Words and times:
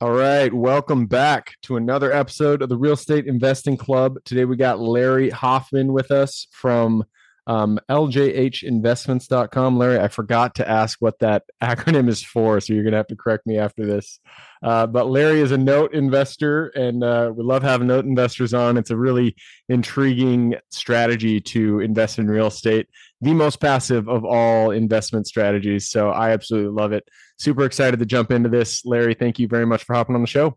All 0.00 0.12
right, 0.12 0.54
welcome 0.54 1.06
back 1.06 1.56
to 1.62 1.76
another 1.76 2.12
episode 2.12 2.62
of 2.62 2.68
the 2.68 2.76
Real 2.76 2.92
Estate 2.92 3.26
Investing 3.26 3.76
Club. 3.76 4.14
Today 4.24 4.44
we 4.44 4.54
got 4.54 4.78
Larry 4.78 5.28
Hoffman 5.28 5.92
with 5.92 6.12
us 6.12 6.46
from 6.52 7.04
um, 7.48 7.80
ljhinvestments.com. 7.90 9.76
Larry, 9.76 9.98
I 9.98 10.06
forgot 10.08 10.54
to 10.56 10.68
ask 10.68 10.98
what 11.00 11.18
that 11.18 11.42
acronym 11.62 12.08
is 12.08 12.22
for, 12.22 12.60
so 12.60 12.72
you're 12.72 12.84
going 12.84 12.92
to 12.92 12.98
have 12.98 13.08
to 13.08 13.16
correct 13.16 13.46
me 13.46 13.58
after 13.58 13.84
this. 13.84 14.20
Uh, 14.62 14.86
but 14.86 15.08
Larry 15.08 15.40
is 15.40 15.50
a 15.50 15.58
note 15.58 15.94
investor, 15.94 16.68
and 16.68 17.02
uh, 17.02 17.32
we 17.34 17.42
love 17.42 17.62
having 17.62 17.88
note 17.88 18.04
investors 18.04 18.54
on. 18.54 18.76
It's 18.76 18.90
a 18.90 18.96
really 18.96 19.34
intriguing 19.68 20.54
strategy 20.70 21.40
to 21.40 21.80
invest 21.80 22.20
in 22.20 22.28
real 22.28 22.46
estate, 22.46 22.88
the 23.20 23.34
most 23.34 23.60
passive 23.60 24.08
of 24.08 24.24
all 24.24 24.70
investment 24.70 25.26
strategies. 25.26 25.88
So 25.88 26.10
I 26.10 26.30
absolutely 26.30 26.70
love 26.70 26.92
it 26.92 27.08
super 27.38 27.64
excited 27.64 27.98
to 28.00 28.06
jump 28.06 28.30
into 28.30 28.48
this. 28.48 28.84
Larry, 28.84 29.14
thank 29.14 29.38
you 29.38 29.48
very 29.48 29.66
much 29.66 29.84
for 29.84 29.94
hopping 29.94 30.14
on 30.14 30.20
the 30.20 30.26
show. 30.26 30.56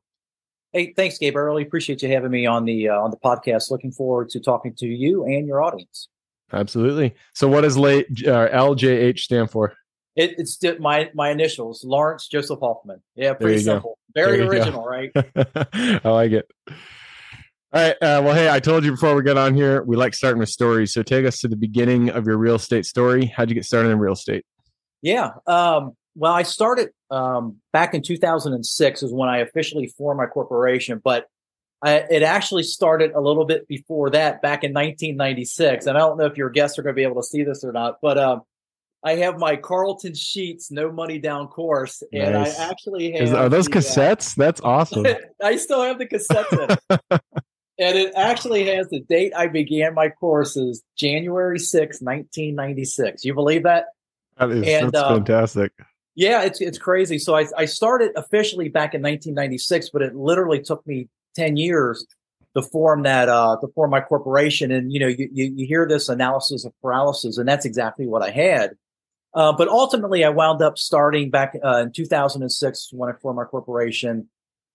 Hey, 0.74 0.94
thanks, 0.96 1.18
Gabe. 1.18 1.36
I 1.36 1.40
really 1.40 1.64
appreciate 1.64 2.02
you 2.02 2.10
having 2.10 2.32
me 2.32 2.46
on 2.46 2.66
the 2.66 2.90
uh, 2.90 3.00
on 3.00 3.12
the 3.12 3.18
podcast. 3.18 3.72
Looking 3.72 3.92
forward 3.92 4.30
to 4.30 4.40
talking 4.40 4.74
to 4.78 4.88
you 4.88 5.26
and 5.26 5.46
your 5.46 5.62
audience. 5.62 6.08
Absolutely. 6.54 7.16
So, 7.34 7.48
what 7.48 7.62
does 7.62 7.78
late, 7.78 8.08
uh, 8.28 8.50
LJH 8.50 9.20
stand 9.20 9.52
for? 9.52 9.74
It, 10.16 10.36
it's 10.38 10.60
my 10.80 11.10
my 11.14 11.30
initials, 11.30 11.86
Lawrence 11.86 12.28
Joseph 12.28 12.60
Hoffman. 12.60 13.02
Yeah, 13.16 13.34
pretty 13.34 13.62
simple. 13.62 13.98
Go. 14.16 14.22
Very 14.22 14.42
original, 14.42 14.84
go. 14.84 14.90
right? 14.90 15.12
I 16.06 16.10
like 16.10 16.32
it. 16.32 16.52
All 17.74 17.82
right. 17.82 17.96
Uh, 18.02 18.22
well, 18.22 18.34
hey, 18.34 18.50
I 18.50 18.60
told 18.60 18.84
you 18.84 18.92
before 18.92 19.16
we 19.16 19.24
get 19.24 19.38
on 19.38 19.56
here, 19.56 19.82
we 19.84 19.96
like 19.96 20.14
starting 20.14 20.40
with 20.40 20.50
stories. 20.50 20.92
So 20.92 21.04
take 21.04 21.26
us 21.26 21.40
to 21.40 21.48
the 21.48 21.56
beginning 21.56 22.10
of 22.10 22.28
your 22.28 22.38
real 22.38 22.56
estate 22.56 22.86
story. 22.86 23.28
How'd 23.28 23.48
you 23.48 23.56
get 23.56 23.64
started 23.64 23.90
in 23.90 24.00
real 24.00 24.12
estate? 24.12 24.44
Yeah. 25.02 25.32
Um, 25.48 25.96
well, 26.16 26.34
I 26.34 26.44
started 26.44 26.90
um, 27.10 27.58
back 27.72 27.94
in 27.94 28.02
2006 28.02 29.04
is 29.04 29.14
when 29.14 29.30
I 29.30 29.38
officially 29.38 29.88
formed 29.98 30.18
my 30.18 30.26
corporation, 30.26 31.00
but 31.02 31.28
I, 31.84 31.94
it 32.10 32.24
actually 32.24 32.64
started 32.64 33.12
a 33.14 33.20
little 33.20 33.46
bit 33.46 33.68
before 33.68 34.12
that, 34.12 34.42
back 34.42 34.64
in 34.64 34.72
1996. 34.72 35.88
And 35.88 35.98
I 35.98 36.02
don't 36.02 36.18
know 36.18 36.26
if 36.26 36.38
your 36.38 36.50
guests 36.50 36.78
are 36.78 36.84
going 36.84 36.94
to 36.94 37.00
be 37.00 37.04
able 37.04 37.22
to 37.22 37.28
see 37.28 37.44
this 37.44 37.64
or 37.64 37.72
not, 37.72 37.98
but 38.02 38.18
um, 38.20 38.42
I 39.04 39.16
have 39.16 39.40
my 39.40 39.56
Carleton 39.56 40.14
Sheets 40.14 40.70
No 40.72 40.92
Money 40.92 41.18
Down 41.18 41.48
course, 41.48 42.04
and 42.14 42.34
nice. 42.34 42.60
I 42.60 42.70
actually 42.70 43.14
have. 43.14 43.22
Is, 43.22 43.34
are 43.34 43.50
those 43.50 43.66
the, 43.66 43.80
uh, 43.80 43.82
cassettes? 43.82 44.38
Uh, 44.38 44.46
That's 44.46 44.62
awesome. 44.62 45.08
I 45.44 45.56
still 45.56 45.82
have 45.82 45.98
the 45.98 46.06
cassettes 46.06 46.78
and 47.82 47.98
it 47.98 48.14
actually 48.16 48.66
has 48.68 48.88
the 48.90 49.00
date 49.00 49.34
I 49.36 49.48
began 49.48 49.96
my 49.96 50.10
courses, 50.10 50.84
January 50.96 51.58
6, 51.58 52.00
1996. 52.00 53.26
You 53.26 53.34
believe 53.34 53.64
that? 53.64 53.86
That 54.38 54.52
is 54.52 54.68
and, 54.68 54.92
that's 54.92 55.04
um, 55.04 55.18
fantastic. 55.18 55.72
Yeah, 56.14 56.44
it's 56.44 56.62
it's 56.62 56.78
crazy. 56.78 57.18
So 57.18 57.36
I 57.36 57.48
I 57.58 57.66
started 57.66 58.12
officially 58.16 58.70
back 58.70 58.94
in 58.94 59.02
1996, 59.02 59.90
but 59.90 60.04
it 60.04 60.16
literally 60.16 60.62
took 60.62 60.86
me 60.86 61.10
10 61.36 61.58
years 61.58 62.06
to 62.56 62.62
form 62.62 63.04
that 63.04 63.30
uh 63.30 63.56
to 63.62 63.68
form 63.74 63.92
my 63.92 64.02
corporation. 64.02 64.72
And 64.72 64.92
you 64.92 65.00
know, 65.00 65.08
you 65.08 65.30
you, 65.32 65.54
you 65.56 65.66
hear 65.66 65.88
this 65.88 66.10
analysis 66.10 66.66
of 66.66 66.74
paralysis, 66.82 67.38
and 67.38 67.48
that's 67.48 67.66
exactly 67.66 68.08
what 68.08 68.22
I 68.22 68.32
had. 68.32 68.72
Uh, 69.34 69.54
but 69.54 69.70
ultimately, 69.70 70.26
I 70.26 70.30
wound 70.30 70.62
up 70.62 70.78
starting 70.78 71.30
back 71.30 71.54
uh, 71.64 71.78
in 71.78 71.94
2006 71.94 72.90
when 72.92 73.10
I 73.10 73.14
formed 73.22 73.38
my 73.38 73.46
corporation. 73.46 74.28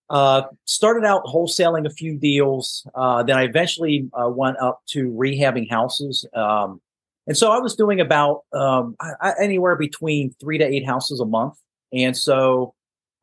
Uh, 0.08 0.42
started 0.64 1.04
out 1.04 1.24
wholesaling 1.24 1.84
a 1.84 1.90
few 1.90 2.16
deals. 2.16 2.86
Uh, 2.94 3.22
then 3.24 3.36
I 3.36 3.42
eventually 3.42 4.08
uh, 4.14 4.28
went 4.28 4.56
up 4.58 4.80
to 4.90 5.10
rehabbing 5.10 5.68
houses. 5.68 6.26
Um, 6.32 6.80
and 7.26 7.36
so 7.36 7.50
I 7.50 7.58
was 7.58 7.74
doing 7.74 8.00
about 8.00 8.42
um, 8.52 8.94
I, 9.00 9.32
anywhere 9.40 9.74
between 9.74 10.32
three 10.40 10.58
to 10.58 10.64
eight 10.64 10.86
houses 10.86 11.18
a 11.18 11.26
month. 11.26 11.54
And 11.92 12.16
so 12.16 12.75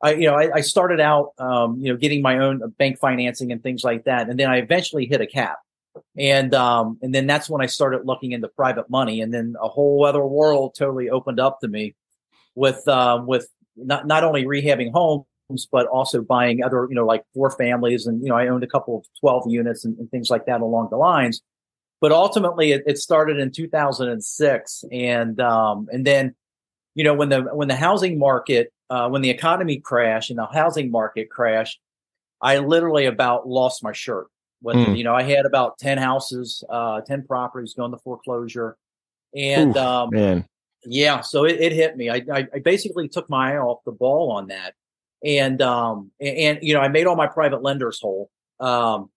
I, 0.04 0.12
you 0.12 0.26
know, 0.26 0.34
I, 0.34 0.56
I 0.56 0.60
started 0.60 1.00
out, 1.00 1.32
um, 1.38 1.78
you 1.80 1.90
know, 1.90 1.96
getting 1.96 2.20
my 2.20 2.38
own 2.38 2.60
bank 2.78 2.98
financing 2.98 3.50
and 3.50 3.62
things 3.62 3.82
like 3.82 4.04
that. 4.04 4.28
And 4.28 4.38
then 4.38 4.50
I 4.50 4.58
eventually 4.58 5.06
hit 5.06 5.22
a 5.22 5.26
cap. 5.26 5.56
And, 6.18 6.54
um, 6.54 6.98
and 7.00 7.14
then 7.14 7.26
that's 7.26 7.48
when 7.48 7.62
I 7.62 7.66
started 7.66 8.02
looking 8.04 8.32
into 8.32 8.48
private 8.48 8.90
money. 8.90 9.22
And 9.22 9.32
then 9.32 9.54
a 9.58 9.66
whole 9.66 10.04
other 10.04 10.22
world 10.22 10.74
totally 10.78 11.08
opened 11.08 11.40
up 11.40 11.60
to 11.60 11.68
me 11.68 11.94
with, 12.54 12.86
um, 12.86 13.26
with 13.26 13.48
not, 13.76 14.06
not 14.06 14.24
only 14.24 14.44
rehabbing 14.44 14.92
homes, 14.92 15.24
but 15.72 15.86
also 15.86 16.20
buying 16.20 16.62
other, 16.62 16.86
you 16.90 16.94
know, 16.94 17.06
like 17.06 17.24
four 17.32 17.50
families. 17.50 18.06
And, 18.06 18.22
you 18.22 18.28
know, 18.28 18.36
I 18.36 18.48
owned 18.48 18.62
a 18.62 18.68
couple 18.68 18.98
of 18.98 19.06
12 19.20 19.44
units 19.48 19.86
and, 19.86 19.96
and 19.98 20.10
things 20.10 20.28
like 20.28 20.44
that 20.44 20.60
along 20.60 20.88
the 20.90 20.98
lines 20.98 21.40
but 22.00 22.12
ultimately 22.12 22.72
it, 22.72 22.82
it 22.86 22.98
started 22.98 23.38
in 23.38 23.50
2006 23.50 24.84
and 24.92 25.40
um, 25.40 25.88
and 25.90 26.06
then 26.06 26.34
you 26.94 27.04
know 27.04 27.14
when 27.14 27.28
the 27.28 27.42
when 27.42 27.68
the 27.68 27.76
housing 27.76 28.18
market 28.18 28.72
uh, 28.90 29.08
when 29.08 29.22
the 29.22 29.30
economy 29.30 29.78
crashed 29.78 30.30
and 30.30 30.38
the 30.38 30.46
housing 30.46 30.90
market 30.90 31.30
crashed 31.30 31.80
i 32.40 32.58
literally 32.58 33.06
about 33.06 33.48
lost 33.48 33.82
my 33.82 33.92
shirt 33.92 34.26
with 34.62 34.76
mm. 34.76 34.96
you 34.96 35.04
know 35.04 35.14
i 35.14 35.22
had 35.22 35.46
about 35.46 35.78
10 35.78 35.98
houses 35.98 36.64
uh, 36.70 37.00
10 37.02 37.26
properties 37.26 37.74
going 37.74 37.92
to 37.92 37.98
foreclosure. 37.98 38.76
And 39.36 39.76
um, 39.76 40.10
man. 40.12 40.46
yeah 40.84 41.20
so 41.20 41.44
it, 41.44 41.60
it 41.60 41.72
hit 41.72 41.96
me. 41.96 42.08
I, 42.08 42.22
I, 42.32 42.46
I 42.54 42.58
basically 42.60 43.08
took 43.08 43.28
my 43.28 43.54
eye 43.54 43.58
off 43.58 43.80
the 43.84 43.92
ball 43.92 44.30
on 44.30 44.48
that. 44.48 44.74
And 45.24 45.60
um 45.62 46.10
and, 46.20 46.36
and 46.36 46.58
you 46.62 46.74
know 46.74 46.80
i 46.80 46.88
made 46.88 47.06
all 47.06 47.16
my 47.16 47.26
private 47.26 47.62
lenders 47.62 47.98
whole. 48.00 48.30
Um 48.60 49.10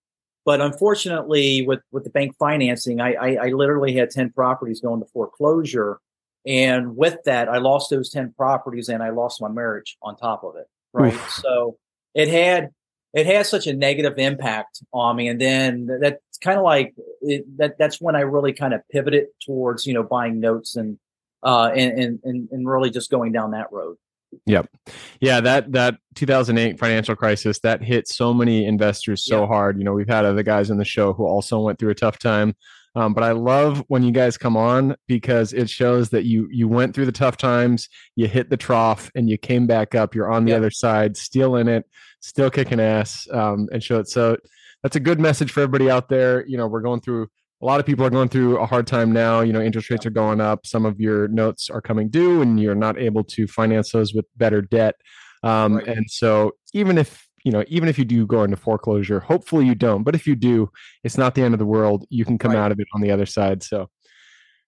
but 0.47 0.61
unfortunately, 0.61 1.65
with 1.67 1.81
with 1.91 2.05
the 2.05 2.09
bank 2.09 2.33
financing, 2.39 3.01
I, 3.01 3.15
I, 3.15 3.27
I 3.47 3.47
literally 3.49 3.93
had 3.93 4.09
ten 4.11 4.31
properties 4.31 4.79
going 4.79 5.01
to 5.01 5.05
foreclosure, 5.07 5.99
and 6.47 6.95
with 6.95 7.17
that, 7.25 7.49
I 7.49 7.57
lost 7.57 7.89
those 7.89 8.09
ten 8.09 8.33
properties, 8.35 8.89
and 8.89 9.03
I 9.03 9.09
lost 9.09 9.41
my 9.41 9.49
marriage 9.49 9.97
on 10.01 10.15
top 10.15 10.43
of 10.43 10.55
it. 10.55 10.67
Right, 10.93 11.13
Oof. 11.13 11.31
so 11.43 11.77
it 12.15 12.29
had 12.29 12.69
it 13.13 13.25
has 13.25 13.49
such 13.49 13.67
a 13.67 13.73
negative 13.73 14.17
impact 14.17 14.81
on 14.93 15.15
me, 15.15 15.27
and 15.27 15.39
then 15.39 15.87
that's 16.01 16.37
kind 16.41 16.57
of 16.57 16.63
like 16.63 16.95
it, 17.21 17.45
that. 17.57 17.77
That's 17.77 17.99
when 17.99 18.15
I 18.15 18.21
really 18.21 18.53
kind 18.53 18.73
of 18.73 18.81
pivoted 18.89 19.27
towards 19.45 19.85
you 19.85 19.93
know 19.93 20.03
buying 20.03 20.39
notes 20.39 20.75
and 20.75 20.97
uh 21.43 21.69
and 21.75 22.19
and 22.23 22.49
and 22.51 22.67
really 22.67 22.89
just 22.89 23.11
going 23.11 23.33
down 23.33 23.51
that 23.51 23.71
road. 23.71 23.97
Yep. 24.45 24.69
Yeah, 25.19 25.41
that 25.41 25.71
that 25.73 25.97
2008 26.15 26.79
financial 26.79 27.15
crisis 27.15 27.59
that 27.59 27.81
hit 27.81 28.07
so 28.07 28.33
many 28.33 28.65
investors 28.65 29.25
so 29.25 29.41
yeah. 29.41 29.47
hard. 29.47 29.77
You 29.77 29.83
know, 29.83 29.93
we've 29.93 30.07
had 30.07 30.25
other 30.25 30.43
guys 30.43 30.69
on 30.71 30.77
the 30.77 30.85
show 30.85 31.13
who 31.13 31.25
also 31.25 31.59
went 31.59 31.79
through 31.79 31.91
a 31.91 31.95
tough 31.95 32.19
time. 32.19 32.55
Um, 32.97 33.13
but 33.13 33.23
I 33.23 33.31
love 33.31 33.83
when 33.89 34.01
you 34.01 34.11
guys 34.11 34.39
come 34.39 34.57
on 34.57 34.95
because 35.07 35.53
it 35.53 35.69
shows 35.69 36.09
that 36.09 36.23
you 36.23 36.47
you 36.51 36.67
went 36.67 36.95
through 36.95 37.05
the 37.05 37.11
tough 37.11 37.37
times, 37.37 37.89
you 38.15 38.27
hit 38.27 38.49
the 38.49 38.57
trough, 38.57 39.11
and 39.13 39.29
you 39.29 39.37
came 39.37 39.67
back 39.67 39.93
up. 39.93 40.15
You're 40.15 40.31
on 40.31 40.45
the 40.45 40.51
yep. 40.51 40.57
other 40.57 40.71
side, 40.71 41.15
still 41.15 41.57
in 41.57 41.67
it, 41.67 41.85
still 42.21 42.49
kicking 42.49 42.79
ass, 42.79 43.27
um, 43.31 43.69
and 43.71 43.83
show 43.83 43.99
it. 43.99 44.09
So 44.09 44.37
that's 44.81 44.95
a 44.95 44.99
good 44.99 45.19
message 45.19 45.51
for 45.51 45.59
everybody 45.61 45.91
out 45.91 46.09
there. 46.09 46.43
You 46.47 46.57
know, 46.57 46.65
we're 46.65 46.81
going 46.81 47.01
through 47.01 47.27
a 47.61 47.65
lot 47.67 47.79
of 47.79 47.85
people 47.85 48.03
are 48.03 48.09
going 48.09 48.29
through 48.29 48.57
a 48.57 48.65
hard 48.65 48.87
time 48.87 49.11
now. 49.11 49.41
You 49.41 49.53
know, 49.53 49.61
interest 49.61 49.91
rates 49.91 50.07
are 50.07 50.11
going 50.11 50.41
up. 50.41 50.65
Some 50.65 50.83
of 50.83 50.99
your 50.99 51.27
notes 51.27 51.69
are 51.69 51.81
coming 51.81 52.09
due, 52.09 52.41
and 52.41 52.59
you're 52.59 52.73
not 52.73 52.97
able 52.97 53.23
to 53.25 53.45
finance 53.45 53.91
those 53.91 54.15
with 54.15 54.25
better 54.37 54.63
debt. 54.63 54.95
Um, 55.43 55.75
right. 55.75 55.87
And 55.87 56.09
so, 56.09 56.53
even 56.73 56.97
if 56.97 57.26
you 57.47 57.53
know, 57.53 57.63
even 57.67 57.87
if 57.87 57.97
you 57.97 58.03
do 58.05 58.27
go 58.27 58.43
into 58.43 58.57
foreclosure, 58.57 59.21
hopefully 59.21 59.65
you 59.65 59.73
don't. 59.73 60.03
But 60.03 60.15
if 60.15 60.27
you 60.27 60.35
do, 60.35 60.69
it's 61.03 61.17
not 61.17 61.33
the 61.33 61.43
end 61.43 61.53
of 61.53 61.59
the 61.59 61.65
world. 61.65 62.05
You 62.09 62.25
can 62.25 62.37
come 62.37 62.51
right. 62.51 62.59
out 62.59 62.71
of 62.73 62.79
it 62.79 62.87
on 62.93 62.99
the 62.99 63.11
other 63.11 63.25
side. 63.25 63.63
So 63.63 63.89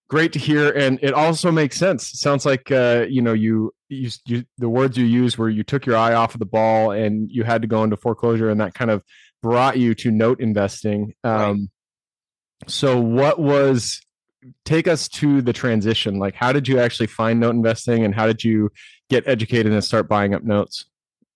great 0.07 0.31
to 0.33 0.39
hear, 0.39 0.71
and 0.71 0.97
it 1.01 1.13
also 1.13 1.51
makes 1.51 1.77
sense. 1.77 2.13
It 2.13 2.17
sounds 2.17 2.45
like 2.45 2.71
uh, 2.71 3.05
you 3.09 3.21
know 3.21 3.33
you, 3.33 3.73
you 3.89 4.09
you 4.25 4.45
the 4.57 4.69
words 4.69 4.97
you 4.97 5.05
used 5.05 5.37
where 5.37 5.49
you 5.49 5.63
took 5.63 5.85
your 5.85 5.97
eye 5.97 6.13
off 6.13 6.33
of 6.33 6.39
the 6.39 6.45
ball 6.45 6.91
and 6.91 7.29
you 7.29 7.43
had 7.43 7.61
to 7.63 7.67
go 7.67 7.83
into 7.83 7.97
foreclosure, 7.97 8.49
and 8.49 8.61
that 8.61 8.73
kind 8.73 8.91
of 8.91 9.03
brought 9.41 9.77
you 9.77 9.93
to 9.95 10.11
note 10.11 10.39
investing. 10.39 11.13
Um, 11.23 11.31
right 11.31 11.59
so 12.67 12.99
what 12.99 13.39
was 13.39 14.01
take 14.65 14.87
us 14.87 15.07
to 15.07 15.41
the 15.41 15.53
transition 15.53 16.19
like 16.19 16.33
how 16.35 16.51
did 16.51 16.67
you 16.67 16.79
actually 16.79 17.07
find 17.07 17.39
note 17.39 17.55
investing 17.55 18.05
and 18.05 18.15
how 18.15 18.25
did 18.25 18.43
you 18.43 18.69
get 19.09 19.27
educated 19.27 19.71
and 19.71 19.83
start 19.83 20.07
buying 20.07 20.33
up 20.33 20.43
notes 20.43 20.85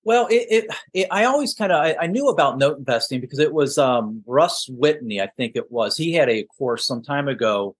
well 0.03 0.27
it, 0.27 0.47
it, 0.49 0.75
it 0.93 1.07
i 1.11 1.25
always 1.25 1.53
kind 1.53 1.71
of 1.71 1.81
I, 1.81 1.95
I, 2.01 2.07
knew 2.07 2.27
about 2.29 2.57
note 2.57 2.77
investing 2.77 3.21
because 3.21 3.39
it 3.39 3.53
was 3.53 3.77
um, 3.77 4.23
russ 4.25 4.67
whitney 4.69 5.21
i 5.21 5.27
think 5.27 5.55
it 5.55 5.71
was 5.71 5.97
he 5.97 6.13
had 6.13 6.29
a 6.29 6.43
course 6.43 6.85
some 6.85 7.03
time 7.03 7.27
ago 7.27 7.75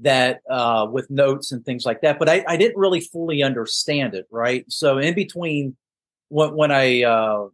that 0.00 0.40
uh, 0.48 0.86
with 0.90 1.10
notes 1.10 1.52
and 1.52 1.64
things 1.64 1.84
like 1.84 2.00
that 2.00 2.18
but 2.18 2.28
I, 2.28 2.44
I, 2.48 2.56
didn't 2.56 2.78
really 2.78 3.00
fully 3.00 3.42
understand 3.42 4.14
it 4.14 4.26
right 4.30 4.64
so 4.68 4.98
in 4.98 5.14
between 5.14 5.76
when, 6.28 6.54
when 6.54 6.70
i 6.70 7.02
uh, 7.02 7.48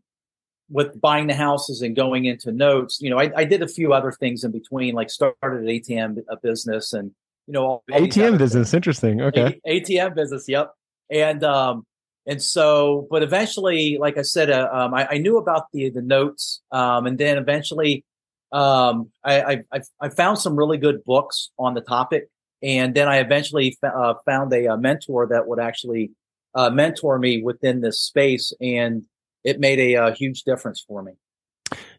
with 0.69 1.01
buying 1.01 1.27
the 1.27 1.35
houses 1.35 1.83
and 1.83 1.95
going 1.95 2.25
into 2.25 2.51
notes, 2.51 3.01
you 3.01 3.11
know, 3.11 3.19
I, 3.19 3.31
I 3.37 3.45
did 3.45 3.63
a 3.63 3.69
few 3.69 3.93
other 3.93 4.13
things 4.13 4.43
in 4.45 4.51
between, 4.51 4.95
like 4.95 5.11
started 5.11 5.61
an 5.61 5.67
ATM 5.67 6.25
a 6.29 6.37
business 6.37 6.93
and 6.93 7.13
you 7.47 7.53
know 7.53 7.65
all, 7.65 7.85
ATM 7.91 8.39
business. 8.39 8.71
Things. 8.71 8.75
Interesting. 8.75 9.21
Okay. 9.23 9.61
A- 9.65 9.81
ATM 9.81 10.15
business. 10.15 10.49
Yep. 10.49 10.73
And 11.11 11.45
um 11.45 11.87
and 12.27 12.43
so, 12.43 13.07
but 13.09 13.23
eventually, 13.23 13.99
like 14.01 14.19
I 14.19 14.23
said, 14.23 14.51
uh, 14.51 14.69
um, 14.73 14.95
I, 14.95 15.07
I, 15.13 15.19
knew 15.19 15.39
about 15.39 15.67
the 15.73 15.91
the 15.91 16.03
notes, 16.03 16.61
um, 16.73 17.07
and 17.07 17.17
then 17.17 17.39
eventually, 17.39 18.05
um, 18.51 19.11
I, 19.25 19.63
I 19.73 19.81
I 20.01 20.09
found 20.09 20.39
some 20.39 20.57
really 20.57 20.77
good 20.77 21.05
books 21.05 21.51
on 21.57 21.75
the 21.75 21.81
topic, 21.81 22.29
and 22.63 22.95
then 22.95 23.07
I 23.07 23.19
eventually 23.19 23.77
f- 23.81 23.93
uh, 23.95 24.15
found 24.25 24.53
a, 24.53 24.73
a, 24.73 24.77
mentor 24.77 25.29
that 25.29 25.47
would 25.47 25.61
actually 25.61 26.11
uh, 26.55 26.69
mentor 26.71 27.17
me 27.21 27.43
within 27.43 27.81
this 27.81 28.01
space, 28.01 28.53
and 28.61 29.05
it 29.45 29.61
made 29.61 29.79
a, 29.79 29.95
a, 29.95 30.13
huge 30.13 30.43
difference 30.43 30.85
for 30.87 31.05
me. 31.05 31.13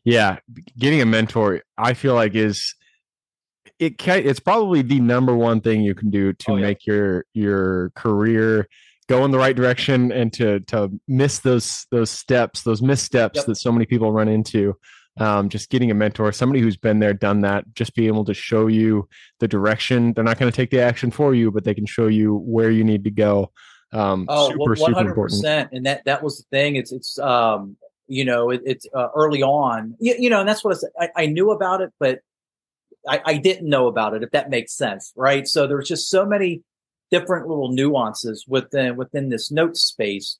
Yeah, 0.03 0.39
getting 0.77 1.01
a 1.01 1.05
mentor, 1.05 1.63
I 1.77 1.93
feel 1.93 2.15
like 2.15 2.35
is 2.35 2.75
it. 3.79 3.97
Can, 3.97 4.25
it's 4.25 4.41
probably 4.41 4.81
the 4.81 4.99
number 4.99 5.33
one 5.33 5.61
thing 5.61 5.81
you 5.81 5.95
can 5.95 6.09
do 6.09 6.33
to 6.33 6.51
oh, 6.51 6.55
yeah. 6.57 6.65
make 6.65 6.85
your 6.85 7.23
your 7.33 7.91
career 7.91 8.67
go 9.07 9.25
in 9.25 9.31
the 9.31 9.37
right 9.37 9.55
direction 9.55 10.11
and 10.11 10.31
to 10.33 10.59
to 10.61 10.91
miss 11.07 11.39
those 11.39 11.85
those 11.91 12.09
steps, 12.09 12.63
those 12.63 12.81
missteps 12.81 13.37
yep. 13.37 13.45
that 13.45 13.55
so 13.55 13.71
many 13.71 13.85
people 13.85 14.11
run 14.11 14.27
into. 14.27 14.75
Um, 15.19 15.49
just 15.49 15.71
getting 15.71 15.89
a 15.89 15.95
mentor, 15.95 16.31
somebody 16.31 16.61
who's 16.61 16.77
been 16.77 16.99
there, 16.99 17.11
done 17.11 17.41
that, 17.41 17.65
just 17.73 17.95
be 17.95 18.05
able 18.05 18.23
to 18.25 18.35
show 18.35 18.67
you 18.67 19.09
the 19.39 19.47
direction. 19.47 20.13
They're 20.13 20.23
not 20.23 20.37
going 20.37 20.51
to 20.51 20.55
take 20.55 20.69
the 20.69 20.79
action 20.81 21.09
for 21.09 21.33
you, 21.33 21.49
but 21.49 21.63
they 21.63 21.73
can 21.73 21.87
show 21.87 22.05
you 22.05 22.35
where 22.35 22.69
you 22.69 22.83
need 22.83 23.03
to 23.05 23.09
go. 23.09 23.51
Um, 23.91 24.27
oh, 24.29 24.49
super, 24.51 24.75
100%. 24.75 24.77
super 24.77 25.07
important. 25.07 25.69
And 25.71 25.85
that, 25.87 26.05
that 26.05 26.21
was 26.21 26.37
the 26.37 26.43
thing. 26.55 26.75
It's, 26.75 26.91
it's, 26.91 27.17
um, 27.17 27.77
you 28.07 28.25
know, 28.25 28.51
it, 28.51 28.61
it's 28.63 28.85
uh, 28.93 29.07
early 29.15 29.41
on, 29.41 29.95
you, 29.99 30.15
you, 30.19 30.29
know, 30.29 30.41
and 30.41 30.47
that's 30.47 30.63
what 30.63 30.77
I, 30.99 31.09
I, 31.15 31.25
knew 31.25 31.49
about 31.49 31.81
it, 31.81 31.91
but 31.99 32.19
I, 33.07 33.21
I 33.25 33.37
didn't 33.37 33.67
know 33.67 33.87
about 33.87 34.13
it, 34.13 34.21
if 34.21 34.31
that 34.31 34.49
makes 34.49 34.73
sense. 34.73 35.13
Right. 35.15 35.47
So 35.47 35.65
there's 35.65 35.87
just 35.87 36.09
so 36.09 36.25
many 36.25 36.61
different 37.11 37.47
little 37.47 37.71
nuances 37.71 38.45
within 38.47 38.95
within 38.95 39.29
this 39.29 39.51
note 39.51 39.77
space 39.77 40.37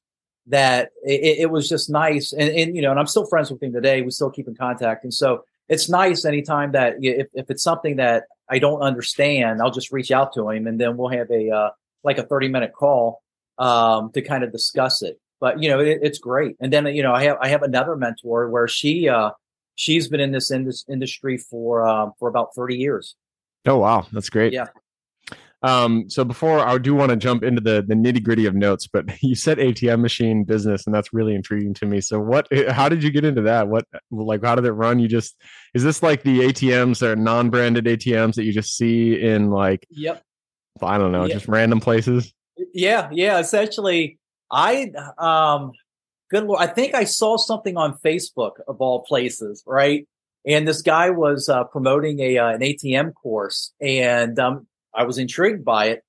that 0.48 0.92
it, 1.04 1.40
it 1.40 1.52
was 1.52 1.68
just 1.68 1.90
nice. 1.90 2.31
And, 2.31 2.50
and, 2.50 2.75
you 2.75 2.81
know, 2.81 2.90
and 2.92 3.00
I'm 3.00 3.08
still 3.08 3.25
friends 3.25 3.52
with 3.52 3.62
him 3.62 3.74
today. 3.74 4.02
We 4.02 4.12
still 4.12 4.30
keep 4.30 4.48
in 4.48 4.56
contact, 4.56 5.04
and 5.04 5.14
so 5.14 5.44
it's 5.69 5.90
nice 5.90 6.25
anytime 6.25 6.72
that 6.72 6.96
if, 7.02 7.28
if 7.34 7.50
it's 7.50 7.64
something 7.64 7.98
that 7.98 8.24
I 8.50 8.60
don't 8.60 8.81
understand, 8.81 9.62
I'll 9.62 9.72
just 9.72 9.92
reach 9.92 10.12
out 10.12 10.34
to 10.34 10.50
him, 10.50 10.68
and 10.68 10.80
then 10.80 10.98
we'll 10.98 11.10
have 11.10 11.30
a 11.31 11.50
uh, 11.50 11.69
like 12.04 12.18
a 12.18 12.24
30 12.24 12.48
minute 12.48 12.74
call 12.74 13.22
um, 13.58 14.12
to 14.13 14.22
kind 14.22 14.44
of 14.44 14.52
discuss 14.52 15.02
it. 15.02 15.20
But 15.40 15.62
you 15.62 15.70
know, 15.70 15.80
it, 15.80 16.00
it's 16.02 16.20
great. 16.20 16.56
And 16.60 16.72
then 16.72 16.86
you 16.88 17.04
know, 17.04 17.13
I 17.13 17.24
have 17.24 17.38
I 17.42 17.50
have 17.50 17.63
another 17.63 17.96
mentor 17.96 18.50
where 18.50 18.68
she 18.68 19.10
uh, 19.10 19.31
she's 19.75 20.08
been 20.08 20.20
in 20.20 20.31
this 20.31 20.52
in 20.52 20.66
this 20.66 20.86
industry 20.90 21.38
for 21.38 21.86
uh, 21.86 22.10
for 22.20 22.30
about 22.30 22.56
30 22.56 22.75
years. 22.75 23.16
Oh 23.66 23.78
wow, 23.78 24.08
that's 24.12 24.30
great. 24.30 24.54
Yeah. 24.54 24.68
Um, 25.63 26.07
so 26.09 26.24
before 26.24 26.59
I 26.59 26.77
do 26.77 26.94
want 26.94 27.09
to 27.09 27.15
jump 27.15 27.44
into 27.44 27.62
the 27.62 27.83
the 27.86 27.95
nitty 27.95 28.24
gritty 28.24 28.45
of 28.45 28.54
notes, 28.54 28.88
but 28.88 29.06
you 29.24 29.36
said 29.36 29.57
ATM 29.57 30.01
machine 30.01 30.44
business, 30.44 30.86
and 30.86 30.94
that's 30.94 31.13
really 31.13 31.33
intriguing 31.33 31.74
to 31.75 31.86
me. 31.86 32.01
So 32.01 32.19
what? 32.19 32.48
How 32.69 32.89
did 32.89 33.04
you 33.04 33.09
get 33.09 33.25
into 33.25 33.42
that? 33.44 33.68
What 33.68 33.86
like 34.12 34.44
how 34.44 34.56
did 34.56 34.65
it 34.65 34.71
run? 34.71 35.00
You 35.00 35.07
just 35.07 35.36
is 35.74 35.83
this 35.83 36.04
like 36.04 36.24
the 36.24 36.39
ATMs 36.42 37.01
or 37.01 37.15
non 37.15 37.50
branded 37.50 37.86
ATMs 37.86 38.36
that 38.36 38.44
you 38.44 38.54
just 38.54 38.77
see 38.77 39.19
in 39.19 39.50
like 39.50 39.86
yep 39.89 40.21
I 40.81 40.98
don't 40.98 41.12
know 41.12 41.25
yep. 41.25 41.33
just 41.33 41.48
random 41.48 41.80
places? 41.80 42.33
Yeah, 42.74 43.10
yeah. 43.12 43.39
Essentially, 43.39 44.19
I 44.51 44.92
um, 45.18 45.71
good 46.30 46.44
lord, 46.44 46.62
I 46.62 46.68
think 46.68 46.94
I 46.94 47.03
saw 47.03 47.38
something 47.38 47.77
on 47.77 47.98
Facebook 48.06 48.53
of 48.68 48.77
all 48.80 49.03
places, 49.03 49.63
right? 49.65 50.07
And 50.45 50.68
this 50.68 50.81
guy 50.81 51.10
was 51.10 51.50
uh, 51.50 51.65
promoting 51.65 52.19
a 52.19 52.38
uh, 52.38 52.50
an 52.50 52.62
ATM 52.62 53.13
course, 53.13 53.74
and 53.81 54.38
um, 54.39 54.68
I 54.98 55.04
was 55.04 55.18
intrigued 55.18 55.64
by 55.64 55.90
it. 55.90 56.04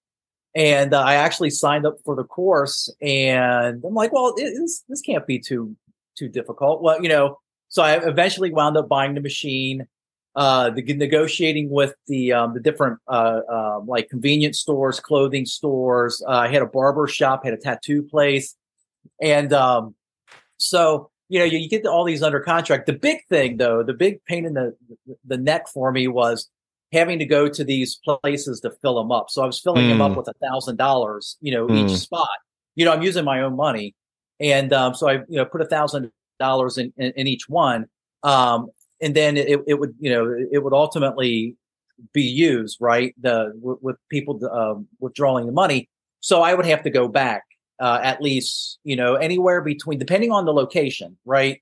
And 0.55 0.95
uh, 0.95 1.01
I 1.03 1.15
actually 1.15 1.51
signed 1.51 1.87
up 1.87 1.97
for 2.05 2.17
the 2.17 2.25
course 2.25 2.93
and 3.03 3.85
I'm 3.85 3.95
like, 3.95 4.13
well, 4.13 4.35
it, 4.37 4.55
this, 4.59 4.83
this 4.89 5.03
can't 5.03 5.27
be 5.27 5.39
too, 5.39 5.77
too 6.17 6.29
difficult. 6.29 6.83
Well, 6.83 7.01
you 7.03 7.09
know, 7.09 7.39
so 7.69 7.83
I 7.83 7.93
eventually 8.05 8.51
wound 8.51 8.77
up 8.77 8.89
buying 8.89 9.15
the 9.15 9.21
machine, 9.21 9.87
uh, 10.35 10.71
the 10.71 10.83
negotiating 10.95 11.69
with 11.69 11.95
the, 12.07 12.33
um, 12.33 12.55
the 12.55 12.61
different, 12.61 12.99
uh, 13.07 13.41
um, 13.49 13.87
like 13.87 14.09
convenience 14.09 14.59
stores, 14.59 15.01
clothing 15.01 15.45
stores. 15.45 16.23
Uh, 16.27 16.33
I 16.33 16.49
had 16.49 16.63
a 16.63 16.67
barber 16.67 17.07
shop, 17.07 17.45
had 17.45 17.53
a 17.53 17.59
tattoo 17.59 18.03
place. 18.03 18.57
And, 19.21 19.53
um, 19.53 19.95
so, 20.57 21.11
you 21.29 21.39
know, 21.39 21.45
you, 21.45 21.59
you 21.59 21.69
get 21.69 21.85
all 21.85 22.05
these 22.05 22.23
under 22.23 22.41
contract. 22.41 22.87
The 22.87 22.95
big 22.95 23.19
thing 23.29 23.59
though, 23.59 23.83
the 23.83 23.93
big 23.93 24.25
pain 24.25 24.47
in 24.47 24.55
the, 24.55 24.75
the 25.27 25.37
neck 25.37 25.69
for 25.69 25.93
me 25.93 26.09
was 26.09 26.49
having 26.93 27.19
to 27.19 27.27
go 27.27 27.49
to 27.49 27.65
these 27.65 28.01
places 28.23 28.61
to 28.61 28.71
fill 28.83 28.97
them 28.97 29.13
up. 29.13 29.31
So 29.31 29.43
I 29.43 29.47
was 29.47 29.61
filling 29.61 29.87
mm. 29.87 29.91
them 29.91 30.01
up 30.01 30.17
with 30.17 30.29
a 30.29 30.35
thousand 30.35 30.77
dollars, 30.77 31.37
you 31.41 31.53
know, 31.53 31.67
mm. 31.67 31.91
each 31.91 31.99
spot. 31.99 32.29
You 32.77 32.85
know, 32.85 32.93
I'm 32.93 33.03
using 33.03 33.25
my 33.25 33.43
own 33.43 33.57
money, 33.57 33.95
and 34.41 34.73
um, 34.73 34.95
so 34.95 35.09
I, 35.09 35.15
you 35.29 35.37
know, 35.37 35.45
put 35.45 35.61
a 35.61 35.67
thousand 35.67 36.11
dollars 36.39 36.79
in, 36.79 36.93
in 36.97 37.27
each 37.27 37.49
one, 37.49 37.87
um, 38.23 38.69
and 39.01 39.15
then 39.15 39.37
it, 39.37 39.61
it 39.67 39.79
would, 39.79 39.95
you 39.99 40.11
know, 40.11 40.35
it 40.53 40.63
would 40.63 40.73
ultimately 40.73 41.57
be 42.13 42.23
used, 42.23 42.79
right? 42.81 43.15
The 43.21 43.53
with, 43.61 43.79
with 43.83 43.97
people 44.09 44.41
um, 44.51 44.87
withdrawing 45.01 45.47
the 45.47 45.53
money. 45.53 45.89
So 46.21 46.43
I 46.43 46.55
would 46.55 46.67
have 46.67 46.83
to 46.85 46.91
go 46.91 47.09
back 47.09 47.43
uh, 47.81 48.01
at 48.03 48.23
least, 48.23 48.79
you 48.85 48.97
know, 48.97 49.15
anywhere 49.15 49.61
between, 49.61 49.99
depending 49.99 50.33
on 50.33 50.45
the 50.45 50.53
location, 50.53 51.17
right? 51.25 51.61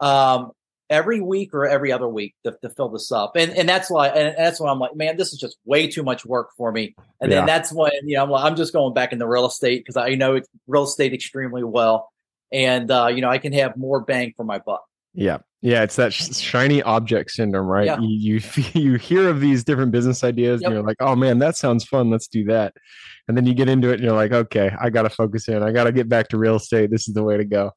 Um, 0.00 0.52
every 0.88 1.20
week 1.20 1.52
or 1.52 1.66
every 1.66 1.92
other 1.92 2.08
week 2.08 2.34
to, 2.44 2.56
to 2.62 2.70
fill 2.70 2.88
this 2.88 3.10
up. 3.10 3.36
And 3.36 3.52
and 3.52 3.68
that's 3.68 3.90
why 3.90 4.08
and 4.08 4.34
that's 4.36 4.60
why 4.60 4.70
I'm 4.70 4.78
like, 4.78 4.94
man, 4.96 5.16
this 5.16 5.32
is 5.32 5.38
just 5.38 5.56
way 5.64 5.88
too 5.88 6.02
much 6.02 6.24
work 6.24 6.50
for 6.56 6.72
me. 6.72 6.94
And 7.20 7.30
yeah. 7.30 7.38
then 7.38 7.46
that's 7.46 7.72
when 7.72 7.92
you 8.04 8.16
know 8.16 8.24
I'm 8.24 8.30
like, 8.30 8.44
I'm 8.44 8.56
just 8.56 8.72
going 8.72 8.94
back 8.94 9.12
into 9.12 9.26
real 9.26 9.46
estate 9.46 9.84
because 9.84 9.96
I 9.96 10.14
know 10.14 10.40
real 10.66 10.84
estate 10.84 11.12
extremely 11.12 11.64
well, 11.64 12.10
and 12.52 12.90
uh, 12.90 13.08
you 13.08 13.20
know 13.20 13.30
I 13.30 13.38
can 13.38 13.52
have 13.52 13.76
more 13.76 14.00
bang 14.00 14.32
for 14.36 14.44
my 14.44 14.58
buck. 14.58 14.84
Yeah. 15.14 15.38
Yeah, 15.62 15.82
it's 15.82 15.96
that 15.96 16.12
sh- 16.12 16.36
shiny 16.36 16.80
object 16.82 17.32
syndrome, 17.32 17.66
right? 17.66 17.86
Yeah. 17.86 17.98
You, 17.98 18.38
you 18.38 18.62
you 18.74 18.94
hear 18.98 19.28
of 19.28 19.40
these 19.40 19.64
different 19.64 19.90
business 19.90 20.22
ideas, 20.22 20.60
yep. 20.60 20.68
and 20.68 20.76
you're 20.76 20.86
like, 20.86 20.98
"Oh 21.00 21.16
man, 21.16 21.38
that 21.40 21.56
sounds 21.56 21.84
fun. 21.84 22.08
Let's 22.08 22.28
do 22.28 22.44
that." 22.44 22.74
And 23.26 23.36
then 23.36 23.46
you 23.46 23.54
get 23.54 23.68
into 23.68 23.88
it, 23.88 23.94
and 23.94 24.04
you're 24.04 24.12
like, 24.12 24.30
"Okay, 24.30 24.70
I 24.78 24.90
got 24.90 25.02
to 25.02 25.10
focus 25.10 25.48
in. 25.48 25.64
I 25.64 25.72
got 25.72 25.84
to 25.84 25.92
get 25.92 26.08
back 26.08 26.28
to 26.28 26.38
real 26.38 26.56
estate. 26.56 26.90
This 26.90 27.08
is 27.08 27.14
the 27.14 27.24
way 27.24 27.36
to 27.36 27.44
go." 27.44 27.72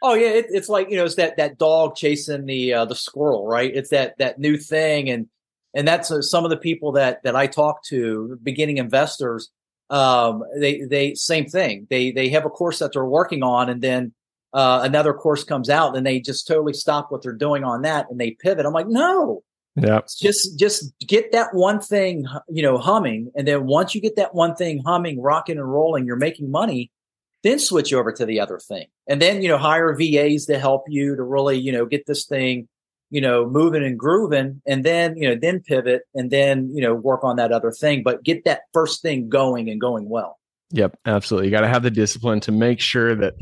Oh 0.00 0.14
yeah, 0.14 0.28
it, 0.28 0.46
it's 0.50 0.68
like 0.68 0.90
you 0.90 0.96
know, 0.96 1.04
it's 1.04 1.16
that 1.16 1.36
that 1.36 1.58
dog 1.58 1.96
chasing 1.96 2.46
the 2.46 2.72
uh, 2.72 2.84
the 2.84 2.94
squirrel, 2.94 3.46
right? 3.46 3.74
It's 3.74 3.90
that 3.90 4.16
that 4.18 4.38
new 4.38 4.56
thing, 4.56 5.10
and 5.10 5.26
and 5.74 5.86
that's 5.86 6.10
uh, 6.10 6.22
some 6.22 6.44
of 6.44 6.50
the 6.50 6.56
people 6.56 6.92
that 6.92 7.22
that 7.24 7.34
I 7.34 7.46
talk 7.46 7.82
to, 7.84 8.38
beginning 8.42 8.78
investors. 8.78 9.50
Um, 9.90 10.44
they 10.58 10.82
they 10.82 11.14
same 11.14 11.46
thing. 11.46 11.86
They 11.90 12.12
they 12.12 12.28
have 12.28 12.44
a 12.44 12.50
course 12.50 12.78
that 12.78 12.92
they're 12.92 13.04
working 13.04 13.42
on, 13.42 13.68
and 13.68 13.82
then 13.82 14.12
uh, 14.52 14.80
another 14.84 15.12
course 15.12 15.42
comes 15.42 15.68
out, 15.68 15.96
and 15.96 16.06
they 16.06 16.20
just 16.20 16.46
totally 16.46 16.74
stop 16.74 17.10
what 17.10 17.22
they're 17.22 17.32
doing 17.32 17.64
on 17.64 17.82
that, 17.82 18.06
and 18.10 18.20
they 18.20 18.32
pivot. 18.32 18.66
I'm 18.66 18.72
like, 18.72 18.88
no, 18.88 19.42
yeah, 19.74 20.00
just 20.20 20.58
just 20.58 20.92
get 21.00 21.32
that 21.32 21.54
one 21.54 21.80
thing, 21.80 22.24
you 22.48 22.62
know, 22.62 22.78
humming, 22.78 23.32
and 23.34 23.48
then 23.48 23.66
once 23.66 23.96
you 23.96 24.00
get 24.00 24.14
that 24.16 24.34
one 24.34 24.54
thing 24.54 24.80
humming, 24.84 25.20
rocking 25.20 25.58
and 25.58 25.68
rolling, 25.68 26.06
you're 26.06 26.16
making 26.16 26.52
money 26.52 26.92
then 27.42 27.58
switch 27.58 27.92
over 27.92 28.12
to 28.12 28.26
the 28.26 28.40
other 28.40 28.58
thing. 28.58 28.86
And 29.08 29.20
then 29.20 29.42
you 29.42 29.48
know 29.48 29.58
hire 29.58 29.94
vas 29.94 30.46
to 30.46 30.58
help 30.58 30.84
you 30.88 31.16
to 31.16 31.22
really 31.22 31.58
you 31.58 31.72
know 31.72 31.86
get 31.86 32.06
this 32.06 32.26
thing 32.26 32.68
you 33.10 33.20
know 33.20 33.48
moving 33.48 33.84
and 33.84 33.98
grooving 33.98 34.60
and 34.66 34.84
then 34.84 35.16
you 35.16 35.28
know 35.28 35.36
then 35.40 35.60
pivot 35.60 36.02
and 36.14 36.30
then 36.30 36.70
you 36.74 36.82
know 36.82 36.94
work 36.94 37.24
on 37.24 37.36
that 37.36 37.52
other 37.52 37.72
thing 37.72 38.02
but 38.02 38.22
get 38.22 38.44
that 38.44 38.62
first 38.72 39.02
thing 39.02 39.28
going 39.28 39.68
and 39.70 39.80
going 39.80 40.08
well. 40.08 40.38
Yep 40.70 40.98
absolutely. 41.06 41.48
You 41.48 41.52
got 41.52 41.62
to 41.62 41.68
have 41.68 41.82
the 41.82 41.90
discipline 41.90 42.40
to 42.40 42.52
make 42.52 42.80
sure 42.80 43.14
that 43.14 43.34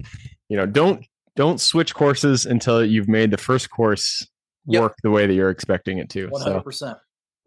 you 0.48 0.56
know 0.56 0.66
don't 0.66 1.04
don't 1.34 1.60
switch 1.60 1.94
courses 1.94 2.46
until 2.46 2.84
you've 2.84 3.08
made 3.08 3.30
the 3.30 3.36
first 3.36 3.70
course 3.70 4.26
yep. 4.66 4.82
work 4.82 4.96
the 5.02 5.10
way 5.10 5.26
that 5.26 5.34
you're 5.34 5.50
expecting 5.50 5.98
it 5.98 6.08
to 6.10 6.28
100% 6.28 6.74
so 6.74 6.96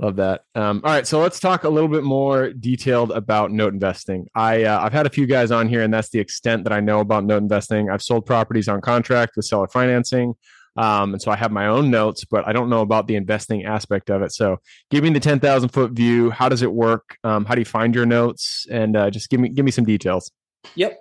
Love 0.01 0.15
that. 0.15 0.43
Um, 0.55 0.79
all 0.85 0.91
right, 0.91 1.05
so 1.05 1.19
let's 1.19 1.41
talk 1.41 1.65
a 1.65 1.69
little 1.69 1.89
bit 1.89 2.05
more 2.05 2.53
detailed 2.53 3.11
about 3.11 3.51
note 3.51 3.73
investing. 3.73 4.27
I 4.33 4.63
uh, 4.63 4.79
I've 4.79 4.93
had 4.93 5.05
a 5.05 5.09
few 5.09 5.25
guys 5.25 5.51
on 5.51 5.67
here, 5.67 5.83
and 5.83 5.93
that's 5.93 6.09
the 6.09 6.19
extent 6.19 6.63
that 6.63 6.71
I 6.71 6.79
know 6.79 7.01
about 7.01 7.25
note 7.25 7.41
investing. 7.41 7.89
I've 7.89 8.01
sold 8.01 8.25
properties 8.25 8.69
on 8.69 8.79
contract 8.79 9.33
with 9.35 9.45
seller 9.45 9.67
financing, 9.67 10.35
um, 10.77 11.11
and 11.11 11.21
so 11.21 11.31
I 11.31 11.35
have 11.35 11.51
my 11.51 11.67
own 11.67 11.91
notes, 11.91 12.23
but 12.23 12.47
I 12.47 12.53
don't 12.53 12.69
know 12.69 12.79
about 12.79 13.07
the 13.07 13.17
investing 13.17 13.65
aspect 13.65 14.09
of 14.09 14.21
it. 14.21 14.31
So, 14.31 14.59
give 14.89 15.03
me 15.03 15.09
the 15.09 15.19
ten 15.19 15.41
thousand 15.41 15.69
foot 15.69 15.91
view. 15.91 16.29
How 16.29 16.47
does 16.47 16.61
it 16.61 16.71
work? 16.71 17.17
Um, 17.25 17.43
how 17.43 17.53
do 17.53 17.59
you 17.59 17.65
find 17.65 17.93
your 17.93 18.05
notes? 18.05 18.65
And 18.71 18.95
uh, 18.95 19.09
just 19.09 19.29
give 19.29 19.41
me 19.41 19.49
give 19.49 19.65
me 19.65 19.71
some 19.71 19.83
details. 19.83 20.31
Yep. 20.75 20.97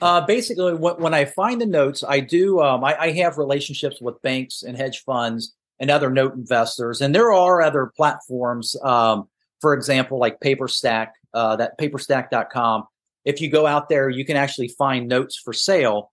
Uh, 0.00 0.20
basically, 0.20 0.74
when, 0.74 1.14
I 1.14 1.24
find 1.24 1.60
the 1.60 1.66
notes, 1.66 2.04
I 2.06 2.20
do. 2.20 2.60
Um, 2.60 2.84
I, 2.84 2.96
I 2.96 3.10
have 3.12 3.38
relationships 3.38 4.00
with 4.00 4.20
banks 4.22 4.62
and 4.62 4.76
hedge 4.76 5.02
funds 5.04 5.54
and 5.78 5.90
other 5.90 6.10
note 6.10 6.34
investors. 6.34 7.00
And 7.00 7.14
there 7.14 7.32
are 7.32 7.62
other 7.62 7.92
platforms, 7.96 8.76
um, 8.82 9.28
for 9.60 9.74
example, 9.74 10.18
like 10.18 10.40
Paperstac, 10.40 11.08
uh, 11.34 11.56
that 11.56 11.78
paperstac.com. 11.78 12.84
If 13.24 13.40
you 13.40 13.50
go 13.50 13.66
out 13.66 13.88
there, 13.88 14.08
you 14.08 14.24
can 14.24 14.36
actually 14.36 14.68
find 14.68 15.08
notes 15.08 15.36
for 15.36 15.52
sale. 15.52 16.12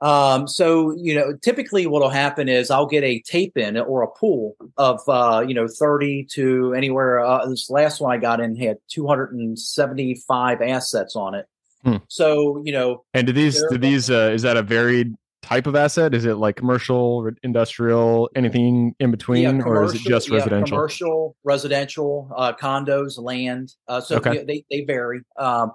Um, 0.00 0.48
so 0.48 0.94
you 0.96 1.14
know, 1.14 1.34
typically 1.42 1.86
what'll 1.86 2.10
happen 2.10 2.48
is 2.48 2.70
I'll 2.70 2.86
get 2.86 3.04
a 3.04 3.20
tape 3.20 3.56
in 3.56 3.78
or 3.78 4.02
a 4.02 4.08
pool 4.08 4.56
of 4.76 5.00
uh, 5.08 5.44
you 5.46 5.54
know 5.54 5.66
30 5.66 6.26
to 6.32 6.74
anywhere. 6.74 7.20
Uh, 7.20 7.46
this 7.46 7.70
last 7.70 8.00
one 8.00 8.12
I 8.12 8.18
got 8.18 8.40
in 8.40 8.56
had 8.56 8.78
275 8.90 10.62
assets 10.62 11.16
on 11.16 11.34
it. 11.34 11.46
Hmm. 11.84 11.96
So 12.08 12.62
you 12.64 12.72
know, 12.72 13.04
And 13.14 13.26
do 13.26 13.32
these 13.32 13.62
do 13.70 13.78
these 13.78 14.10
uh, 14.10 14.30
is 14.34 14.42
that 14.42 14.56
a 14.56 14.62
varied 14.62 15.14
type 15.44 15.66
of 15.66 15.76
asset? 15.76 16.14
Is 16.14 16.24
it 16.24 16.36
like 16.36 16.56
commercial, 16.56 17.30
industrial, 17.42 18.30
anything 18.34 18.94
in 18.98 19.10
between, 19.10 19.60
or 19.62 19.84
is 19.84 19.94
it 19.94 20.00
just 20.00 20.28
yeah, 20.28 20.38
residential? 20.38 20.76
commercial, 20.76 21.36
residential, 21.44 22.30
uh, 22.36 22.52
condos, 22.54 23.18
land. 23.22 23.72
Uh, 23.86 24.00
so 24.00 24.16
Okay. 24.16 24.42
they 24.44 24.64
they 24.70 24.84
vary. 24.84 25.20
Um, 25.38 25.72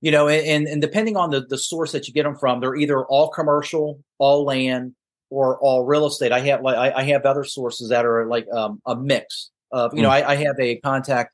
you 0.00 0.10
know, 0.10 0.28
and 0.28 0.66
and 0.66 0.80
depending 0.80 1.16
on 1.16 1.30
the 1.30 1.42
the 1.42 1.58
source 1.58 1.92
that 1.92 2.08
you 2.08 2.14
get 2.14 2.22
them 2.24 2.36
from, 2.36 2.60
they're 2.60 2.76
either 2.76 3.04
all 3.04 3.28
commercial, 3.28 4.00
all 4.18 4.44
land, 4.44 4.94
or 5.28 5.58
all 5.60 5.84
real 5.84 6.06
estate. 6.06 6.32
I 6.32 6.40
have 6.40 6.62
like 6.62 6.76
I, 6.76 7.00
I 7.00 7.02
have 7.04 7.26
other 7.26 7.44
sources 7.44 7.90
that 7.90 8.06
are 8.06 8.26
like 8.26 8.46
um, 8.52 8.80
a 8.86 8.96
mix 8.96 9.50
of. 9.70 9.92
You 9.94 10.02
know, 10.02 10.08
Hmm. 10.08 10.14
I, 10.14 10.30
I 10.30 10.34
have 10.36 10.58
a 10.58 10.76
contact 10.80 11.32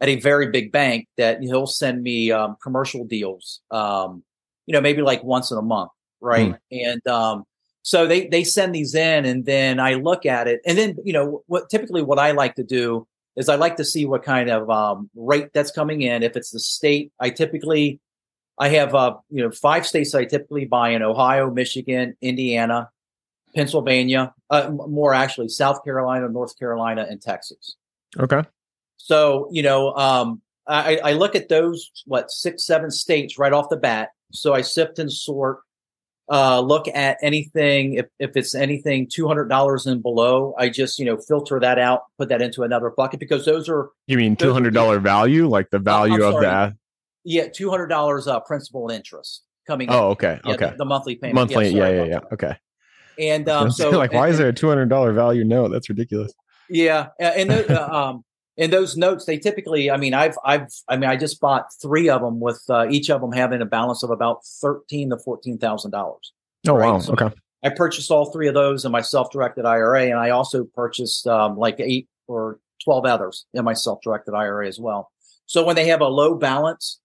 at 0.00 0.08
a 0.08 0.16
very 0.20 0.48
big 0.50 0.72
bank 0.72 1.06
that 1.18 1.42
he'll 1.42 1.66
send 1.66 2.02
me 2.02 2.30
um, 2.30 2.56
commercial 2.62 3.04
deals. 3.04 3.60
Um, 3.70 4.24
you 4.66 4.72
know, 4.72 4.80
maybe 4.80 5.02
like 5.02 5.22
once 5.22 5.50
in 5.50 5.58
a 5.58 5.62
month, 5.62 5.90
right? 6.20 6.54
And 6.70 7.06
um, 7.06 7.44
so 7.82 8.06
they 8.06 8.26
they 8.26 8.44
send 8.44 8.74
these 8.74 8.94
in, 8.94 9.24
and 9.24 9.44
then 9.44 9.80
I 9.80 9.94
look 9.94 10.26
at 10.26 10.48
it, 10.48 10.60
and 10.66 10.76
then 10.76 10.96
you 11.04 11.12
know 11.12 11.42
what 11.46 11.70
typically 11.70 12.02
what 12.02 12.18
I 12.18 12.32
like 12.32 12.54
to 12.56 12.64
do 12.64 13.06
is 13.36 13.48
I 13.48 13.56
like 13.56 13.76
to 13.76 13.84
see 13.84 14.06
what 14.06 14.22
kind 14.22 14.50
of 14.50 14.70
um, 14.70 15.10
rate 15.14 15.50
that's 15.52 15.70
coming 15.70 16.02
in. 16.02 16.22
If 16.22 16.36
it's 16.36 16.50
the 16.50 16.60
state, 16.60 17.12
I 17.20 17.30
typically 17.30 18.00
I 18.58 18.68
have 18.70 18.94
uh, 18.94 19.16
you 19.30 19.42
know 19.42 19.50
five 19.50 19.86
states 19.86 20.14
I 20.14 20.24
typically 20.24 20.64
buy 20.64 20.90
in: 20.90 21.02
Ohio, 21.02 21.50
Michigan, 21.50 22.16
Indiana, 22.20 22.90
Pennsylvania, 23.54 24.34
uh, 24.50 24.70
more 24.70 25.14
actually 25.14 25.48
South 25.48 25.82
Carolina, 25.84 26.28
North 26.28 26.58
Carolina, 26.58 27.06
and 27.08 27.20
Texas. 27.20 27.76
Okay. 28.18 28.42
So, 28.98 29.48
you 29.50 29.62
know, 29.62 29.94
um, 29.94 30.42
I, 30.66 30.98
I 31.02 31.12
look 31.12 31.34
at 31.34 31.48
those, 31.48 31.90
what, 32.06 32.30
six, 32.30 32.66
seven 32.66 32.90
states 32.90 33.38
right 33.38 33.52
off 33.52 33.68
the 33.70 33.76
bat. 33.76 34.10
So 34.32 34.52
I 34.52 34.60
sift 34.60 34.98
and 34.98 35.12
sort, 35.12 35.60
uh, 36.28 36.60
look 36.60 36.88
at 36.88 37.18
anything, 37.22 37.94
if, 37.94 38.06
if 38.18 38.36
it's 38.36 38.54
anything 38.54 39.06
$200 39.06 39.86
and 39.86 40.02
below, 40.02 40.54
I 40.58 40.68
just, 40.68 40.98
you 40.98 41.04
know, 41.04 41.16
filter 41.16 41.60
that 41.60 41.78
out, 41.78 42.02
put 42.18 42.28
that 42.30 42.42
into 42.42 42.62
another 42.62 42.90
bucket 42.90 43.20
because 43.20 43.44
those 43.44 43.68
are, 43.68 43.90
You 44.06 44.16
mean 44.16 44.32
Those 44.34 44.38
two 44.38 44.46
would 44.48 44.52
hundred 44.54 44.70
be- 44.72 44.74
dollar 44.76 44.98
value, 44.98 45.46
like 45.48 45.70
the 45.70 45.78
value 45.78 46.24
of 46.24 46.40
the? 46.40 46.76
yeah, 47.24 47.46
$200 47.48 48.26
uh, 48.26 48.40
principal 48.40 48.88
and 48.88 48.96
interest 48.96 49.42
coming. 49.66 49.88
Oh, 49.90 50.08
okay, 50.10 50.40
Yeah, 50.44 50.52
okay. 50.54 50.70
the, 50.70 50.76
the 50.78 50.84
monthly 50.84 51.14
payment. 51.16 51.34
Monthly, 51.36 51.68
yeah, 51.70 51.80
sorry 51.80 51.96
yeah, 51.96 52.02
about 52.02 52.08
yeah. 52.08 52.34
Okay. 52.34 52.56
And 53.18 53.48
um, 53.48 53.70
so, 53.72 53.90
like, 53.90 54.12
why 54.12 54.26
and- 54.26 54.32
is 54.32 54.38
there 54.38 54.48
a 54.48 54.52
two 54.52 54.68
hundred 54.68 54.88
dollar 54.88 55.12
value 55.12 55.44
no 55.44 55.68
That's 55.68 55.88
ridiculous. 55.88 56.32
Yeah, 56.68 57.08
and 57.20 57.48
those, 57.48 57.70
uh, 57.70 57.86
um, 57.88 58.24
and 58.58 58.72
those 58.72 58.96
notes 58.96 59.24
they 59.24 59.38
typically. 59.38 59.90
I 59.90 59.96
mean, 59.96 60.14
I've 60.14 60.36
I've 60.44 60.68
I 60.88 60.96
mean, 60.96 61.10
I 61.10 61.16
just 61.16 61.40
bought 61.40 61.66
three 61.82 62.08
of 62.08 62.20
them 62.22 62.40
with 62.40 62.62
uh, 62.68 62.86
each 62.90 63.10
of 63.10 63.20
them 63.20 63.32
having 63.32 63.60
a 63.62 63.66
balance 63.66 64.02
of 64.02 64.10
about 64.10 64.44
thirteen 64.60 65.10
to 65.10 65.18
fourteen 65.18 65.58
thousand 65.58 65.90
dollars. 65.90 66.32
Oh 66.68 66.74
Right, 66.74 66.90
wow. 66.90 66.98
so- 66.98 67.12
okay. 67.14 67.34
I 67.64 67.70
purchased 67.70 68.10
all 68.10 68.30
three 68.30 68.46
of 68.46 68.54
those 68.54 68.84
in 68.84 68.92
my 68.92 69.00
self-directed 69.00 69.64
IRA, 69.64 70.04
and 70.04 70.18
I 70.18 70.30
also 70.30 70.64
purchased 70.64 71.26
um, 71.26 71.56
like 71.56 71.80
eight 71.80 72.08
or 72.28 72.60
twelve 72.84 73.06
others 73.06 73.46
in 73.54 73.64
my 73.64 73.72
self-directed 73.72 74.34
IRA 74.34 74.68
as 74.68 74.78
well. 74.78 75.10
So 75.46 75.64
when 75.64 75.74
they 75.74 75.86
have 75.86 76.00
a 76.00 76.06
low 76.06 76.34
balance 76.36 77.00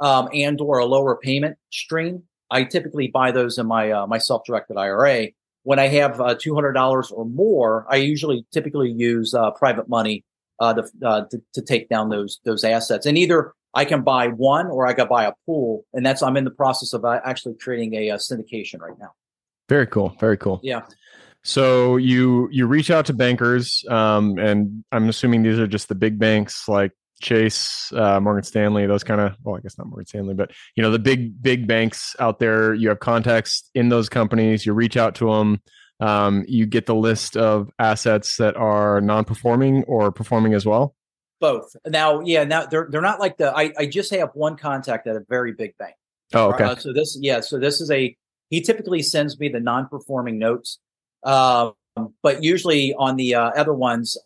um, 0.00 0.28
and 0.32 0.60
or 0.60 0.78
a 0.78 0.86
lower 0.86 1.16
payment 1.16 1.58
stream, 1.70 2.22
I 2.50 2.64
typically 2.64 3.08
buy 3.08 3.30
those 3.32 3.58
in 3.58 3.66
my 3.66 3.90
uh, 3.90 4.06
my 4.06 4.18
self-directed 4.18 4.76
IRA. 4.76 5.28
When 5.64 5.78
I 5.78 5.88
have 5.88 6.20
uh, 6.20 6.34
two 6.38 6.54
hundred 6.54 6.72
dollars 6.72 7.10
or 7.10 7.24
more, 7.26 7.86
I 7.90 7.96
usually 7.96 8.46
typically 8.52 8.90
use 8.90 9.34
uh, 9.34 9.50
private 9.50 9.88
money 9.88 10.24
uh, 10.60 10.74
to, 10.74 10.84
uh, 11.04 11.24
to 11.30 11.42
to 11.54 11.62
take 11.62 11.88
down 11.88 12.08
those 12.08 12.40
those 12.44 12.64
assets, 12.64 13.06
and 13.06 13.18
either 13.18 13.52
I 13.74 13.84
can 13.84 14.02
buy 14.02 14.28
one 14.28 14.66
or 14.68 14.86
I 14.86 14.94
can 14.94 15.08
buy 15.08 15.24
a 15.24 15.32
pool, 15.44 15.84
and 15.92 16.04
that's 16.04 16.22
I'm 16.22 16.36
in 16.36 16.44
the 16.44 16.50
process 16.50 16.92
of 16.92 17.04
uh, 17.04 17.20
actually 17.24 17.54
creating 17.60 17.94
a, 17.94 18.10
uh 18.10 18.16
syndication 18.16 18.80
right 18.80 18.98
now. 18.98 19.12
Very 19.68 19.86
cool. 19.86 20.16
Very 20.20 20.36
cool. 20.36 20.60
Yeah. 20.62 20.82
So 21.44 21.96
you 21.96 22.48
you 22.50 22.66
reach 22.66 22.90
out 22.90 23.06
to 23.06 23.12
bankers, 23.12 23.84
um, 23.88 24.38
and 24.38 24.84
I'm 24.90 25.08
assuming 25.08 25.42
these 25.42 25.58
are 25.58 25.66
just 25.66 25.88
the 25.88 25.94
big 25.94 26.18
banks 26.18 26.68
like 26.68 26.92
Chase, 27.20 27.92
uh, 27.94 28.20
Morgan 28.20 28.42
Stanley, 28.42 28.86
those 28.86 29.04
kind 29.04 29.20
of. 29.20 29.36
Well, 29.42 29.56
I 29.56 29.60
guess 29.60 29.78
not 29.78 29.86
Morgan 29.86 30.06
Stanley, 30.06 30.34
but 30.34 30.50
you 30.74 30.82
know 30.82 30.90
the 30.90 30.98
big 30.98 31.40
big 31.40 31.66
banks 31.66 32.16
out 32.18 32.38
there. 32.38 32.74
You 32.74 32.88
have 32.88 33.00
contacts 33.00 33.70
in 33.74 33.88
those 33.88 34.08
companies. 34.08 34.66
You 34.66 34.72
reach 34.72 34.96
out 34.96 35.14
to 35.16 35.32
them. 35.32 35.60
Um, 36.00 36.44
you 36.46 36.66
get 36.66 36.86
the 36.86 36.94
list 36.94 37.36
of 37.36 37.70
assets 37.78 38.36
that 38.36 38.56
are 38.56 39.00
non-performing 39.00 39.84
or 39.84 40.12
performing 40.12 40.52
as 40.52 40.66
well. 40.66 40.94
Both. 41.40 41.74
Now, 41.86 42.20
yeah, 42.20 42.44
now 42.44 42.66
they're 42.66 42.88
they're 42.90 43.02
not 43.02 43.20
like 43.20 43.36
the 43.36 43.54
I, 43.54 43.72
I 43.78 43.86
just 43.86 44.14
have 44.14 44.30
one 44.34 44.56
contact 44.56 45.06
at 45.06 45.16
a 45.16 45.20
very 45.28 45.52
big 45.52 45.76
bank. 45.78 45.94
Oh, 46.34 46.52
okay. 46.52 46.64
Uh, 46.64 46.76
so 46.76 46.92
this 46.92 47.18
yeah, 47.20 47.40
so 47.40 47.58
this 47.58 47.80
is 47.80 47.90
a 47.90 48.16
he 48.50 48.60
typically 48.60 49.02
sends 49.02 49.38
me 49.38 49.48
the 49.48 49.60
non-performing 49.60 50.38
notes. 50.38 50.78
Um, 51.22 51.72
but 52.22 52.42
usually 52.42 52.94
on 52.94 53.16
the 53.16 53.34
uh, 53.34 53.50
other 53.50 53.74
ones, 53.74 54.16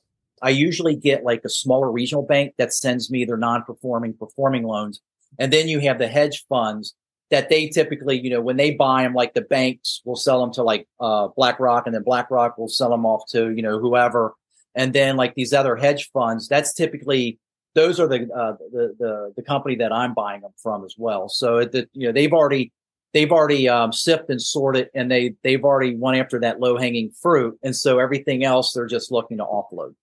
I 0.42 0.50
usually 0.50 0.96
get 0.96 1.24
like 1.24 1.42
a 1.44 1.48
smaller 1.48 1.90
regional 1.90 2.24
bank 2.24 2.54
that 2.58 2.72
sends 2.72 3.10
me 3.10 3.24
their 3.24 3.36
non-performing 3.36 4.14
performing 4.14 4.64
loans. 4.64 5.00
And 5.38 5.52
then 5.52 5.68
you 5.68 5.80
have 5.80 5.98
the 5.98 6.08
hedge 6.08 6.44
funds 6.48 6.94
that 7.30 7.48
they 7.48 7.68
typically, 7.68 8.20
you 8.20 8.30
know, 8.30 8.40
when 8.40 8.56
they 8.56 8.72
buy 8.72 9.02
them, 9.02 9.14
like 9.14 9.34
the 9.34 9.40
banks 9.40 10.02
will 10.04 10.16
sell 10.16 10.40
them 10.40 10.52
to 10.54 10.62
like 10.62 10.86
uh, 10.98 11.28
BlackRock, 11.36 11.86
and 11.86 11.94
then 11.94 12.02
BlackRock 12.02 12.58
will 12.58 12.68
sell 12.68 12.90
them 12.90 13.06
off 13.06 13.22
to 13.30 13.50
you 13.50 13.62
know 13.62 13.78
whoever, 13.78 14.34
and 14.74 14.92
then 14.92 15.16
like 15.16 15.34
these 15.34 15.52
other 15.52 15.76
hedge 15.76 16.10
funds. 16.12 16.48
That's 16.48 16.74
typically 16.74 17.38
those 17.74 18.00
are 18.00 18.08
the 18.08 18.22
uh, 18.34 18.56
the, 18.72 18.94
the 18.98 19.32
the 19.36 19.42
company 19.42 19.76
that 19.76 19.92
I'm 19.92 20.14
buying 20.14 20.40
them 20.40 20.52
from 20.62 20.84
as 20.84 20.94
well. 20.98 21.28
So 21.28 21.64
that 21.64 21.88
you 21.92 22.08
know 22.08 22.12
they've 22.12 22.32
already 22.32 22.72
they've 23.12 23.30
already 23.30 23.68
um, 23.68 23.92
sipped 23.92 24.30
and 24.30 24.42
sorted, 24.42 24.88
and 24.94 25.10
they 25.10 25.34
they've 25.44 25.64
already 25.64 25.94
went 25.94 26.18
after 26.18 26.40
that 26.40 26.60
low 26.60 26.76
hanging 26.76 27.10
fruit, 27.22 27.58
and 27.62 27.74
so 27.74 27.98
everything 27.98 28.44
else 28.44 28.72
they're 28.72 28.86
just 28.86 29.12
looking 29.12 29.38
to 29.38 29.44
offload. 29.44 29.94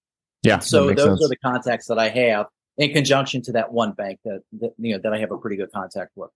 Yeah. 0.44 0.60
So 0.60 0.88
those 0.94 1.04
sense. 1.04 1.26
are 1.26 1.30
the 1.30 1.38
contacts 1.38 1.88
that 1.88 2.00
I 2.00 2.10
have 2.10 2.46
in 2.78 2.94
conjunction 2.94 3.42
to 3.42 3.52
that 3.54 3.74
one 3.74 3.92
bank 3.92 4.20
that, 4.24 4.44
that 4.60 4.72
you 4.78 4.94
know 4.94 5.02
that 5.04 5.14
I 5.14 5.20
have 5.20 5.32
a 5.32 5.38
pretty 5.38 5.58
good 5.58 5.72
contact 5.74 6.12
with. 6.16 6.30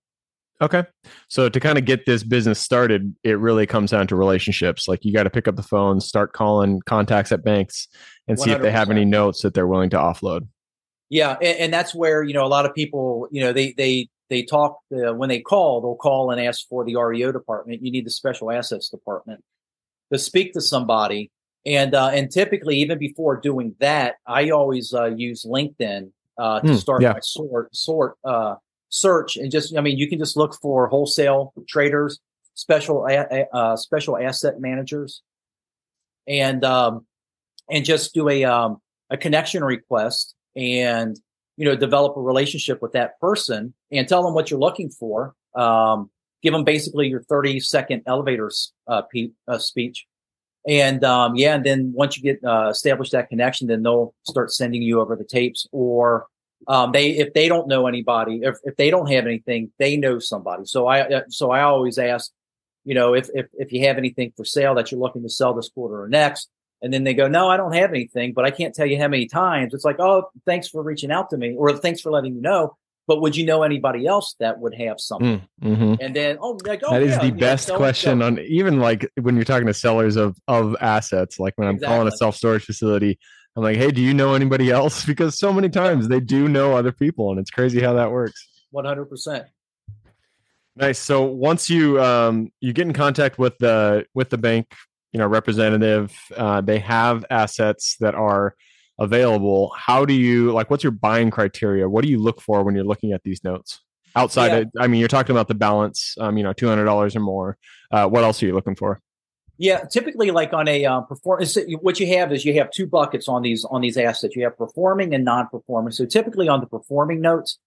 Okay. 0.62 0.84
So 1.28 1.50
to 1.50 1.60
kind 1.60 1.80
of 1.80 1.86
get 1.86 2.06
this 2.06 2.24
business 2.24 2.60
started, 2.60 3.16
it 3.24 3.40
really 3.40 3.66
comes 3.66 3.92
down 3.92 4.06
to 4.08 4.16
relationships. 4.16 4.88
Like 4.88 5.04
you 5.04 5.12
got 5.12 5.24
to 5.24 5.32
pick 5.32 5.48
up 5.48 5.56
the 5.56 5.64
phone, 5.64 6.00
start 6.00 6.34
calling 6.34 6.82
contacts 6.86 7.32
at 7.32 7.44
banks 7.44 7.88
and 8.28 8.40
see 8.40 8.52
if 8.52 8.62
they 8.62 8.72
have 8.72 8.92
any 8.92 9.04
notes 9.04 9.42
that 9.42 9.56
they're 9.56 9.68
willing 9.68 9.90
to 9.90 9.98
offload. 9.98 10.48
Yeah, 11.10 11.36
and, 11.42 11.58
and 11.58 11.74
that's 11.74 11.94
where 11.96 12.24
you 12.24 12.34
know 12.34 12.46
a 12.46 12.48
lot 12.48 12.66
of 12.66 12.74
people, 12.74 13.28
you 13.32 13.42
know, 13.42 13.52
they 13.52 13.74
they 13.74 14.08
they 14.30 14.44
talk 14.44 14.80
uh, 14.94 15.14
when 15.14 15.30
they 15.30 15.42
call, 15.42 15.82
they'll 15.82 15.96
call 15.96 16.32
and 16.32 16.40
ask 16.40 16.68
for 16.70 16.86
the 16.86 16.96
REO 16.96 17.32
department. 17.32 17.84
You 17.84 17.92
need 17.92 18.06
the 18.06 18.12
special 18.12 18.52
assets 18.52 18.88
department 18.88 19.44
to 20.14 20.20
speak 20.20 20.54
to 20.54 20.62
somebody, 20.62 21.32
and 21.66 21.94
uh, 21.96 22.12
and 22.14 22.32
typically 22.32 22.78
even 22.78 22.98
before 22.98 23.36
doing 23.36 23.76
that, 23.80 24.16
I 24.26 24.52
always 24.52 24.94
uh, 24.94 25.08
use 25.08 25.44
LinkedIn 25.44 26.12
uh, 26.38 26.62
to 26.62 26.68
Hmm, 26.68 26.76
start 26.76 27.02
yeah. 27.02 27.14
my 27.14 27.20
sort 27.22 27.76
sort 27.76 28.16
uh, 28.24 28.56
search, 28.92 29.38
and 29.38 29.52
just 29.52 29.76
I 29.76 29.82
mean 29.82 29.98
you 29.98 30.08
can 30.08 30.20
just 30.20 30.38
look 30.38 30.54
for 30.62 30.88
wholesale 30.88 31.54
traders, 31.68 32.20
special 32.54 33.08
uh, 33.54 33.76
special 33.76 34.18
asset 34.18 34.60
managers, 34.60 35.24
and 36.28 36.64
um, 36.64 37.06
and 37.70 37.84
just 37.84 38.14
do 38.14 38.30
a 38.30 38.44
um, 38.44 38.78
a 39.10 39.18
connection 39.18 39.64
request 39.64 40.36
and 40.56 41.20
you 41.58 41.66
know 41.66 41.76
develop 41.76 42.16
a 42.18 42.22
relationship 42.22 42.82
with 42.82 42.92
that 42.94 43.20
person 43.20 43.74
and 43.92 44.08
tell 44.08 44.24
them 44.24 44.34
what 44.34 44.52
you're 44.52 44.60
looking 44.60 44.90
for. 44.90 45.34
Um, 45.56 46.10
give 46.42 46.54
them 46.54 46.64
basically 46.64 47.08
your 47.08 47.22
30 47.24 47.60
second 47.60 48.04
elevator 48.08 48.50
uh, 48.88 49.04
pe- 49.14 49.32
uh, 49.48 49.58
speech. 49.58 50.06
And 50.68 51.04
um, 51.04 51.36
yeah 51.36 51.56
and 51.56 51.66
then 51.66 51.92
once 51.96 52.18
you 52.18 52.24
get 52.24 52.44
uh, 52.44 52.70
established 52.70 53.14
that 53.14 53.30
connection 53.30 53.68
then 53.68 53.82
they'll 53.82 54.14
start 54.24 54.52
sending 54.52 54.84
you 54.84 55.00
over 55.00 55.16
the 55.16 55.24
tapes 55.24 55.68
or 55.72 56.28
um, 56.68 56.92
they 56.92 57.12
if 57.12 57.34
they 57.34 57.48
don't 57.48 57.68
know 57.68 57.88
anybody 57.88 58.42
if, 58.44 58.56
if 58.64 58.76
they 58.78 58.90
don't 58.90 59.12
have 59.12 59.26
anything 59.26 59.72
they 59.80 59.98
know 59.98 60.20
somebody 60.20 60.64
so 60.66 60.88
i 60.88 61.02
uh, 61.02 61.22
so 61.30 61.52
i 61.52 61.62
always 61.62 61.98
ask 61.98 62.32
you 62.84 62.96
know 62.96 63.14
if, 63.14 63.30
if 63.34 63.48
if 63.54 63.72
you 63.72 63.88
have 63.88 63.98
anything 63.98 64.32
for 64.36 64.46
sale 64.46 64.76
that 64.76 64.92
you're 64.92 65.02
looking 65.02 65.24
to 65.24 65.30
sell 65.30 65.54
this 65.54 65.70
quarter 65.70 66.02
or 66.02 66.08
next 66.08 66.50
and 66.82 66.92
then 66.92 67.04
they 67.04 67.14
go, 67.14 67.28
no, 67.28 67.48
I 67.48 67.58
don't 67.58 67.74
have 67.74 67.92
anything, 67.92 68.34
but 68.34 68.44
I 68.44 68.52
can't 68.52 68.74
tell 68.74 68.88
you 68.88 68.98
how 68.98 69.08
many 69.08 69.28
times. 69.28 69.74
It's 69.74 69.86
like, 69.86 70.00
oh, 70.00 70.30
thanks 70.46 70.68
for 70.68 70.82
reaching 70.82 71.12
out 71.12 71.30
to 71.30 71.38
me 71.38 71.56
or 71.56 71.78
thanks 71.78 72.02
for 72.02 72.12
letting 72.12 72.34
me 72.36 72.42
know. 72.42 72.76
But 73.08 73.22
would 73.22 73.36
you 73.36 73.46
know 73.46 73.64
anybody 73.64 74.06
else 74.06 74.36
that 74.40 74.60
would 74.60 74.74
have 74.76 75.00
something? 75.00 75.42
Mm, 75.62 75.78
mhm. 75.78 75.98
And 76.00 76.16
then, 76.16 76.38
oh, 76.40 76.58
like, 76.66 76.82
oh 76.84 76.92
That 76.92 77.02
is 77.02 77.12
yeah, 77.12 77.20
the 77.20 77.26
you 77.28 77.32
know, 77.34 77.40
best 77.40 77.74
question 77.74 78.20
so. 78.20 78.26
on 78.26 78.40
even 78.40 78.80
like 78.80 79.10
when 79.20 79.36
you're 79.36 79.44
talking 79.44 79.68
to 79.68 79.74
sellers 79.74 80.16
of 80.16 80.38
of 80.48 80.76
assets. 80.80 81.40
Like 81.40 81.54
when 81.58 81.68
I'm 81.68 81.80
calling 81.80 82.08
a 82.08 82.12
self 82.12 82.36
storage 82.36 82.64
facility, 82.64 83.20
I'm 83.56 83.64
like, 83.64 83.78
hey, 83.78 83.92
do 83.92 84.02
you 84.02 84.14
know 84.14 84.34
anybody 84.34 84.72
else? 84.72 85.06
Because 85.12 85.38
so 85.38 85.52
many 85.52 85.70
times 85.70 86.08
they 86.08 86.20
do 86.20 86.48
know 86.48 86.76
other 86.76 86.92
people, 86.92 87.32
and 87.32 87.40
it's 87.40 87.52
crazy 87.52 87.82
how 87.82 87.94
that 87.94 88.12
works. 88.12 88.48
100%. 88.74 89.46
Nice. 90.76 91.00
So 91.00 91.24
once 91.24 91.70
you 91.70 92.02
um, 92.02 92.52
you 92.62 92.72
get 92.72 92.88
in 92.88 92.94
contact 92.94 93.38
with 93.38 93.58
the 93.58 94.06
with 94.14 94.30
the 94.30 94.38
bank, 94.38 94.74
you 95.12 95.18
know, 95.20 95.28
representative, 95.28 96.18
uh, 96.38 96.62
they 96.62 96.80
have 96.80 97.26
assets 97.30 97.98
that 98.00 98.16
are 98.16 98.56
available. 98.98 99.74
How 99.78 100.06
do 100.06 100.14
you 100.14 100.54
like? 100.54 100.70
What's 100.70 100.84
your 100.84 100.92
buying 100.92 101.30
criteria? 101.30 101.90
What 101.90 102.06
do 102.06 102.10
you 102.10 102.20
look 102.20 102.40
for 102.40 102.64
when 102.64 102.74
you're 102.74 102.86
looking 102.86 103.12
at 103.12 103.22
these 103.24 103.44
notes? 103.44 103.82
Outside, 104.16 104.48
yeah. 104.48 104.58
of, 104.60 104.68
I 104.80 104.88
mean, 104.88 105.00
you're 105.00 105.10
talking 105.10 105.36
about 105.36 105.50
the 105.50 105.56
balance. 105.56 106.16
Um, 106.20 106.38
you 106.38 106.44
know, 106.44 106.54
two 106.54 106.68
hundred 106.68 106.86
dollars 106.86 107.18
or 107.18 107.20
more. 107.20 107.58
Uh, 107.92 108.08
what 108.08 108.24
else 108.24 108.42
are 108.42 108.46
you 108.46 108.54
looking 108.54 108.76
for? 108.76 109.02
Yeah, 109.62 109.84
typically, 109.84 110.32
like 110.32 110.54
on 110.54 110.68
a 110.68 110.86
uh, 110.86 111.02
performance, 111.02 111.56
what 111.82 112.00
you 112.00 112.08
have 112.18 112.32
is 112.32 112.44
you 112.44 112.56
have 112.56 112.72
two 112.72 112.88
buckets 112.88 113.28
on 113.28 113.44
these 113.44 113.64
on 113.64 113.82
these 113.82 113.96
assets. 113.96 114.36
You 114.36 114.44
have 114.46 114.58
performing 114.58 115.14
and 115.14 115.24
non-performing. 115.24 115.92
So 115.92 116.08
typically, 116.08 116.50
on 116.50 116.62
the 116.62 116.66
performing 116.66 117.22
notes, 117.22 117.60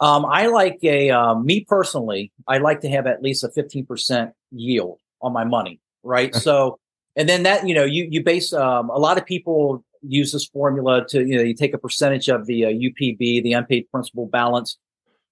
um, 0.00 0.26
I 0.26 0.46
like 0.46 0.80
a 0.82 1.10
uh, 1.10 1.36
me 1.36 1.60
personally. 1.60 2.32
I 2.48 2.58
like 2.58 2.80
to 2.80 2.88
have 2.88 3.06
at 3.06 3.22
least 3.22 3.44
a 3.44 3.48
fifteen 3.48 3.86
percent 3.86 4.32
yield 4.50 4.98
on 5.22 5.32
my 5.32 5.44
money, 5.44 5.78
right? 6.02 6.34
so, 6.34 6.80
and 7.14 7.28
then 7.28 7.44
that 7.44 7.64
you 7.64 7.76
know 7.76 7.84
you 7.84 8.08
you 8.10 8.24
base 8.24 8.52
um, 8.52 8.90
a 8.90 8.98
lot 8.98 9.16
of 9.16 9.24
people 9.24 9.84
use 10.02 10.32
this 10.32 10.46
formula 10.46 11.06
to 11.10 11.24
you 11.24 11.36
know 11.36 11.44
you 11.44 11.54
take 11.54 11.74
a 11.74 11.78
percentage 11.78 12.28
of 12.28 12.46
the 12.46 12.64
uh, 12.64 12.70
UPB, 12.70 13.44
the 13.44 13.52
unpaid 13.52 13.88
principal 13.92 14.26
balance, 14.26 14.78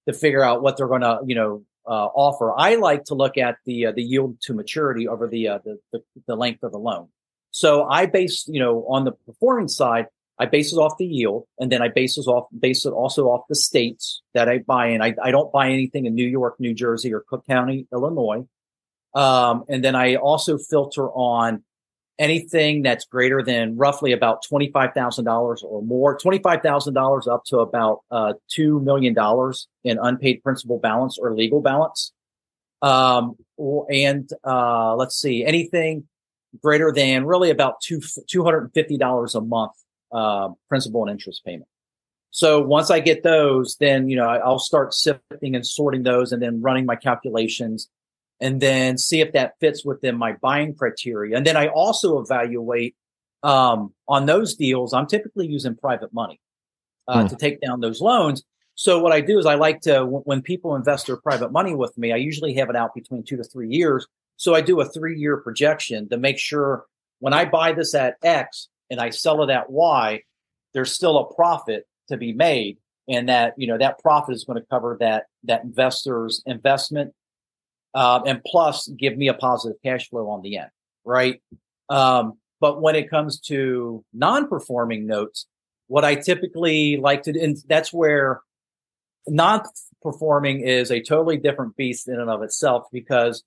to 0.06 0.14
figure 0.14 0.44
out 0.44 0.62
what 0.62 0.76
they're 0.76 0.86
going 0.86 1.00
to 1.00 1.18
you 1.26 1.34
know 1.34 1.64
uh, 1.88 2.08
offer. 2.14 2.52
I 2.56 2.76
like 2.76 3.04
to 3.04 3.14
look 3.14 3.38
at 3.38 3.56
the 3.64 3.86
uh, 3.86 3.92
the 3.92 4.02
yield 4.02 4.40
to 4.42 4.54
maturity 4.54 5.08
over 5.08 5.26
the, 5.26 5.48
uh, 5.48 5.58
the, 5.64 5.78
the 5.92 6.02
the 6.26 6.36
length 6.36 6.62
of 6.62 6.72
the 6.72 6.78
loan. 6.78 7.08
So 7.50 7.84
I 7.84 8.06
base 8.06 8.46
you 8.48 8.60
know 8.60 8.86
on 8.88 9.04
the 9.04 9.12
performing 9.12 9.68
side. 9.68 10.06
I 10.40 10.46
base 10.46 10.72
it 10.72 10.76
off 10.76 10.96
the 10.98 11.06
yield, 11.06 11.48
and 11.58 11.72
then 11.72 11.82
I 11.82 11.88
base 11.88 12.16
it 12.16 12.28
off 12.28 12.46
base 12.56 12.86
it 12.86 12.90
also 12.90 13.24
off 13.24 13.46
the 13.48 13.56
states 13.56 14.22
that 14.34 14.48
I 14.48 14.58
buy 14.58 14.88
in. 14.88 15.02
I, 15.02 15.14
I 15.22 15.32
don't 15.32 15.50
buy 15.52 15.70
anything 15.70 16.06
in 16.06 16.14
New 16.14 16.28
York, 16.28 16.60
New 16.60 16.74
Jersey, 16.74 17.12
or 17.12 17.24
Cook 17.28 17.44
County, 17.46 17.88
Illinois. 17.92 18.46
Um, 19.14 19.64
and 19.68 19.82
then 19.82 19.96
I 19.96 20.14
also 20.14 20.58
filter 20.58 21.08
on 21.10 21.64
anything 22.18 22.82
that's 22.82 23.04
greater 23.04 23.42
than 23.42 23.76
roughly 23.76 24.12
about 24.12 24.42
twenty 24.42 24.70
five 24.70 24.92
thousand 24.94 25.24
dollars 25.24 25.62
or 25.62 25.82
more. 25.82 26.18
Twenty 26.18 26.38
five 26.38 26.62
thousand 26.62 26.94
dollars 26.94 27.26
up 27.26 27.44
to 27.46 27.58
about 27.58 28.00
uh, 28.10 28.34
two 28.48 28.80
million 28.80 29.14
dollars 29.14 29.68
in 29.84 29.98
unpaid 30.00 30.42
principal 30.42 30.78
balance 30.78 31.18
or 31.18 31.34
legal 31.34 31.60
balance. 31.60 32.12
Um, 32.82 33.36
and 33.90 34.28
uh, 34.44 34.94
let's 34.96 35.20
see, 35.20 35.44
anything 35.44 36.06
greater 36.62 36.92
than 36.92 37.26
really 37.26 37.50
about 37.50 37.80
two 37.80 38.00
two 38.28 38.44
hundred 38.44 38.64
and 38.64 38.74
fifty 38.74 38.96
dollars 38.96 39.34
a 39.34 39.40
month 39.40 39.72
uh, 40.12 40.48
principal 40.68 41.02
and 41.02 41.10
interest 41.10 41.44
payment. 41.44 41.68
So 42.30 42.60
once 42.60 42.90
I 42.90 43.00
get 43.00 43.22
those, 43.22 43.76
then, 43.80 44.08
you 44.08 44.16
know, 44.16 44.24
I'll 44.24 44.58
start 44.58 44.92
sifting 44.92 45.54
and 45.54 45.66
sorting 45.66 46.02
those 46.02 46.30
and 46.30 46.42
then 46.42 46.60
running 46.60 46.84
my 46.84 46.94
calculations 46.94 47.88
and 48.40 48.60
then 48.60 48.98
see 48.98 49.20
if 49.20 49.32
that 49.32 49.54
fits 49.60 49.84
within 49.84 50.16
my 50.16 50.32
buying 50.40 50.74
criteria. 50.74 51.36
And 51.36 51.46
then 51.46 51.56
I 51.56 51.68
also 51.68 52.20
evaluate, 52.20 52.94
um, 53.42 53.92
on 54.08 54.26
those 54.26 54.54
deals, 54.54 54.92
I'm 54.92 55.06
typically 55.06 55.46
using 55.46 55.76
private 55.76 56.12
money, 56.12 56.40
uh, 57.06 57.22
hmm. 57.22 57.28
to 57.28 57.36
take 57.36 57.60
down 57.60 57.80
those 57.80 58.00
loans. 58.00 58.44
So 58.74 59.00
what 59.00 59.12
I 59.12 59.20
do 59.20 59.38
is 59.38 59.46
I 59.46 59.54
like 59.54 59.80
to, 59.82 60.04
when 60.04 60.40
people 60.40 60.76
invest 60.76 61.08
their 61.08 61.16
private 61.16 61.50
money 61.50 61.74
with 61.74 61.96
me, 61.98 62.12
I 62.12 62.16
usually 62.16 62.54
have 62.54 62.70
it 62.70 62.76
out 62.76 62.94
between 62.94 63.24
two 63.24 63.36
to 63.36 63.44
three 63.44 63.68
years. 63.68 64.06
So 64.36 64.54
I 64.54 64.60
do 64.60 64.80
a 64.80 64.88
three 64.88 65.18
year 65.18 65.38
projection 65.38 66.08
to 66.10 66.16
make 66.16 66.38
sure 66.38 66.84
when 67.18 67.32
I 67.32 67.44
buy 67.44 67.72
this 67.72 67.94
at 67.94 68.16
X, 68.22 68.68
and 68.90 69.00
I 69.00 69.10
sell 69.10 69.42
it 69.42 69.50
at 69.50 69.70
Y, 69.70 70.22
there's 70.74 70.92
still 70.92 71.18
a 71.18 71.34
profit 71.34 71.86
to 72.08 72.16
be 72.16 72.32
made. 72.32 72.78
And 73.08 73.28
that, 73.28 73.54
you 73.56 73.66
know, 73.66 73.78
that 73.78 73.98
profit 74.00 74.34
is 74.34 74.44
going 74.44 74.60
to 74.60 74.66
cover 74.68 74.96
that, 75.00 75.26
that 75.44 75.64
investor's 75.64 76.42
investment. 76.46 77.14
Uh, 77.94 78.20
and 78.26 78.42
plus 78.44 78.88
give 78.88 79.16
me 79.16 79.28
a 79.28 79.34
positive 79.34 79.78
cash 79.84 80.08
flow 80.08 80.28
on 80.30 80.42
the 80.42 80.58
end. 80.58 80.70
Right. 81.04 81.42
Um, 81.88 82.34
but 82.60 82.82
when 82.82 82.96
it 82.96 83.08
comes 83.08 83.40
to 83.42 84.04
non-performing 84.12 85.06
notes, 85.06 85.46
what 85.86 86.04
I 86.04 86.16
typically 86.16 86.96
like 86.96 87.22
to, 87.22 87.40
and 87.40 87.56
that's 87.66 87.92
where 87.92 88.42
non-performing 89.26 90.60
is 90.60 90.90
a 90.90 91.00
totally 91.00 91.38
different 91.38 91.76
beast 91.76 92.08
in 92.08 92.20
and 92.20 92.28
of 92.28 92.42
itself 92.42 92.84
because 92.92 93.42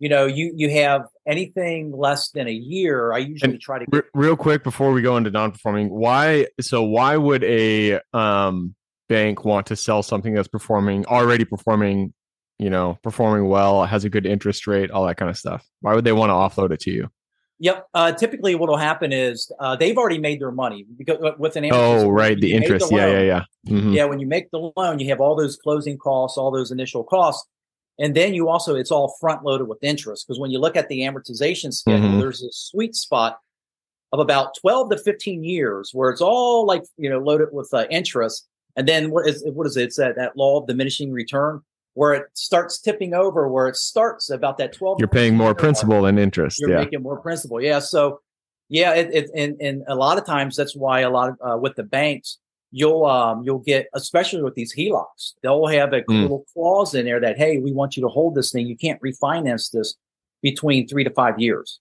you 0.00 0.08
know, 0.08 0.24
you 0.24 0.52
you 0.56 0.70
have 0.70 1.02
anything 1.26 1.92
less 1.92 2.30
than 2.30 2.48
a 2.48 2.52
year. 2.52 3.12
I 3.12 3.18
usually 3.18 3.52
and 3.52 3.60
try 3.60 3.78
to 3.78 3.86
get- 3.86 4.06
real 4.14 4.34
quick 4.34 4.64
before 4.64 4.92
we 4.92 5.02
go 5.02 5.18
into 5.18 5.30
non-performing. 5.30 5.90
Why? 5.90 6.46
So 6.60 6.82
why 6.82 7.18
would 7.18 7.44
a 7.44 8.00
um, 8.14 8.74
bank 9.10 9.44
want 9.44 9.66
to 9.66 9.76
sell 9.76 10.02
something 10.02 10.34
that's 10.34 10.48
performing 10.48 11.04
already 11.04 11.44
performing? 11.44 12.14
You 12.60 12.70
know, 12.70 12.98
performing 13.02 13.48
well, 13.48 13.86
has 13.86 14.04
a 14.04 14.10
good 14.10 14.26
interest 14.26 14.66
rate, 14.66 14.90
all 14.90 15.06
that 15.06 15.16
kind 15.16 15.30
of 15.30 15.36
stuff. 15.38 15.66
Why 15.80 15.94
would 15.94 16.04
they 16.04 16.12
want 16.12 16.30
to 16.30 16.34
offload 16.34 16.72
it 16.72 16.80
to 16.80 16.90
you? 16.90 17.10
Yep. 17.58 17.88
Uh, 17.92 18.12
typically, 18.12 18.54
what 18.54 18.68
will 18.68 18.76
happen 18.76 19.12
is 19.12 19.50
uh, 19.60 19.76
they've 19.76 19.96
already 19.96 20.18
made 20.18 20.40
their 20.40 20.50
money 20.50 20.86
because 20.96 21.22
uh, 21.22 21.32
with 21.38 21.56
an 21.56 21.68
oh 21.72 22.08
right, 22.08 22.38
the 22.38 22.52
interest. 22.54 22.88
The 22.88 22.96
loan, 22.96 23.08
yeah, 23.08 23.20
yeah, 23.20 23.44
yeah. 23.66 23.72
Mm-hmm. 23.72 23.92
Yeah, 23.92 24.04
when 24.04 24.18
you 24.20 24.26
make 24.26 24.50
the 24.50 24.72
loan, 24.76 24.98
you 24.98 25.08
have 25.08 25.20
all 25.20 25.36
those 25.36 25.56
closing 25.56 25.98
costs, 25.98 26.38
all 26.38 26.50
those 26.50 26.70
initial 26.70 27.04
costs. 27.04 27.46
And 27.98 28.14
then 28.14 28.32
you 28.32 28.48
also, 28.48 28.76
it's 28.76 28.90
all 28.90 29.14
front 29.20 29.44
loaded 29.44 29.68
with 29.68 29.78
interest 29.82 30.26
because 30.26 30.40
when 30.40 30.50
you 30.50 30.58
look 30.58 30.74
at 30.74 30.88
the 30.88 31.00
amortization 31.00 31.72
schedule, 31.72 32.08
mm-hmm. 32.08 32.20
there's 32.20 32.42
a 32.42 32.50
sweet 32.50 32.94
spot 32.94 33.38
of 34.12 34.20
about 34.20 34.54
12 34.58 34.90
to 34.90 34.98
15 34.98 35.44
years 35.44 35.90
where 35.92 36.10
it's 36.10 36.22
all 36.22 36.64
like, 36.66 36.82
you 36.96 37.10
know, 37.10 37.18
loaded 37.18 37.48
with 37.52 37.68
uh, 37.74 37.84
interest. 37.90 38.48
And 38.74 38.88
then 38.88 39.10
what 39.10 39.28
is, 39.28 39.44
what 39.46 39.66
is 39.66 39.76
it? 39.76 39.84
It's 39.84 39.96
that, 39.96 40.16
that 40.16 40.34
law 40.34 40.60
of 40.60 40.66
diminishing 40.66 41.12
return 41.12 41.60
where 42.00 42.14
it 42.14 42.24
starts 42.32 42.80
tipping 42.80 43.12
over, 43.12 43.46
where 43.46 43.68
it 43.68 43.76
starts 43.76 44.30
about 44.30 44.56
that 44.56 44.72
12. 44.72 45.00
You're 45.00 45.06
paying 45.06 45.36
more 45.36 45.54
principal 45.54 46.00
than 46.00 46.16
interest. 46.16 46.58
You're 46.58 46.70
yeah. 46.70 46.78
making 46.78 47.02
more 47.02 47.20
principal. 47.20 47.60
Yeah. 47.60 47.80
So, 47.80 48.22
yeah, 48.70 48.94
it, 48.94 49.10
it, 49.12 49.30
and, 49.36 49.60
and 49.60 49.84
a 49.86 49.94
lot 49.94 50.16
of 50.16 50.24
times 50.24 50.56
that's 50.56 50.74
why 50.74 51.00
a 51.00 51.10
lot 51.10 51.28
of, 51.28 51.36
uh, 51.44 51.58
with 51.58 51.74
the 51.74 51.82
banks, 51.82 52.38
you'll 52.70 53.04
um 53.04 53.42
you'll 53.44 53.58
get 53.58 53.88
especially 53.92 54.40
with 54.42 54.54
these 54.54 54.74
HELOCs, 54.74 55.34
they'll 55.42 55.66
have 55.66 55.92
a 55.92 56.00
mm. 56.00 56.22
little 56.22 56.46
clause 56.54 56.94
in 56.94 57.04
there 57.04 57.20
that 57.20 57.36
hey, 57.36 57.58
we 57.58 57.70
want 57.70 57.98
you 57.98 58.02
to 58.04 58.08
hold 58.08 58.34
this 58.34 58.50
thing. 58.50 58.66
You 58.66 58.78
can't 58.78 59.02
refinance 59.02 59.70
this 59.70 59.94
between 60.40 60.88
three 60.88 61.04
to 61.04 61.10
five 61.10 61.38
years 61.38 61.80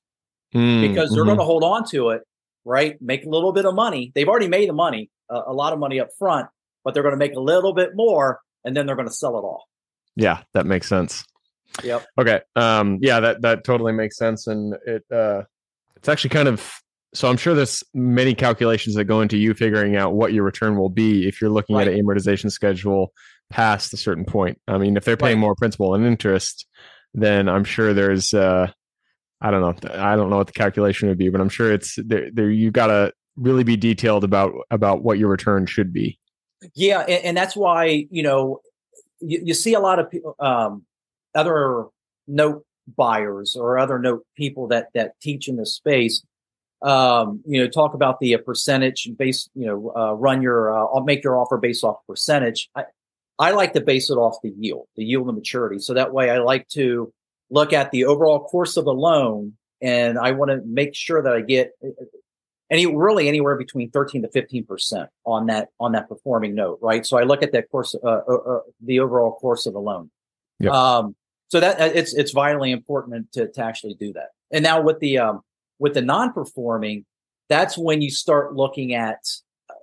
mm. 0.54 0.82
because 0.82 1.12
they're 1.12 1.22
mm-hmm. 1.22 1.28
going 1.28 1.40
to 1.40 1.46
hold 1.46 1.64
on 1.64 1.86
to 1.92 2.10
it, 2.10 2.24
right? 2.66 3.02
Make 3.02 3.24
a 3.26 3.30
little 3.30 3.54
bit 3.54 3.66
of 3.66 3.74
money. 3.74 4.12
They've 4.14 4.28
already 4.28 4.50
made 4.50 4.68
the 4.68 4.74
money, 4.74 5.12
uh, 5.30 5.44
a 5.48 5.54
lot 5.54 5.72
of 5.72 5.80
money 5.80 6.02
up 6.02 6.10
front, 6.20 6.50
but 6.84 6.94
they're 6.94 7.04
going 7.04 7.14
to 7.14 7.18
make 7.18 7.36
a 7.36 7.40
little 7.40 7.74
bit 7.74 7.92
more, 7.96 8.42
and 8.66 8.76
then 8.76 8.86
they're 8.86 8.98
going 8.98 9.08
to 9.08 9.14
sell 9.14 9.38
it 9.38 9.44
off. 9.44 9.64
Yeah, 10.20 10.44
that 10.54 10.66
makes 10.66 10.88
sense. 10.88 11.24
Yep. 11.84 12.06
Okay. 12.20 12.42
Um. 12.56 13.00
Yeah. 13.02 13.20
That 13.20 13.42
that 13.42 13.64
totally 13.64 13.94
makes 13.94 14.18
sense, 14.18 14.48
and 14.48 14.76
it 14.86 15.04
uh, 15.12 15.44
it's 15.96 16.10
actually 16.10 16.32
kind 16.32 16.48
of 16.48 16.82
so 17.14 17.28
I'm 17.28 17.38
sure 17.38 17.56
there's 17.56 17.84
many 17.94 18.36
calculations 18.36 18.96
that 18.96 19.06
go 19.06 19.22
into 19.22 19.38
you 19.38 19.54
figuring 19.54 19.96
out 19.96 20.14
what 20.14 20.34
your 20.34 20.44
return 20.44 20.78
will 20.78 20.90
be 20.90 21.28
if 21.28 21.42
you're 21.42 21.50
looking 21.50 21.76
right. 21.76 21.88
at 21.88 21.94
an 21.94 22.00
amortization 22.06 22.52
schedule 22.52 23.14
past 23.50 23.94
a 23.94 23.98
certain 23.98 24.26
point. 24.26 24.60
I 24.68 24.78
mean, 24.78 24.96
if 24.96 25.06
they're 25.06 25.18
paying 25.18 25.38
right. 25.38 25.42
more 25.42 25.56
principal 25.56 25.96
and 25.96 26.06
interest, 26.06 26.68
then 27.14 27.50
I'm 27.50 27.64
sure 27.64 27.94
there's 27.94 28.34
uh 28.34 28.72
I 29.42 29.52
don't 29.52 29.62
know 29.62 29.92
I 29.94 30.16
don't 30.16 30.30
know 30.30 30.38
what 30.38 30.48
the 30.48 30.54
calculation 30.54 31.10
would 31.10 31.18
be, 31.18 31.30
but 31.30 31.42
I'm 31.42 31.50
sure 31.50 31.72
it's 31.72 31.98
there, 31.98 32.30
there 32.32 32.50
you 32.50 32.72
got 32.72 32.88
to 32.88 33.14
really 33.36 33.64
be 33.64 33.78
detailed 33.78 34.24
about 34.24 34.54
about 34.70 35.04
what 35.04 35.18
your 35.18 35.30
return 35.30 35.66
should 35.66 35.92
be. 35.92 36.20
Yeah, 36.76 37.00
and, 37.00 37.26
and 37.26 37.38
that's 37.38 37.56
why, 37.56 38.06
you 38.12 38.22
know, 38.22 38.60
you, 39.20 39.42
you 39.44 39.54
see 39.54 39.74
a 39.74 39.80
lot 39.80 40.00
of 40.00 40.14
um 40.40 40.84
other 41.36 41.86
note 42.28 42.66
buyers 42.96 43.56
or 43.56 43.78
other 43.78 44.00
note 44.00 44.26
people 44.36 44.68
that 44.68 44.88
that 44.94 45.20
teach 45.22 45.48
in 45.48 45.58
this 45.58 45.76
space 45.76 46.24
um, 46.82 47.42
you 47.46 47.62
know, 47.62 47.68
talk 47.68 47.94
about 47.94 48.20
the 48.20 48.36
uh, 48.36 48.38
percentage 48.38 49.06
and 49.06 49.18
base, 49.18 49.50
you 49.54 49.66
know, 49.66 49.94
uh, 49.96 50.14
run 50.14 50.42
your, 50.42 50.78
uh, 50.78 51.02
make 51.02 51.24
your 51.24 51.38
offer 51.38 51.58
based 51.58 51.84
off 51.84 51.98
percentage. 52.08 52.70
I, 52.76 52.86
I 53.38 53.52
like 53.52 53.74
to 53.74 53.82
base 53.82 54.10
it 54.10 54.16
off 54.16 54.38
the 54.44 54.54
yield, 54.58 54.88
the 54.96 55.04
yield 55.04 55.28
and 55.28 55.38
maturity. 55.38 55.80
So 55.80 55.94
that 55.94 56.14
way 56.14 56.30
I 56.30 56.40
like 56.40 56.68
to 56.70 57.12
look 57.50 57.74
at 57.74 57.92
the 57.92 58.06
overall 58.06 58.46
course 58.46 58.78
of 58.78 58.86
the 58.86 58.94
loan 58.94 59.54
and 59.82 60.18
I 60.18 60.32
want 60.32 60.52
to 60.52 60.62
make 60.66 60.96
sure 60.96 61.22
that 61.22 61.34
I 61.34 61.42
get 61.42 61.72
uh, 61.84 61.90
any 62.72 62.86
really 62.86 63.28
anywhere 63.28 63.58
between 63.58 63.90
13 63.92 64.22
to 64.24 64.28
15% 64.28 65.08
on 65.26 65.48
that, 65.48 65.70
on 65.80 65.94
that 65.94 66.08
performing 66.08 66.56
note, 66.56 66.80
right? 66.82 67.06
So 67.06 67.18
I 67.18 67.24
look 67.24 67.42
at 67.42 67.52
that 67.54 67.70
course, 67.72 67.96
uh, 67.96 68.20
the 68.84 69.00
overall 69.00 69.36
course 69.36 69.66
of 69.66 69.74
the 69.74 69.80
loan. 69.80 70.12
Yep. 70.60 70.72
Um, 70.72 71.16
so 71.48 71.60
that 71.60 71.96
it's, 71.96 72.14
it's 72.14 72.32
vitally 72.32 72.72
important 72.72 73.32
to, 73.34 73.48
to 73.48 73.64
actually 73.64 73.96
do 73.96 74.14
that. 74.14 74.30
And 74.52 74.64
now 74.64 74.82
with 74.82 75.00
the, 75.00 75.18
um, 75.18 75.42
with 75.80 75.96
the 75.96 76.02
non-performing, 76.02 77.06
that's 77.50 77.78
when 77.78 78.02
you 78.02 78.12
start 78.12 78.56
looking 78.56 78.94
at 78.94 79.20
uh, 79.70 79.74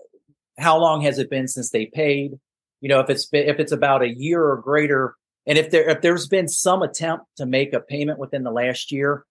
how 0.59 0.79
long 0.79 1.03
has 1.03 1.19
it 1.19 1.29
been 1.29 1.49
since 1.49 1.71
they 1.71 1.87
paid. 1.87 2.33
You 2.81 2.89
know, 2.89 3.01
if 3.01 3.11
it's 3.11 3.27
been, 3.27 3.49
if 3.49 3.59
it's 3.59 3.73
about 3.73 4.03
a 4.03 4.09
year 4.09 4.43
or 4.43 4.59
greater, 4.59 5.17
and 5.47 5.59
if 5.59 5.71
there 5.71 5.89
if 5.89 6.03
there's 6.03 6.29
been 6.29 6.49
some 6.49 6.83
attempt 6.83 7.25
to 7.39 7.47
make 7.47 7.73
a 7.73 7.81
payment 7.81 8.19
within 8.19 8.45
the 8.45 8.51
last 8.51 8.93
year, 8.93 9.25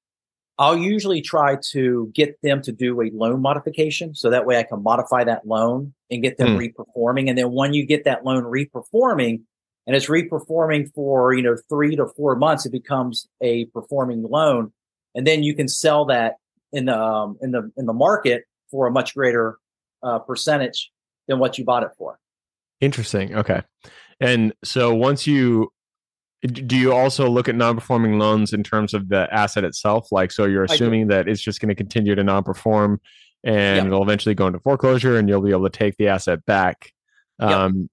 I'll 0.57 0.77
usually 0.77 1.21
try 1.21 1.57
to 1.71 2.11
get 2.13 2.41
them 2.41 2.61
to 2.61 2.71
do 2.71 3.01
a 3.01 3.11
loan 3.13 3.41
modification, 3.41 4.15
so 4.15 4.29
that 4.29 4.45
way 4.45 4.57
I 4.57 4.63
can 4.63 4.81
modify 4.81 5.25
that 5.25 5.45
loan 5.45 5.93
and 6.09 6.23
get 6.23 6.37
them 6.37 6.57
mm. 6.57 6.73
reperforming. 6.73 7.27
And 7.27 7.37
then 7.37 7.51
when 7.51 7.73
you 7.73 7.85
get 7.85 8.05
that 8.05 8.23
loan 8.23 8.43
reperforming, 8.43 9.41
and 9.85 9.95
it's 9.95 10.07
reperforming 10.07 10.91
for 10.93 11.33
you 11.33 11.41
know 11.41 11.57
three 11.69 11.95
to 11.95 12.07
four 12.15 12.35
months, 12.35 12.65
it 12.65 12.71
becomes 12.71 13.27
a 13.41 13.65
performing 13.65 14.23
loan, 14.23 14.71
and 15.13 15.27
then 15.27 15.43
you 15.43 15.55
can 15.55 15.67
sell 15.67 16.05
that 16.05 16.35
in 16.71 16.85
the 16.85 16.97
um, 16.97 17.37
in 17.41 17.51
the 17.51 17.71
in 17.77 17.85
the 17.85 17.93
market 17.93 18.43
for 18.71 18.87
a 18.87 18.91
much 18.91 19.13
greater 19.13 19.57
uh, 20.03 20.19
percentage 20.19 20.91
than 21.27 21.39
what 21.39 21.57
you 21.57 21.65
bought 21.65 21.83
it 21.83 21.89
for. 21.97 22.17
Interesting. 22.79 23.35
Okay, 23.35 23.61
and 24.19 24.53
so 24.63 24.93
once 24.93 25.27
you 25.27 25.71
do 26.41 26.77
you 26.77 26.93
also 26.93 27.29
look 27.29 27.49
at 27.49 27.55
non-performing 27.55 28.19
loans 28.19 28.53
in 28.53 28.63
terms 28.63 28.93
of 28.93 29.09
the 29.09 29.31
asset 29.33 29.63
itself? 29.63 30.11
Like 30.11 30.31
so 30.31 30.45
you're 30.45 30.63
assuming 30.63 31.07
that 31.07 31.27
it's 31.27 31.41
just 31.41 31.59
going 31.59 31.69
to 31.69 31.75
continue 31.75 32.15
to 32.15 32.23
non-perform 32.23 33.01
and 33.43 33.77
yep. 33.77 33.85
it'll 33.85 34.03
eventually 34.03 34.35
go 34.35 34.47
into 34.47 34.59
foreclosure 34.59 35.17
and 35.17 35.29
you'll 35.29 35.41
be 35.41 35.51
able 35.51 35.69
to 35.69 35.77
take 35.77 35.97
the 35.97 36.07
asset 36.07 36.45
back. 36.45 36.91
Um, 37.39 37.89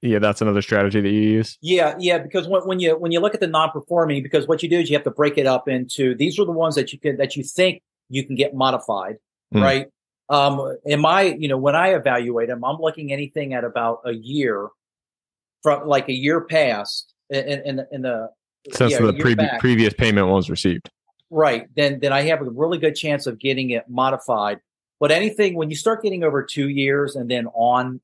yeah 0.00 0.18
that's 0.18 0.40
another 0.40 0.62
strategy 0.62 1.00
that 1.00 1.10
you 1.10 1.20
use? 1.20 1.58
Yeah 1.60 1.94
yeah 1.98 2.18
because 2.18 2.48
when, 2.48 2.62
when 2.62 2.80
you 2.80 2.96
when 2.96 3.12
you 3.12 3.20
look 3.20 3.34
at 3.34 3.40
the 3.40 3.46
non-performing 3.46 4.22
because 4.22 4.48
what 4.48 4.62
you 4.62 4.68
do 4.68 4.78
is 4.78 4.88
you 4.88 4.96
have 4.96 5.04
to 5.04 5.10
break 5.10 5.36
it 5.36 5.46
up 5.46 5.68
into 5.68 6.14
these 6.14 6.38
are 6.38 6.44
the 6.44 6.52
ones 6.52 6.74
that 6.74 6.92
you 6.92 6.98
can 6.98 7.16
that 7.18 7.36
you 7.36 7.42
think 7.42 7.82
you 8.08 8.24
can 8.24 8.34
get 8.34 8.54
modified 8.54 9.16
mm. 9.54 9.62
right? 9.62 9.88
Um 10.30 10.78
in 10.86 11.00
my 11.00 11.22
you 11.22 11.48
know 11.48 11.58
when 11.58 11.76
i 11.76 11.88
evaluate 11.88 12.48
them 12.48 12.64
i'm 12.64 12.78
looking 12.80 13.12
anything 13.12 13.52
at 13.52 13.64
about 13.64 14.00
a 14.06 14.12
year 14.12 14.68
from 15.62 15.86
like 15.86 16.08
a 16.08 16.14
year 16.14 16.40
past 16.40 17.13
in 17.30 17.62
in, 17.62 17.86
in 17.92 18.02
the 18.02 18.30
since 18.72 18.92
yeah, 18.92 19.00
the 19.00 19.12
pre- 19.14 19.36
previous 19.58 19.92
payment 19.94 20.28
was 20.28 20.48
received 20.48 20.90
right 21.30 21.68
then 21.76 21.98
then 22.00 22.12
i 22.12 22.22
have 22.22 22.40
a 22.40 22.44
really 22.44 22.78
good 22.78 22.94
chance 22.94 23.26
of 23.26 23.38
getting 23.38 23.70
it 23.70 23.84
modified 23.88 24.60
but 25.00 25.10
anything 25.10 25.54
when 25.54 25.70
you 25.70 25.76
start 25.76 26.02
getting 26.02 26.22
over 26.22 26.42
two 26.42 26.68
years 26.68 27.16
and 27.16 27.30
then 27.30 27.46
on 27.54 28.00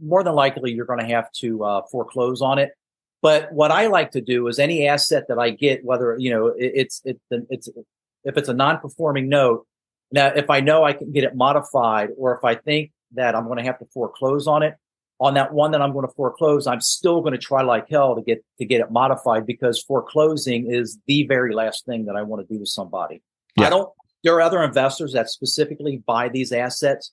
more 0.00 0.22
than 0.22 0.34
likely 0.34 0.72
you're 0.72 0.86
going 0.86 1.00
to 1.00 1.06
have 1.06 1.30
to 1.32 1.64
uh, 1.64 1.82
foreclose 1.90 2.40
on 2.40 2.58
it. 2.58 2.72
But 3.20 3.52
what 3.52 3.70
I 3.70 3.86
like 3.86 4.12
to 4.12 4.20
do 4.20 4.48
is 4.48 4.58
any 4.58 4.88
asset 4.88 5.24
that 5.28 5.38
I 5.38 5.50
get, 5.50 5.84
whether 5.84 6.16
you 6.18 6.30
know 6.30 6.48
it, 6.48 6.72
it's 6.74 7.02
it, 7.04 7.20
it's 7.30 7.68
if 8.24 8.36
it's 8.36 8.48
a 8.48 8.54
non-performing 8.54 9.28
note. 9.28 9.66
Now, 10.10 10.28
if 10.28 10.50
I 10.50 10.60
know 10.60 10.84
I 10.84 10.92
can 10.92 11.12
get 11.12 11.24
it 11.24 11.34
modified, 11.34 12.10
or 12.18 12.36
if 12.36 12.44
I 12.44 12.56
think 12.56 12.90
that 13.14 13.34
I'm 13.34 13.46
going 13.46 13.58
to 13.58 13.64
have 13.64 13.78
to 13.78 13.86
foreclose 13.94 14.46
on 14.46 14.62
it, 14.62 14.74
on 15.22 15.34
that 15.34 15.54
one 15.54 15.70
that 15.70 15.80
I'm 15.80 15.92
going 15.92 16.04
to 16.04 16.12
foreclose, 16.12 16.66
I'm 16.66 16.80
still 16.80 17.20
going 17.20 17.32
to 17.32 17.38
try 17.38 17.62
like 17.62 17.88
hell 17.88 18.16
to 18.16 18.22
get 18.22 18.44
to 18.58 18.64
get 18.64 18.80
it 18.80 18.90
modified 18.90 19.46
because 19.46 19.80
foreclosing 19.80 20.68
is 20.68 20.98
the 21.06 21.24
very 21.28 21.54
last 21.54 21.86
thing 21.86 22.06
that 22.06 22.16
I 22.16 22.22
want 22.22 22.46
to 22.46 22.52
do 22.52 22.58
to 22.58 22.66
somebody. 22.66 23.22
Yeah. 23.56 23.68
I 23.68 23.70
don't. 23.70 23.88
There 24.24 24.34
are 24.34 24.40
other 24.40 24.62
investors 24.64 25.12
that 25.12 25.30
specifically 25.30 26.02
buy 26.04 26.28
these 26.28 26.50
assets 26.50 27.12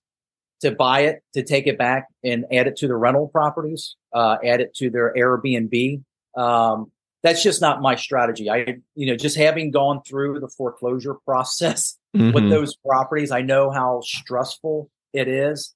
to 0.61 0.71
buy 0.71 1.01
it, 1.01 1.21
to 1.35 1.43
take 1.43 1.67
it 1.67 1.77
back 1.77 2.07
and 2.23 2.45
add 2.51 2.65
it 2.65 2.77
to 2.77 2.87
the 2.87 2.95
rental 2.95 3.27
properties, 3.27 3.95
uh, 4.11 4.37
add 4.43 4.59
it 4.59 4.73
to 4.75 4.89
their 4.89 5.13
Airbnb. 5.13 6.03
Um, 6.35 6.91
that's 7.21 7.43
just 7.43 7.61
not 7.61 7.79
my 7.79 7.95
strategy. 7.95 8.49
I, 8.49 8.77
you 8.95 9.07
know, 9.07 9.17
just 9.17 9.37
having 9.37 9.69
gone 9.69 10.01
through 10.01 10.39
the 10.39 10.49
foreclosure 10.49 11.13
process 11.25 11.95
mm-hmm. 12.17 12.31
with 12.31 12.49
those 12.49 12.75
properties, 12.75 13.29
I 13.29 13.41
know 13.41 13.69
how 13.69 14.01
stressful 14.03 14.89
it 15.13 15.27
is. 15.27 15.75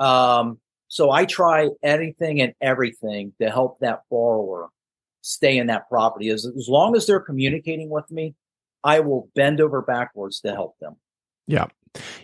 Um, 0.00 0.58
so 0.88 1.10
I 1.10 1.26
try 1.26 1.68
anything 1.82 2.40
and 2.40 2.54
everything 2.60 3.32
to 3.40 3.50
help 3.50 3.78
that 3.80 4.02
borrower 4.10 4.68
stay 5.20 5.58
in 5.58 5.66
that 5.66 5.88
property. 5.88 6.30
As, 6.30 6.46
as 6.46 6.68
long 6.68 6.96
as 6.96 7.06
they're 7.06 7.20
communicating 7.20 7.90
with 7.90 8.10
me, 8.10 8.34
I 8.82 9.00
will 9.00 9.30
bend 9.34 9.60
over 9.60 9.82
backwards 9.82 10.40
to 10.40 10.52
help 10.52 10.76
them. 10.80 10.96
Yeah. 11.46 11.66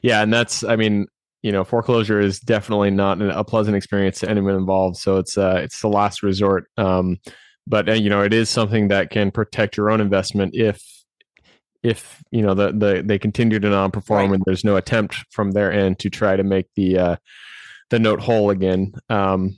Yeah. 0.03 0.22
And 0.22 0.33
that's, 0.33 0.64
I 0.64 0.77
mean, 0.77 1.07
you 1.44 1.53
know 1.53 1.62
foreclosure 1.62 2.18
is 2.18 2.40
definitely 2.40 2.90
not 2.90 3.20
a 3.20 3.44
pleasant 3.44 3.77
experience 3.77 4.18
to 4.20 4.29
anyone 4.29 4.55
involved 4.55 4.96
so 4.96 5.18
it's 5.18 5.37
uh 5.37 5.61
it's 5.62 5.81
the 5.83 5.88
last 5.88 6.22
resort 6.22 6.70
um 6.79 7.18
but 7.66 7.88
uh, 7.88 7.92
you 7.92 8.09
know 8.09 8.22
it 8.22 8.33
is 8.33 8.48
something 8.48 8.88
that 8.88 9.11
can 9.11 9.31
protect 9.31 9.77
your 9.77 9.90
own 9.90 10.00
investment 10.00 10.55
if 10.55 10.83
if 11.83 12.22
you 12.31 12.40
know 12.40 12.55
the 12.55 12.72
the 12.72 13.03
they 13.05 13.18
continue 13.18 13.61
to 13.61 13.68
non-perform 13.68 14.31
right. 14.31 14.35
and 14.37 14.42
there's 14.46 14.64
no 14.64 14.77
attempt 14.77 15.16
from 15.31 15.50
their 15.50 15.70
end 15.70 15.98
to 15.98 16.09
try 16.09 16.35
to 16.35 16.42
make 16.42 16.66
the 16.77 16.98
uh 16.98 17.16
the 17.94 17.98
note 18.00 18.20
whole 18.20 18.50
again 18.50 18.92
um 19.09 19.57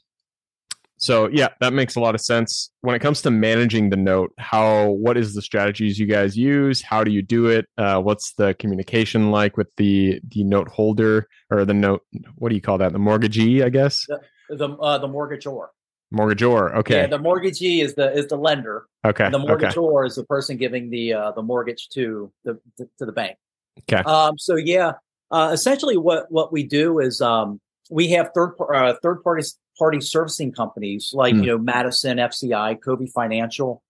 so 0.98 1.28
yeah, 1.28 1.48
that 1.60 1.72
makes 1.72 1.96
a 1.96 2.00
lot 2.00 2.14
of 2.14 2.20
sense. 2.20 2.70
When 2.80 2.94
it 2.94 3.00
comes 3.00 3.20
to 3.22 3.30
managing 3.30 3.90
the 3.90 3.96
note, 3.96 4.32
how 4.38 4.88
what 4.88 5.16
is 5.16 5.34
the 5.34 5.42
strategies 5.42 5.98
you 5.98 6.06
guys 6.06 6.36
use? 6.36 6.80
How 6.80 7.04
do 7.04 7.10
you 7.10 7.22
do 7.22 7.46
it? 7.46 7.66
Uh, 7.76 8.00
what's 8.00 8.32
the 8.34 8.54
communication 8.54 9.30
like 9.30 9.56
with 9.56 9.68
the 9.76 10.20
the 10.28 10.44
note 10.44 10.68
holder 10.68 11.28
or 11.50 11.64
the 11.64 11.74
note? 11.74 12.02
What 12.36 12.48
do 12.48 12.54
you 12.54 12.62
call 12.62 12.78
that? 12.78 12.92
The 12.92 12.98
mortgagee, 12.98 13.62
I 13.62 13.68
guess. 13.68 14.06
The 14.48 14.56
the, 14.56 14.70
uh, 14.70 14.98
the 14.98 15.08
mortgagor. 15.08 15.66
Mortgagor. 16.14 16.74
Okay. 16.76 17.02
Yeah, 17.02 17.06
the 17.08 17.18
mortgagee 17.18 17.82
is 17.82 17.94
the 17.94 18.12
is 18.12 18.28
the 18.28 18.36
lender. 18.36 18.86
Okay. 19.04 19.28
the 19.28 19.38
mortgagor 19.38 20.00
okay. 20.00 20.06
is 20.06 20.16
the 20.16 20.24
person 20.24 20.56
giving 20.56 20.88
the 20.88 21.12
uh, 21.12 21.32
the 21.32 21.42
mortgage 21.42 21.88
to 21.90 22.32
the 22.44 22.58
to 22.98 23.04
the 23.04 23.12
bank. 23.12 23.36
Okay. 23.80 24.02
Um. 24.02 24.38
So 24.38 24.56
yeah. 24.56 24.94
Uh, 25.30 25.50
essentially, 25.52 25.96
what 25.96 26.30
what 26.30 26.52
we 26.52 26.62
do 26.62 27.00
is 27.00 27.20
um 27.20 27.60
we 27.90 28.08
have 28.10 28.30
third 28.34 28.54
uh, 28.72 28.94
third 29.02 29.22
parties 29.22 29.58
party 29.78 30.00
servicing 30.00 30.52
companies 30.52 31.10
like 31.12 31.34
mm. 31.34 31.40
you 31.40 31.46
know 31.46 31.58
Madison, 31.58 32.18
FCI, 32.18 32.80
Covey 32.80 33.06
Financial. 33.06 33.82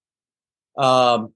Um, 0.76 1.32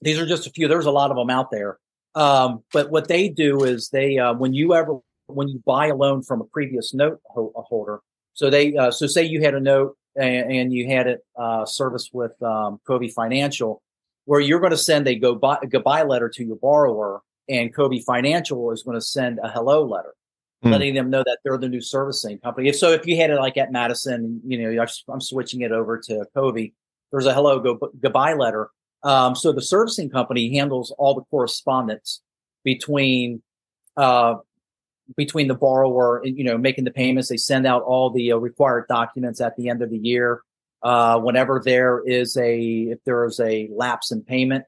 these 0.00 0.18
are 0.18 0.26
just 0.26 0.46
a 0.46 0.50
few. 0.50 0.68
There's 0.68 0.86
a 0.86 0.90
lot 0.90 1.10
of 1.10 1.16
them 1.16 1.30
out 1.30 1.50
there. 1.50 1.78
Um, 2.14 2.62
but 2.72 2.90
what 2.90 3.08
they 3.08 3.28
do 3.28 3.64
is 3.64 3.88
they 3.90 4.18
uh, 4.18 4.34
when 4.34 4.54
you 4.54 4.74
ever 4.74 4.98
when 5.26 5.48
you 5.48 5.62
buy 5.64 5.88
a 5.88 5.94
loan 5.94 6.22
from 6.22 6.40
a 6.40 6.44
previous 6.44 6.94
note 6.94 7.20
ho- 7.26 7.52
holder, 7.54 8.00
so 8.34 8.50
they 8.50 8.76
uh, 8.76 8.90
so 8.90 9.06
say 9.06 9.24
you 9.24 9.42
had 9.42 9.54
a 9.54 9.60
note 9.60 9.96
and, 10.16 10.52
and 10.52 10.72
you 10.72 10.88
had 10.88 11.06
it 11.06 11.20
uh, 11.36 11.64
serviced 11.64 12.10
with 12.12 12.40
um, 12.42 12.80
Covey 12.86 13.08
Financial, 13.08 13.82
where 14.24 14.40
you're 14.40 14.60
going 14.60 14.70
to 14.70 14.76
send 14.76 15.06
a 15.08 15.14
goodbye, 15.14 15.58
a 15.62 15.66
goodbye 15.66 16.02
letter 16.02 16.28
to 16.30 16.44
your 16.44 16.56
borrower, 16.56 17.20
and 17.48 17.74
Covey 17.74 18.00
Financial 18.00 18.70
is 18.72 18.82
going 18.82 18.96
to 18.96 19.04
send 19.04 19.38
a 19.42 19.48
hello 19.48 19.84
letter 19.84 20.14
mm. 20.64 20.70
letting 20.70 20.94
them 20.94 21.10
know 21.10 21.22
that 21.24 21.38
they're 21.44 21.58
the 21.58 21.68
new 21.68 21.80
servicing 21.80 22.38
company. 22.38 22.68
If 22.68 22.76
so, 22.76 22.92
if 22.92 23.06
you 23.06 23.16
had 23.16 23.30
it 23.30 23.36
like 23.36 23.56
at 23.56 23.72
Madison, 23.72 24.40
you 24.44 24.58
know, 24.58 24.86
I'm 25.08 25.20
switching 25.20 25.62
it 25.62 25.72
over 25.72 25.98
to 25.98 26.26
Covey. 26.34 26.74
There's 27.10 27.26
a 27.26 27.34
hello 27.34 27.60
go, 27.60 27.90
goodbye 28.00 28.34
letter. 28.34 28.70
Um, 29.02 29.34
so 29.34 29.52
the 29.52 29.62
servicing 29.62 30.10
company 30.10 30.54
handles 30.56 30.94
all 30.98 31.14
the 31.14 31.22
correspondence 31.30 32.20
between 32.64 33.42
uh, 33.96 34.36
between 35.16 35.48
the 35.48 35.54
borrower 35.54 36.18
and 36.18 36.36
you 36.36 36.44
know 36.44 36.58
making 36.58 36.84
the 36.84 36.90
payments. 36.90 37.28
They 37.28 37.36
send 37.36 37.66
out 37.66 37.82
all 37.82 38.10
the 38.10 38.32
uh, 38.32 38.36
required 38.36 38.86
documents 38.88 39.40
at 39.40 39.56
the 39.56 39.68
end 39.68 39.82
of 39.82 39.90
the 39.90 39.98
year. 39.98 40.42
Uh, 40.82 41.18
whenever 41.18 41.60
there 41.64 42.02
is 42.04 42.36
a 42.36 42.58
if 42.60 42.98
there 43.04 43.24
is 43.24 43.40
a 43.40 43.68
lapse 43.72 44.12
in 44.12 44.22
payment, 44.22 44.64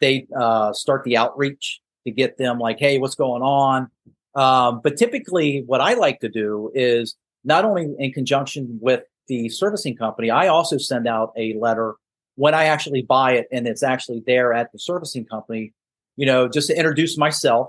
they 0.00 0.26
uh, 0.38 0.72
start 0.72 1.04
the 1.04 1.16
outreach 1.16 1.80
to 2.06 2.10
get 2.10 2.38
them 2.38 2.58
like, 2.58 2.78
hey, 2.78 2.98
what's 2.98 3.14
going 3.14 3.42
on? 3.42 3.90
Um, 4.34 4.80
but 4.82 4.96
typically, 4.96 5.62
what 5.66 5.80
I 5.80 5.94
like 5.94 6.20
to 6.20 6.28
do 6.28 6.70
is 6.74 7.16
not 7.44 7.64
only 7.64 7.88
in 7.98 8.12
conjunction 8.12 8.78
with 8.80 9.02
the 9.28 9.48
servicing 9.48 9.96
company, 9.96 10.30
I 10.30 10.48
also 10.48 10.78
send 10.78 11.06
out 11.08 11.32
a 11.36 11.54
letter 11.54 11.94
when 12.36 12.54
I 12.54 12.64
actually 12.64 13.02
buy 13.02 13.32
it 13.32 13.48
and 13.52 13.66
it's 13.66 13.82
actually 13.82 14.22
there 14.26 14.52
at 14.52 14.72
the 14.72 14.78
servicing 14.78 15.24
company, 15.24 15.72
you 16.16 16.26
know, 16.26 16.48
just 16.48 16.68
to 16.68 16.76
introduce 16.76 17.18
myself. 17.18 17.68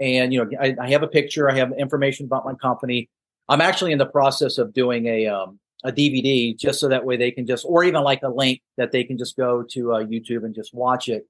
And, 0.00 0.32
you 0.32 0.44
know, 0.44 0.50
I, 0.60 0.74
I 0.80 0.90
have 0.90 1.02
a 1.02 1.08
picture, 1.08 1.50
I 1.50 1.56
have 1.56 1.72
information 1.78 2.26
about 2.26 2.44
my 2.44 2.54
company. 2.54 3.08
I'm 3.48 3.60
actually 3.60 3.92
in 3.92 3.98
the 3.98 4.06
process 4.06 4.58
of 4.58 4.72
doing 4.72 5.06
a, 5.06 5.26
um, 5.26 5.58
a 5.84 5.92
DVD 5.92 6.56
just 6.56 6.80
so 6.80 6.88
that 6.88 7.04
way 7.04 7.16
they 7.16 7.30
can 7.30 7.46
just, 7.46 7.64
or 7.66 7.84
even 7.84 8.02
like 8.02 8.22
a 8.22 8.28
link 8.28 8.60
that 8.76 8.92
they 8.92 9.04
can 9.04 9.18
just 9.18 9.36
go 9.36 9.64
to 9.70 9.92
uh, 9.92 10.04
YouTube 10.04 10.44
and 10.44 10.54
just 10.54 10.72
watch 10.74 11.08
it 11.08 11.26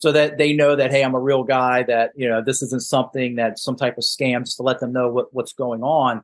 so 0.00 0.12
that 0.12 0.38
they 0.38 0.52
know 0.52 0.74
that 0.74 0.90
hey 0.90 1.04
i'm 1.04 1.14
a 1.14 1.20
real 1.20 1.44
guy 1.44 1.82
that 1.84 2.10
you 2.16 2.28
know 2.28 2.42
this 2.42 2.62
isn't 2.62 2.82
something 2.82 3.36
that's 3.36 3.62
some 3.62 3.76
type 3.76 3.96
of 3.96 4.04
scam 4.04 4.40
just 4.40 4.56
to 4.56 4.62
let 4.62 4.80
them 4.80 4.92
know 4.92 5.08
what, 5.08 5.32
what's 5.32 5.52
going 5.52 5.82
on. 5.82 6.22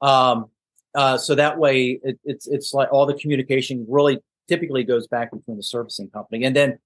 Um, 0.00 0.46
uh, 0.94 1.18
so 1.18 1.34
that 1.34 1.58
way 1.58 2.00
it, 2.02 2.18
it's 2.24 2.46
it's 2.46 2.74
like 2.74 2.92
all 2.92 3.06
the 3.06 3.14
communication 3.14 3.86
really 3.88 4.18
typically 4.48 4.82
goes 4.84 5.06
back 5.06 5.30
between 5.30 5.56
the 5.56 5.62
servicing 5.62 6.08
company. 6.10 6.44
And 6.44 6.56
then 6.56 6.78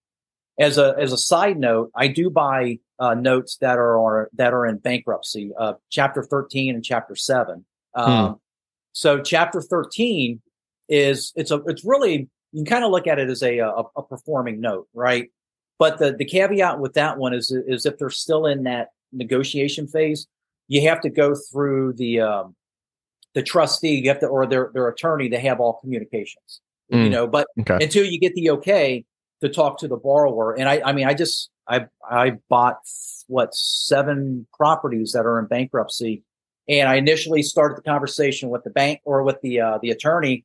as 0.59 0.79
a 0.79 0.95
as 0.99 1.13
a 1.13 1.17
side 1.17 1.59
note 1.59 1.91
i 1.95 2.07
do 2.07 2.29
buy 2.29 2.79
uh, 2.99 3.15
notes 3.15 3.57
that 3.61 3.79
are, 3.79 3.99
are 3.99 4.31
that 4.35 4.53
are 4.53 4.67
in 4.67 4.77
bankruptcy 4.77 5.51
uh, 5.59 5.73
chapter 5.91 6.23
13 6.23 6.75
and 6.75 6.85
chapter 6.85 7.17
7 7.17 7.65
um, 7.95 8.27
hmm. 8.27 8.33
so 8.93 9.21
chapter 9.21 9.61
13 9.61 10.41
is 10.89 11.33
it's 11.37 11.51
a 11.51 11.63
it's 11.67 11.85
really 11.85 12.29
you 12.53 12.65
can 12.65 12.67
kind 12.67 12.85
of 12.85 12.91
look 12.91 13.07
at 13.07 13.19
it 13.19 13.31
as 13.31 13.43
a, 13.43 13.59
a, 13.59 13.83
a 13.97 14.03
performing 14.03 14.61
note 14.61 14.89
right 14.93 15.31
but 15.83 15.99
the, 15.99 16.13
the 16.13 16.25
caveat 16.25 16.79
with 16.79 16.95
that 16.95 17.19
one 17.19 17.35
is, 17.35 17.51
is 17.51 17.87
if 17.87 17.99
they're 17.99 18.09
still 18.09 18.47
in 18.47 18.63
that 18.63 18.91
negotiation 19.13 19.89
phase, 19.89 20.29
you 20.69 20.89
have 20.89 21.01
to 21.01 21.11
go 21.11 21.35
through 21.35 21.95
the, 21.95 22.21
um, 22.21 22.55
the 23.35 23.43
trustee, 23.43 23.97
you 23.97 24.09
have 24.09 24.21
to, 24.21 24.29
or 24.29 24.47
their, 24.47 24.71
their 24.75 24.87
attorney 24.87 25.29
to 25.31 25.41
have 25.41 25.59
all 25.59 25.81
communications, 25.81 26.61
mm. 26.93 27.03
you 27.03 27.11
know, 27.11 27.27
but 27.27 27.49
okay. 27.59 27.79
until 27.83 28.05
you 28.05 28.21
get 28.21 28.33
the 28.37 28.49
okay 28.51 29.05
to 29.41 29.49
talk 29.49 29.79
to 29.79 29.89
the 29.89 29.97
borrower. 29.97 30.55
And 30.55 30.69
I, 30.69 30.81
I 30.85 30.93
mean, 30.93 31.09
I 31.09 31.15
just, 31.15 31.51
I, 31.67 31.87
I 32.09 32.39
bought 32.49 32.79
what 33.27 33.53
seven 33.53 34.47
properties 34.57 35.11
that 35.15 35.27
are 35.27 35.41
in 35.41 35.47
bankruptcy. 35.47 36.23
And 36.69 36.89
I 36.89 36.95
initially 36.95 37.43
started 37.43 37.77
the 37.77 37.83
conversation 37.83 38.51
with 38.51 38.63
the 38.63 38.71
bank 38.71 39.01
or 39.05 39.25
with 39.25 39.41
the, 39.43 39.61
uh, 39.61 39.79
the 39.83 39.91
attorney 39.91 40.45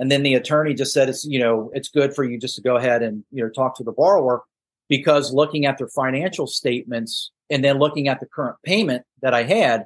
And 0.00 0.10
then 0.10 0.22
the 0.22 0.34
attorney 0.34 0.72
just 0.72 0.94
said 0.94 1.10
it's, 1.10 1.26
you 1.26 1.38
know, 1.38 1.70
it's 1.74 1.90
good 1.90 2.14
for 2.14 2.24
you 2.24 2.40
just 2.40 2.56
to 2.56 2.62
go 2.62 2.76
ahead 2.76 3.02
and, 3.02 3.22
you 3.30 3.44
know, 3.44 3.50
talk 3.50 3.76
to 3.76 3.84
the 3.84 3.92
borrower 3.92 4.42
because 4.90 5.32
looking 5.32 5.64
at 5.64 5.78
their 5.78 5.88
financial 5.88 6.46
statements 6.46 7.30
and 7.48 7.64
then 7.64 7.78
looking 7.78 8.08
at 8.08 8.20
the 8.20 8.26
current 8.26 8.56
payment 8.64 9.04
that 9.22 9.32
I 9.32 9.44
had, 9.44 9.84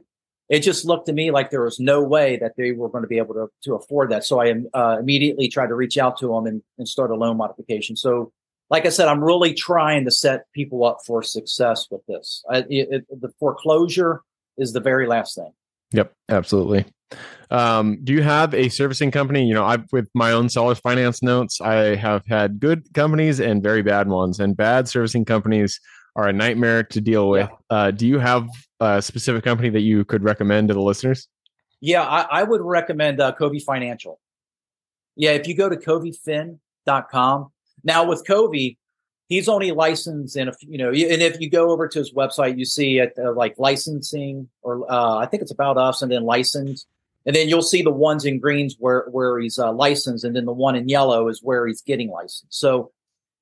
it 0.49 0.61
just 0.61 0.85
looked 0.85 1.07
to 1.07 1.13
me 1.13 1.31
like 1.31 1.51
there 1.51 1.63
was 1.63 1.79
no 1.79 2.03
way 2.03 2.39
that 2.39 2.53
they 2.57 2.73
were 2.73 2.89
going 2.89 3.03
to 3.03 3.09
be 3.09 3.19
able 3.19 3.35
to, 3.35 3.49
to 3.65 3.75
afford 3.75 4.11
that. 4.11 4.25
So 4.25 4.41
I 4.41 4.55
uh, 4.73 4.97
immediately 4.99 5.49
tried 5.49 5.69
to 5.69 5.75
reach 5.75 5.99
out 5.99 6.19
to 6.19 6.29
them 6.29 6.47
and, 6.47 6.63
and 6.79 6.89
start 6.89 7.11
a 7.11 7.15
loan 7.15 7.37
modification. 7.37 7.97
So, 7.97 8.33
like 8.71 8.87
I 8.87 8.89
said, 8.89 9.09
I'm 9.09 9.23
really 9.23 9.53
trying 9.53 10.07
to 10.07 10.11
set 10.11 10.51
people 10.53 10.85
up 10.85 10.99
for 11.07 11.23
success 11.23 11.87
with 11.91 12.01
this. 12.07 12.43
I, 12.51 12.59
it, 12.71 12.89
it, 12.91 13.21
the 13.21 13.29
foreclosure 13.39 14.23
is 14.57 14.73
the 14.73 14.81
very 14.81 15.07
last 15.07 15.35
thing. 15.35 15.53
Yep, 15.93 16.13
absolutely. 16.31 16.87
Um, 17.51 17.99
do 18.03 18.13
you 18.13 18.23
have 18.23 18.55
a 18.55 18.69
servicing 18.69 19.11
company? 19.11 19.47
You 19.47 19.55
know, 19.55 19.65
I've 19.65 19.85
with 19.93 20.09
my 20.15 20.33
own 20.33 20.49
sellers 20.49 20.79
finance 20.79 21.23
notes, 21.23 21.61
I 21.61 21.97
have 21.97 22.27
had 22.27 22.59
good 22.61 22.93
companies 22.95 23.41
and 23.41 23.63
very 23.63 23.83
bad 23.83 24.09
ones, 24.09 24.41
and 24.41 24.57
bad 24.57 24.89
servicing 24.89 25.25
companies 25.25 25.81
are 26.17 26.29
a 26.29 26.33
nightmare 26.33 26.83
to 26.85 27.01
deal 27.01 27.29
with. 27.29 27.49
Yeah. 27.51 27.77
Uh, 27.77 27.91
do 27.91 28.07
you 28.07 28.19
have 28.19 28.49
a 28.81 29.03
specific 29.03 29.45
company 29.45 29.71
that 29.71 29.81
you 29.81 30.05
could 30.05 30.23
recommend 30.23 30.69
to 30.69 30.75
the 30.75 30.83
listeners? 30.83 31.29
Yeah, 31.81 32.03
I, 32.03 32.41
I 32.41 32.43
would 32.45 32.61
recommend 32.63 33.21
uh, 33.21 33.33
Covey 33.33 33.59
Financial. 33.59 34.21
Yeah, 35.17 35.33
if 35.33 35.47
you 35.47 35.57
go 35.57 35.69
to 35.69 35.77
coveyfin.com. 35.77 37.51
Now 37.85 38.05
with 38.09 38.25
Covey, 38.27 38.79
he's 39.29 39.49
only 39.49 39.73
licensed 39.73 40.37
in 40.37 40.49
a 40.49 40.53
you 40.61 40.79
know, 40.79 40.89
and 40.89 41.23
if 41.23 41.41
you 41.41 41.51
go 41.51 41.71
over 41.71 41.89
to 41.89 41.99
his 41.99 42.13
website, 42.13 42.59
you 42.59 42.65
see 42.65 42.99
it 42.99 43.13
uh, 43.19 43.33
like 43.33 43.55
licensing 43.59 44.49
or 44.63 44.91
uh, 44.91 45.17
I 45.17 45.27
think 45.27 45.43
it's 45.43 45.53
about 45.53 45.77
us 45.77 46.03
and 46.03 46.11
then 46.11 46.25
license. 46.25 46.87
And 47.27 47.35
then 47.35 47.49
you'll 47.49 47.63
see 47.63 47.83
the 47.83 47.91
ones 47.91 48.25
in 48.25 48.39
greens 48.39 48.77
where, 48.79 49.07
where 49.11 49.39
he's 49.39 49.59
uh, 49.59 49.73
licensed. 49.73 50.25
And 50.25 50.37
then 50.37 50.45
the 50.45 50.53
one 50.53 50.77
in 50.77 50.89
yellow 50.89 51.29
is 51.29 51.41
where 51.43 51.67
he's 51.67 51.81
getting 51.81 52.11
licensed. 52.11 52.59
So 52.59 52.93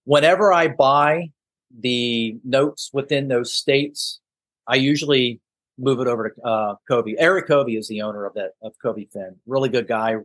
whenever 0.05 0.53
I 0.53 0.69
buy 0.69 1.31
the 1.77 2.37
notes 2.45 2.91
within 2.93 3.29
those 3.29 3.53
states, 3.53 4.21
I 4.69 4.77
usually 4.77 5.41
move 5.79 6.01
it 6.01 6.07
over 6.07 6.31
to 6.31 6.43
uh, 6.43 6.75
Covey. 6.89 7.17
Eric 7.19 7.49
Covey 7.49 7.77
is 7.77 7.89
the 7.89 8.03
owner 8.03 8.25
of 8.25 8.35
that 8.35 8.53
of 8.63 8.75
Covey 8.81 9.09
Fin. 9.13 9.37
Really 9.47 9.69
good 9.69 9.89
guy, 9.89 10.17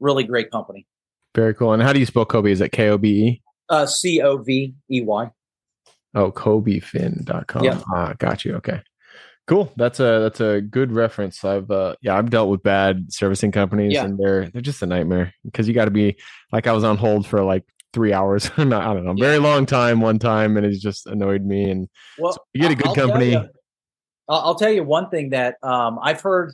really 0.00 0.24
great 0.24 0.50
company. 0.50 0.86
Very 1.34 1.54
cool. 1.54 1.72
And 1.72 1.82
how 1.82 1.92
do 1.92 2.00
you 2.00 2.06
spell 2.06 2.24
Kobe? 2.24 2.50
Is 2.50 2.60
it 2.60 2.72
K 2.72 2.88
O 2.88 2.98
B 2.98 3.08
E? 3.08 3.42
Uh, 3.68 3.86
C 3.86 4.20
O 4.20 4.38
V 4.38 4.74
E 4.90 5.00
Y. 5.02 5.30
Oh, 6.14 6.32
CoveyFin.com. 6.32 7.62
Yeah. 7.62 7.82
Ah, 7.94 8.14
got 8.18 8.44
you. 8.44 8.54
Okay. 8.56 8.80
Cool. 9.46 9.72
That's 9.76 10.00
a 10.00 10.20
that's 10.20 10.40
a 10.40 10.60
good 10.60 10.90
reference. 10.90 11.44
I've 11.44 11.70
uh 11.70 11.94
yeah, 12.02 12.16
I've 12.16 12.30
dealt 12.30 12.48
with 12.48 12.64
bad 12.64 13.12
servicing 13.12 13.52
companies 13.52 13.92
yeah. 13.92 14.04
and 14.04 14.18
they're 14.18 14.48
they're 14.48 14.60
just 14.62 14.82
a 14.82 14.86
nightmare 14.86 15.34
because 15.44 15.68
you 15.68 15.74
got 15.74 15.84
to 15.84 15.92
be 15.92 16.16
like 16.50 16.66
I 16.66 16.72
was 16.72 16.82
on 16.82 16.96
hold 16.96 17.26
for 17.26 17.42
like 17.42 17.64
three 17.92 18.12
hours. 18.12 18.50
I 18.56 18.64
don't 18.64 19.04
know, 19.04 19.14
yeah. 19.16 19.24
very 19.24 19.38
long 19.38 19.64
time 19.64 20.00
one 20.00 20.18
time, 20.18 20.56
and 20.56 20.66
it 20.66 20.78
just 20.80 21.06
annoyed 21.06 21.44
me. 21.44 21.70
And 21.70 21.88
well, 22.18 22.32
so 22.32 22.40
you 22.54 22.62
get 22.62 22.72
a 22.72 22.74
good 22.74 22.88
I'll 22.88 22.94
company. 22.94 23.30
Tell 23.32 23.42
you, 23.44 23.48
I'll 24.28 24.54
tell 24.56 24.72
you 24.72 24.82
one 24.82 25.10
thing 25.10 25.30
that 25.30 25.56
um, 25.62 25.98
I've 26.02 26.20
heard. 26.20 26.52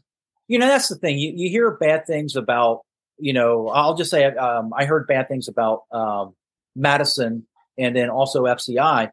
You 0.48 0.59
know, 0.59 0.66
that's 0.66 0.88
the 0.88 0.96
thing. 0.96 1.18
You, 1.18 1.33
you 1.35 1.48
hear 1.48 1.70
bad 1.70 2.07
things 2.07 2.37
about. 2.37 2.81
You 3.18 3.33
know, 3.33 3.68
I'll 3.68 3.94
just 3.94 4.11
say 4.11 4.24
um, 4.24 4.72
I 4.76 4.85
heard 4.85 5.07
bad 5.07 5.28
things 5.28 5.48
about 5.48 5.83
um, 5.92 6.35
Madison 6.74 7.46
and 7.78 7.94
then 7.96 8.11
also 8.11 8.44
FCI. 8.44 9.11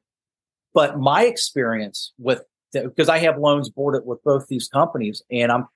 But 0.73 0.99
my 0.99 1.25
experience 1.25 2.13
with 2.17 2.41
because 2.73 3.09
I 3.09 3.19
have 3.19 3.37
loans 3.37 3.69
boarded 3.69 4.03
with 4.05 4.23
both 4.23 4.47
these 4.47 4.67
companies, 4.67 5.21
and 5.31 5.51
I'm 5.51 5.67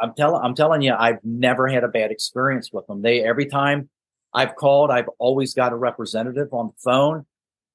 I'm 0.00 0.14
telling 0.14 0.40
I'm 0.42 0.54
telling 0.54 0.82
you, 0.82 0.94
I've 0.94 1.18
never 1.24 1.68
had 1.68 1.84
a 1.84 1.88
bad 1.88 2.10
experience 2.10 2.70
with 2.72 2.86
them. 2.86 3.02
They 3.02 3.22
every 3.22 3.46
time 3.46 3.88
I've 4.34 4.54
called, 4.54 4.90
I've 4.90 5.08
always 5.18 5.54
got 5.54 5.72
a 5.72 5.76
representative 5.76 6.52
on 6.52 6.66
the 6.66 6.80
phone. 6.84 7.26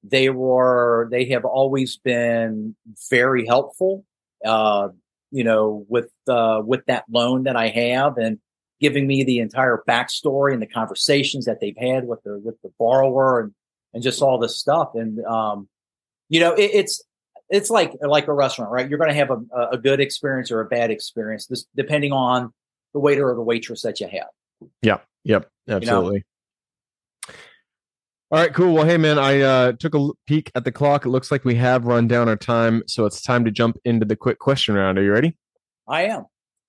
They 0.04 0.30
were, 0.30 1.08
they 1.10 1.24
have 1.26 1.44
always 1.44 1.96
been 1.96 2.76
very 3.10 3.46
helpful, 3.46 4.04
uh, 4.44 4.88
you 5.32 5.42
know, 5.42 5.84
with, 5.88 6.10
uh, 6.28 6.62
with 6.64 6.84
that 6.86 7.04
loan 7.10 7.44
that 7.44 7.56
I 7.56 7.68
have 7.68 8.16
and 8.16 8.38
giving 8.80 9.06
me 9.08 9.24
the 9.24 9.40
entire 9.40 9.82
backstory 9.88 10.52
and 10.52 10.62
the 10.62 10.66
conversations 10.66 11.46
that 11.46 11.60
they've 11.60 11.76
had 11.76 12.06
with 12.06 12.22
the, 12.22 12.38
with 12.38 12.60
the 12.62 12.70
borrower 12.78 13.40
and, 13.40 13.54
and 13.92 14.02
just 14.02 14.22
all 14.22 14.38
this 14.38 14.58
stuff. 14.58 14.90
And, 14.94 15.24
um, 15.24 15.68
you 16.28 16.38
know, 16.40 16.54
it, 16.54 16.70
it's, 16.74 17.02
it's 17.52 17.70
like, 17.70 17.92
like 18.00 18.26
a 18.26 18.32
restaurant, 18.32 18.72
right? 18.72 18.88
You're 18.88 18.98
going 18.98 19.10
to 19.10 19.16
have 19.16 19.30
a, 19.30 19.68
a 19.72 19.78
good 19.78 20.00
experience 20.00 20.50
or 20.50 20.60
a 20.60 20.64
bad 20.64 20.90
experience, 20.90 21.46
this, 21.46 21.66
depending 21.76 22.10
on 22.10 22.52
the 22.94 22.98
waiter 22.98 23.30
or 23.30 23.36
the 23.36 23.42
waitress 23.42 23.82
that 23.82 24.00
you 24.00 24.08
have. 24.08 24.70
Yeah. 24.82 24.98
Yep. 25.24 25.48
Absolutely. 25.68 26.14
You 26.14 26.18
know? 26.18 27.34
All 28.32 28.38
right, 28.38 28.54
cool. 28.54 28.72
Well, 28.72 28.86
hey, 28.86 28.96
man, 28.96 29.18
I 29.18 29.40
uh, 29.42 29.72
took 29.72 29.94
a 29.94 30.08
peek 30.26 30.50
at 30.54 30.64
the 30.64 30.72
clock. 30.72 31.04
It 31.04 31.10
looks 31.10 31.30
like 31.30 31.44
we 31.44 31.54
have 31.56 31.84
run 31.84 32.08
down 32.08 32.30
our 32.30 32.36
time, 32.36 32.82
so 32.86 33.04
it's 33.04 33.20
time 33.20 33.44
to 33.44 33.50
jump 33.50 33.76
into 33.84 34.06
the 34.06 34.16
quick 34.16 34.38
question 34.38 34.74
round. 34.74 34.98
Are 34.98 35.02
you 35.02 35.12
ready? 35.12 35.36
I 35.86 36.04
am. 36.04 36.24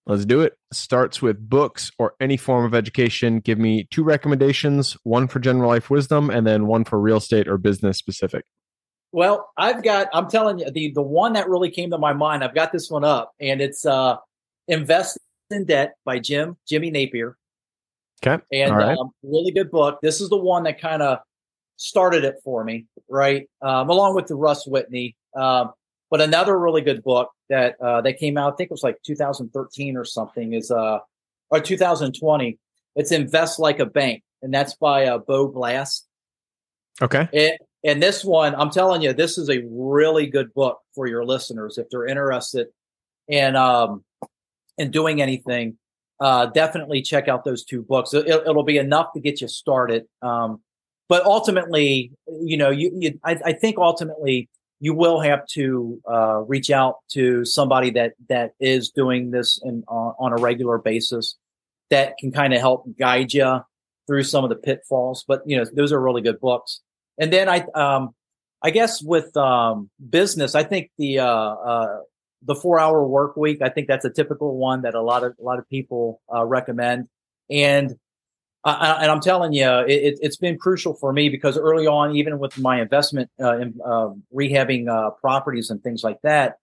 Let's 0.05 0.25
do 0.25 0.41
it. 0.41 0.57
Starts 0.73 1.21
with 1.21 1.49
books 1.49 1.89
or 1.97 2.15
any 2.19 2.35
form 2.35 2.65
of 2.65 2.75
education. 2.75 3.39
Give 3.39 3.57
me 3.57 3.87
two 3.89 4.03
recommendations 4.03 4.97
one 5.03 5.29
for 5.29 5.39
general 5.39 5.69
life 5.69 5.89
wisdom, 5.89 6.29
and 6.29 6.45
then 6.45 6.67
one 6.67 6.83
for 6.83 6.99
real 6.99 7.17
estate 7.17 7.47
or 7.47 7.57
business 7.57 7.97
specific. 7.97 8.43
Well, 9.13 9.51
I've 9.55 9.83
got, 9.83 10.09
I'm 10.11 10.27
telling 10.27 10.57
you, 10.57 10.71
the, 10.71 10.91
the 10.91 11.01
one 11.01 11.33
that 11.33 11.47
really 11.47 11.69
came 11.69 11.91
to 11.91 11.99
my 11.99 12.13
mind, 12.13 12.43
I've 12.43 12.55
got 12.55 12.71
this 12.71 12.89
one 12.89 13.03
up, 13.03 13.31
and 13.39 13.61
it's 13.61 13.85
uh, 13.85 14.17
Invest 14.67 15.19
in 15.51 15.65
Debt 15.65 15.93
by 16.03 16.17
Jim, 16.17 16.57
Jimmy 16.67 16.89
Napier. 16.89 17.37
Okay. 18.25 18.43
And 18.51 18.75
right. 18.75 18.97
um, 18.97 19.11
really 19.21 19.51
good 19.51 19.69
book. 19.69 19.99
This 20.01 20.19
is 20.19 20.29
the 20.29 20.37
one 20.37 20.63
that 20.63 20.81
kind 20.81 21.03
of 21.03 21.19
started 21.77 22.23
it 22.23 22.37
for 22.43 22.63
me, 22.63 22.87
right? 23.07 23.47
Um, 23.61 23.91
along 23.91 24.15
with 24.15 24.25
the 24.25 24.35
Russ 24.35 24.65
Whitney. 24.65 25.15
Um, 25.35 25.73
but 26.09 26.19
another 26.19 26.57
really 26.57 26.81
good 26.81 27.03
book 27.03 27.29
that 27.49 27.79
uh, 27.79 28.01
that 28.01 28.17
came 28.17 28.37
out, 28.37 28.53
I 28.53 28.55
think 28.55 28.71
it 28.71 28.73
was 28.73 28.83
like 28.83 28.97
2013 29.05 29.95
or 29.95 30.05
something, 30.05 30.53
is 30.53 30.71
uh, 30.71 30.99
or 31.51 31.59
2020. 31.59 32.57
It's 32.95 33.11
Invest 33.11 33.59
Like 33.59 33.79
a 33.79 33.85
Bank, 33.85 34.23
and 34.41 34.51
that's 34.51 34.73
by 34.75 35.05
uh, 35.05 35.19
Bo 35.19 35.47
Blass. 35.47 36.05
Okay. 37.01 37.27
It, 37.31 37.61
and 37.83 38.01
this 38.01 38.23
one, 38.23 38.55
I'm 38.55 38.69
telling 38.69 39.01
you, 39.01 39.13
this 39.13 39.37
is 39.37 39.49
a 39.49 39.61
really 39.69 40.27
good 40.27 40.53
book 40.53 40.79
for 40.95 41.07
your 41.07 41.25
listeners 41.25 41.77
if 41.77 41.89
they're 41.89 42.07
interested 42.07 42.67
in 43.27 43.55
um, 43.55 44.03
in 44.77 44.91
doing 44.91 45.21
anything. 45.21 45.77
Uh, 46.19 46.45
definitely 46.45 47.01
check 47.01 47.27
out 47.27 47.43
those 47.43 47.65
two 47.65 47.81
books. 47.81 48.13
It, 48.13 48.45
will 48.45 48.63
be 48.63 48.77
enough 48.77 49.07
to 49.13 49.19
get 49.19 49.41
you 49.41 49.47
started. 49.47 50.05
Um, 50.21 50.61
but 51.09 51.25
ultimately, 51.25 52.11
you 52.27 52.55
know, 52.55 52.69
you, 52.69 52.91
you 52.97 53.19
I, 53.25 53.37
I, 53.43 53.53
think 53.53 53.77
ultimately 53.77 54.49
you 54.79 54.93
will 54.93 55.19
have 55.19 55.45
to 55.47 55.99
uh, 56.09 56.37
reach 56.47 56.71
out 56.71 56.95
to 57.11 57.43
somebody 57.43 57.89
that 57.91 58.13
that 58.29 58.51
is 58.59 58.89
doing 58.89 59.31
this 59.31 59.59
in, 59.63 59.83
uh, 59.89 60.11
on 60.17 60.31
a 60.31 60.41
regular 60.41 60.77
basis 60.77 61.35
that 61.89 62.17
can 62.17 62.31
kind 62.31 62.53
of 62.53 62.61
help 62.61 62.85
guide 62.97 63.33
you 63.33 63.59
through 64.07 64.23
some 64.23 64.45
of 64.45 64.49
the 64.49 64.55
pitfalls. 64.55 65.25
But 65.27 65.41
you 65.45 65.57
know, 65.57 65.65
those 65.73 65.91
are 65.91 66.01
really 66.01 66.21
good 66.21 66.39
books. 66.39 66.79
And 67.19 67.31
then 67.31 67.47
I, 67.49 67.65
um, 67.75 68.15
I 68.61 68.71
guess 68.71 69.01
with 69.03 69.35
um, 69.37 69.89
business, 70.09 70.55
I 70.55 70.63
think 70.63 70.91
the 70.97 71.19
uh, 71.19 71.27
uh, 71.27 71.97
the 72.45 72.55
four 72.55 72.79
hour 72.79 73.05
work 73.05 73.35
week. 73.37 73.61
I 73.61 73.69
think 73.69 73.87
that's 73.87 74.05
a 74.05 74.09
typical 74.09 74.57
one 74.57 74.81
that 74.83 74.95
a 74.95 75.01
lot 75.01 75.23
of 75.23 75.35
a 75.39 75.43
lot 75.43 75.59
of 75.59 75.67
people 75.69 76.21
uh, 76.33 76.45
recommend. 76.45 77.07
And 77.49 77.95
uh, 78.63 78.97
and 79.01 79.11
I'm 79.11 79.19
telling 79.19 79.51
you, 79.51 79.67
it, 79.87 80.19
has 80.23 80.37
been 80.37 80.57
crucial 80.57 80.93
for 80.93 81.11
me 81.11 81.27
because 81.27 81.57
early 81.57 81.85
on, 81.85 82.15
even 82.15 82.39
with 82.39 82.57
my 82.57 82.81
investment 82.81 83.29
uh, 83.41 83.57
in 83.57 83.77
um, 83.83 84.23
rehabbing 84.33 84.87
uh, 84.87 85.11
properties 85.11 85.69
and 85.69 85.83
things 85.83 86.01
like 86.01 86.19
that, 86.23 86.57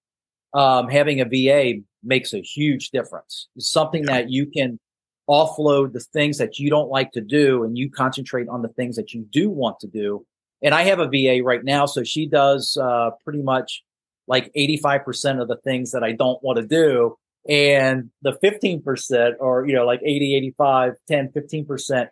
um, 0.55 0.89
having 0.89 1.21
a 1.21 1.27
VA 1.27 1.81
makes 2.03 2.33
a 2.33 2.41
huge 2.41 2.91
difference. 2.91 3.49
It's 3.55 3.71
something 3.71 4.05
that 4.07 4.31
you 4.31 4.47
can 4.47 4.81
offload 5.29 5.93
the 5.93 6.01
things 6.01 6.39
that 6.39 6.59
you 6.59 6.71
don't 6.71 6.89
like 6.89 7.13
to 7.13 7.21
do 7.21 7.65
and 7.65 7.77
you 7.77 7.91
concentrate 7.91 8.49
on 8.49 8.63
the 8.63 8.69
things 8.69 8.97
that 8.97 9.13
you 9.13 9.27
do 9.31 9.51
want 9.51 9.79
to 9.81 9.87
do. 9.87 10.27
And 10.63 10.75
I 10.75 10.83
have 10.83 10.99
a 10.99 11.07
VA 11.09 11.43
right 11.43 11.65
now, 11.65 11.87
so 11.87 12.05
she 12.05 12.27
does 12.27 12.77
uh, 12.77 13.11
pretty 13.25 13.43
much 13.43 13.83
like 14.31 14.53
85% 14.55 15.43
of 15.43 15.49
the 15.49 15.57
things 15.57 15.91
that 15.91 16.05
I 16.05 16.13
don't 16.13 16.43
want 16.43 16.59
to 16.59 16.67
do. 16.67 17.17
And 17.49 18.11
the 18.23 18.33
15% 18.45 19.35
or 19.41 19.67
you 19.67 19.75
know 19.75 19.87
like 19.87 20.01
80 20.05 20.37
85 20.37 20.93
10 21.09 21.29
15% 21.31 22.09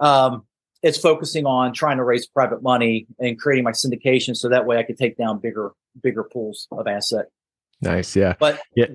um, 0.00 0.44
is 0.82 0.96
focusing 0.96 1.44
on 1.44 1.74
trying 1.74 1.98
to 1.98 2.04
raise 2.04 2.26
private 2.26 2.62
money 2.62 3.06
and 3.18 3.38
creating 3.38 3.64
my 3.64 3.72
syndication 3.72 4.34
so 4.34 4.48
that 4.48 4.64
way 4.64 4.78
i 4.78 4.82
could 4.82 4.96
take 4.96 5.18
down 5.18 5.38
bigger 5.38 5.72
bigger 6.02 6.24
pools 6.24 6.66
of 6.72 6.86
asset. 6.86 7.26
Nice 7.82 8.16
yeah. 8.16 8.34
But 8.38 8.60
yeah. 8.74 8.86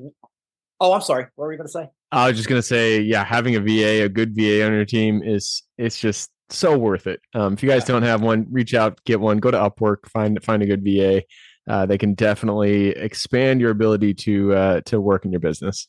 Oh 0.80 0.94
i'm 0.94 1.02
sorry. 1.02 1.28
What 1.36 1.46
were 1.46 1.52
you 1.52 1.58
going 1.60 1.68
to 1.68 1.72
say? 1.72 1.88
I 2.12 2.28
was 2.28 2.38
just 2.38 2.50
going 2.50 2.60
to 2.60 2.68
say 2.68 3.00
yeah 3.00 3.24
having 3.24 3.56
a 3.56 3.60
va 3.60 4.04
a 4.04 4.10
good 4.10 4.36
va 4.36 4.66
on 4.66 4.74
your 4.74 4.86
team 4.86 5.22
is 5.24 5.62
it's 5.78 6.00
just 6.00 6.32
so 6.50 6.78
worth 6.78 7.08
it 7.08 7.20
um, 7.34 7.54
if 7.54 7.64
you 7.64 7.70
guys 7.70 7.86
don't 7.86 8.04
have 8.04 8.22
one 8.22 8.46
reach 8.52 8.74
out 8.74 9.04
get 9.06 9.20
one 9.20 9.38
go 9.38 9.50
to 9.50 9.58
upwork 9.58 10.08
find 10.10 10.42
find 10.44 10.62
a 10.62 10.66
good 10.66 10.84
va 10.84 11.22
uh, 11.68 11.86
they 11.86 11.98
can 11.98 12.14
definitely 12.14 12.90
expand 12.90 13.60
your 13.60 13.72
ability 13.72 14.14
to 14.14 14.54
uh, 14.54 14.82
to 14.82 15.02
work 15.02 15.26
in 15.26 15.32
your 15.32 15.40
business. 15.40 15.88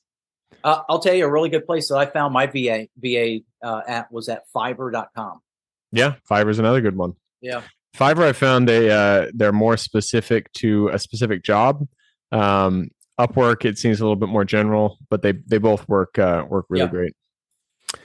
Uh, 0.64 0.80
I'll 0.88 0.98
tell 0.98 1.14
you 1.14 1.26
a 1.26 1.30
really 1.30 1.50
good 1.50 1.66
place 1.66 1.88
that 1.88 1.96
I 1.96 2.06
found 2.06 2.32
my 2.32 2.46
VA 2.46 2.88
VA 2.98 3.40
uh, 3.62 3.82
at 3.86 4.10
was 4.10 4.28
at 4.28 4.42
Fiverr.com. 4.54 5.40
Yeah, 5.92 6.14
Fiverr 6.28 6.48
is 6.48 6.58
another 6.58 6.80
good 6.80 6.96
one. 6.96 7.14
Yeah, 7.42 7.62
Fiverr 7.94 8.24
I 8.24 8.32
found 8.32 8.68
they 8.68 8.90
uh, 8.90 9.30
they're 9.34 9.52
more 9.52 9.76
specific 9.76 10.52
to 10.54 10.88
a 10.88 10.98
specific 10.98 11.42
job. 11.42 11.86
Um, 12.32 12.90
Upwork 13.20 13.64
it 13.64 13.78
seems 13.78 14.00
a 14.00 14.04
little 14.04 14.16
bit 14.16 14.28
more 14.28 14.44
general, 14.44 14.98
but 15.10 15.22
they 15.22 15.32
they 15.32 15.58
both 15.58 15.86
work 15.88 16.18
uh, 16.18 16.44
work 16.48 16.66
really 16.68 16.84
yeah. 16.84 16.90
great. 16.90 17.16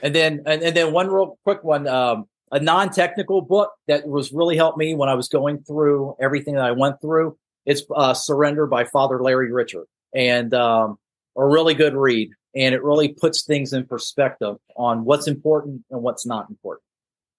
And 0.02 0.14
then 0.14 0.42
and, 0.46 0.62
and 0.62 0.76
then 0.76 0.92
one 0.92 1.08
real 1.08 1.38
quick 1.44 1.64
one, 1.64 1.86
um, 1.86 2.26
a 2.52 2.60
non 2.60 2.90
technical 2.90 3.40
book 3.40 3.72
that 3.88 4.06
was 4.06 4.32
really 4.32 4.56
helped 4.56 4.78
me 4.78 4.94
when 4.94 5.08
I 5.08 5.14
was 5.14 5.28
going 5.28 5.64
through 5.64 6.14
everything 6.20 6.54
that 6.54 6.64
I 6.64 6.72
went 6.72 7.00
through. 7.00 7.36
It's 7.64 7.82
uh, 7.94 8.14
Surrender 8.14 8.66
by 8.66 8.84
Father 8.84 9.20
Larry 9.20 9.50
Richards, 9.50 9.88
and 10.14 10.52
um, 10.54 10.98
a 11.36 11.44
really 11.44 11.74
good 11.74 11.94
read. 11.94 12.30
And 12.54 12.74
it 12.74 12.82
really 12.82 13.08
puts 13.08 13.44
things 13.44 13.72
in 13.72 13.86
perspective 13.86 14.56
on 14.76 15.06
what's 15.06 15.26
important 15.26 15.84
and 15.90 16.02
what's 16.02 16.26
not 16.26 16.50
important. 16.50 16.84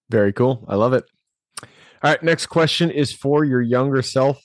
Very 0.10 0.34
cool. 0.34 0.65
I 0.67 0.76
love 0.76 0.93
it. 0.93 1.06
All 1.62 1.69
right. 2.12 2.23
Next 2.23 2.47
question 2.47 2.89
is 2.89 3.13
for 3.13 3.45
your 3.45 3.62
younger 3.62 4.02
self. 4.02 4.41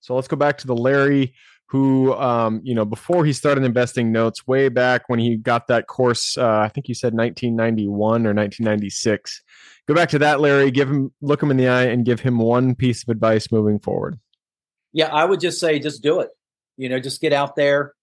So 0.00 0.14
let's 0.14 0.28
go 0.28 0.36
back 0.36 0.58
to 0.58 0.66
the 0.66 0.76
Larry 0.76 1.34
who, 1.70 2.12
um, 2.14 2.60
you 2.64 2.74
know, 2.74 2.84
before 2.84 3.24
he 3.24 3.32
started 3.32 3.62
investing 3.62 4.10
notes 4.10 4.44
way 4.44 4.68
back 4.68 5.08
when 5.08 5.20
he 5.20 5.36
got 5.36 5.68
that 5.68 5.86
course, 5.86 6.36
uh, 6.36 6.58
I 6.58 6.68
think 6.68 6.88
you 6.88 6.94
said 6.94 7.14
1991 7.14 8.26
or 8.26 8.34
1996. 8.34 9.42
Go 9.86 9.94
back 9.94 10.08
to 10.08 10.18
that, 10.18 10.40
Larry, 10.40 10.72
give 10.72 10.90
him, 10.90 11.12
look 11.22 11.40
him 11.40 11.48
in 11.52 11.56
the 11.56 11.68
eye 11.68 11.84
and 11.84 12.04
give 12.04 12.18
him 12.18 12.38
one 12.38 12.74
piece 12.74 13.04
of 13.04 13.08
advice 13.08 13.52
moving 13.52 13.78
forward. 13.78 14.18
Yeah, 14.92 15.14
I 15.14 15.24
would 15.24 15.38
just 15.38 15.60
say, 15.60 15.78
just 15.78 16.02
do 16.02 16.18
it. 16.18 16.30
You 16.76 16.88
know, 16.88 16.98
just 16.98 17.20
get 17.20 17.32
out 17.32 17.54
there 17.54 17.94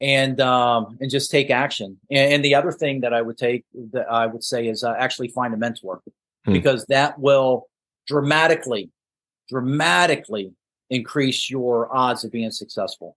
and, 0.00 0.40
um, 0.40 0.98
and 1.00 1.08
just 1.08 1.30
take 1.30 1.48
action. 1.48 1.98
And, 2.10 2.32
and 2.32 2.44
the 2.44 2.56
other 2.56 2.72
thing 2.72 3.02
that 3.02 3.14
I 3.14 3.22
would 3.22 3.38
take 3.38 3.64
that 3.92 4.10
I 4.10 4.26
would 4.26 4.42
say 4.42 4.66
is 4.66 4.82
uh, 4.82 4.96
actually 4.98 5.28
find 5.28 5.54
a 5.54 5.56
mentor 5.56 6.02
hmm. 6.44 6.52
because 6.52 6.86
that 6.86 7.20
will 7.20 7.68
dramatically, 8.08 8.90
dramatically 9.48 10.54
increase 10.92 11.50
your 11.50 11.94
odds 11.94 12.22
of 12.24 12.30
being 12.30 12.50
successful. 12.50 13.16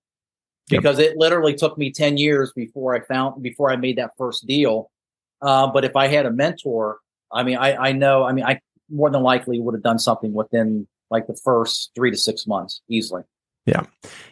Because 0.69 0.97
yep. 0.97 1.11
it 1.11 1.17
literally 1.17 1.53
took 1.53 1.77
me 1.77 1.91
10 1.91 2.17
years 2.17 2.51
before 2.55 2.95
I 2.95 3.01
found, 3.01 3.43
before 3.43 3.71
I 3.71 3.75
made 3.75 3.97
that 3.97 4.11
first 4.17 4.47
deal. 4.47 4.89
Uh, 5.41 5.67
but 5.67 5.85
if 5.85 5.95
I 5.95 6.07
had 6.07 6.25
a 6.25 6.31
mentor, 6.31 6.97
I 7.31 7.43
mean, 7.43 7.57
I, 7.57 7.75
I 7.75 7.91
know, 7.91 8.23
I 8.23 8.31
mean, 8.31 8.45
I 8.45 8.59
more 8.89 9.11
than 9.11 9.21
likely 9.21 9.59
would 9.59 9.75
have 9.75 9.83
done 9.83 9.99
something 9.99 10.33
within 10.33 10.87
like 11.11 11.27
the 11.27 11.35
first 11.43 11.91
three 11.93 12.09
to 12.09 12.17
six 12.17 12.47
months 12.47 12.81
easily. 12.89 13.21
Yeah. 13.65 13.83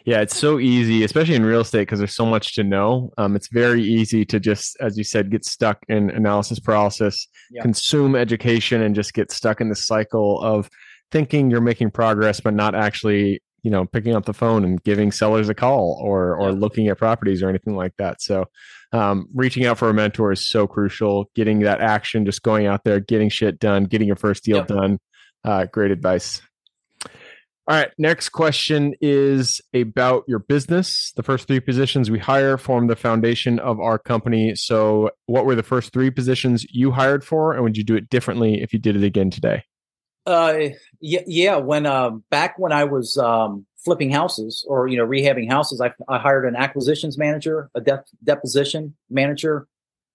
Yeah. 0.04 0.20
It's 0.20 0.36
so 0.36 0.58
easy, 0.58 1.02
especially 1.02 1.34
in 1.34 1.44
real 1.44 1.60
estate, 1.60 1.82
because 1.82 1.98
there's 1.98 2.14
so 2.14 2.26
much 2.26 2.54
to 2.54 2.62
know. 2.64 3.12
Um, 3.18 3.34
it's 3.34 3.48
very 3.48 3.82
easy 3.82 4.24
to 4.26 4.38
just, 4.38 4.76
as 4.80 4.96
you 4.96 5.04
said, 5.04 5.30
get 5.30 5.44
stuck 5.44 5.78
in 5.88 6.10
analysis 6.10 6.60
paralysis, 6.60 7.26
yeah. 7.50 7.62
consume 7.62 8.14
education, 8.14 8.80
and 8.80 8.94
just 8.94 9.12
get 9.12 9.32
stuck 9.32 9.60
in 9.60 9.68
the 9.68 9.76
cycle 9.76 10.40
of 10.40 10.70
thinking 11.10 11.50
you're 11.50 11.60
making 11.60 11.90
progress, 11.90 12.40
but 12.40 12.54
not 12.54 12.74
actually, 12.74 13.40
you 13.62 13.70
know, 13.70 13.84
picking 13.84 14.14
up 14.14 14.24
the 14.24 14.34
phone 14.34 14.64
and 14.64 14.82
giving 14.82 15.12
sellers 15.12 15.48
a 15.48 15.54
call 15.54 16.00
or 16.02 16.36
or 16.36 16.52
looking 16.52 16.88
at 16.88 16.98
properties 16.98 17.42
or 17.42 17.48
anything 17.48 17.76
like 17.76 17.92
that. 17.98 18.20
So, 18.20 18.46
um, 18.92 19.26
reaching 19.34 19.66
out 19.66 19.78
for 19.78 19.88
a 19.88 19.94
mentor 19.94 20.32
is 20.32 20.48
so 20.48 20.66
crucial. 20.66 21.30
Getting 21.34 21.60
that 21.60 21.80
action, 21.80 22.24
just 22.26 22.42
going 22.42 22.66
out 22.66 22.84
there, 22.84 23.00
getting 23.00 23.28
shit 23.28 23.58
done, 23.58 23.84
getting 23.84 24.06
your 24.06 24.16
first 24.16 24.44
deal 24.44 24.64
done. 24.64 24.98
Uh, 25.44 25.66
great 25.66 25.90
advice. 25.90 26.40
All 27.66 27.74
right. 27.74 27.90
Next 27.96 28.28
question 28.28 28.94
is 29.00 29.62
about 29.72 30.24
your 30.28 30.38
business. 30.38 31.12
The 31.16 31.22
first 31.22 31.46
three 31.48 31.60
positions 31.60 32.10
we 32.10 32.18
hire 32.18 32.58
form 32.58 32.88
the 32.88 32.96
foundation 32.96 33.58
of 33.58 33.80
our 33.80 33.98
company. 33.98 34.54
So, 34.54 35.10
what 35.26 35.46
were 35.46 35.54
the 35.54 35.62
first 35.62 35.90
three 35.94 36.10
positions 36.10 36.66
you 36.70 36.90
hired 36.90 37.24
for, 37.24 37.54
and 37.54 37.62
would 37.62 37.78
you 37.78 37.84
do 37.84 37.96
it 37.96 38.10
differently 38.10 38.60
if 38.60 38.74
you 38.74 38.78
did 38.78 38.96
it 38.96 39.02
again 39.02 39.30
today? 39.30 39.64
Uh, 40.26 40.68
yeah, 41.00 41.20
yeah. 41.26 41.56
When 41.56 41.86
uh, 41.86 42.10
back 42.30 42.58
when 42.58 42.72
I 42.72 42.84
was 42.84 43.18
um, 43.18 43.66
flipping 43.84 44.10
houses 44.10 44.64
or 44.68 44.88
you 44.88 44.96
know 44.96 45.06
rehabbing 45.06 45.50
houses, 45.50 45.80
I, 45.80 45.92
I 46.08 46.18
hired 46.18 46.46
an 46.46 46.56
acquisitions 46.56 47.18
manager, 47.18 47.70
a 47.74 47.80
de- 47.80 48.04
deposition 48.22 48.94
manager, 49.10 49.66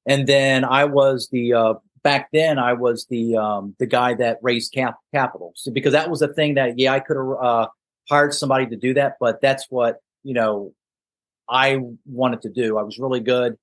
and 0.05 0.25
then 0.25 0.65
I 0.65 0.85
was 0.85 1.29
the 1.31 1.53
uh, 1.53 1.73
back 2.03 2.29
then 2.33 2.57
I 2.57 2.73
was 2.73 3.05
the 3.09 3.37
um, 3.37 3.75
the 3.77 3.85
guy 3.85 4.15
that 4.15 4.39
raised 4.41 4.73
cap- 4.73 4.97
capital. 5.13 5.53
So 5.55 5.71
because 5.71 5.93
that 5.93 6.09
was 6.09 6.21
the 6.21 6.33
thing 6.33 6.55
that 6.55 6.79
yeah 6.79 6.93
I 6.93 6.99
could 7.01 7.17
have 7.17 7.43
uh, 7.43 7.67
hired 8.09 8.33
somebody 8.33 8.65
to 8.67 8.75
do 8.75 8.95
that, 8.95 9.17
but 9.19 9.41
that's 9.41 9.67
what 9.69 9.97
you 10.23 10.33
know 10.33 10.73
I 11.47 11.79
wanted 12.05 12.41
to 12.43 12.49
do. 12.49 12.79
I 12.79 12.83
was 12.83 12.97
really 12.97 13.19
good 13.19 13.57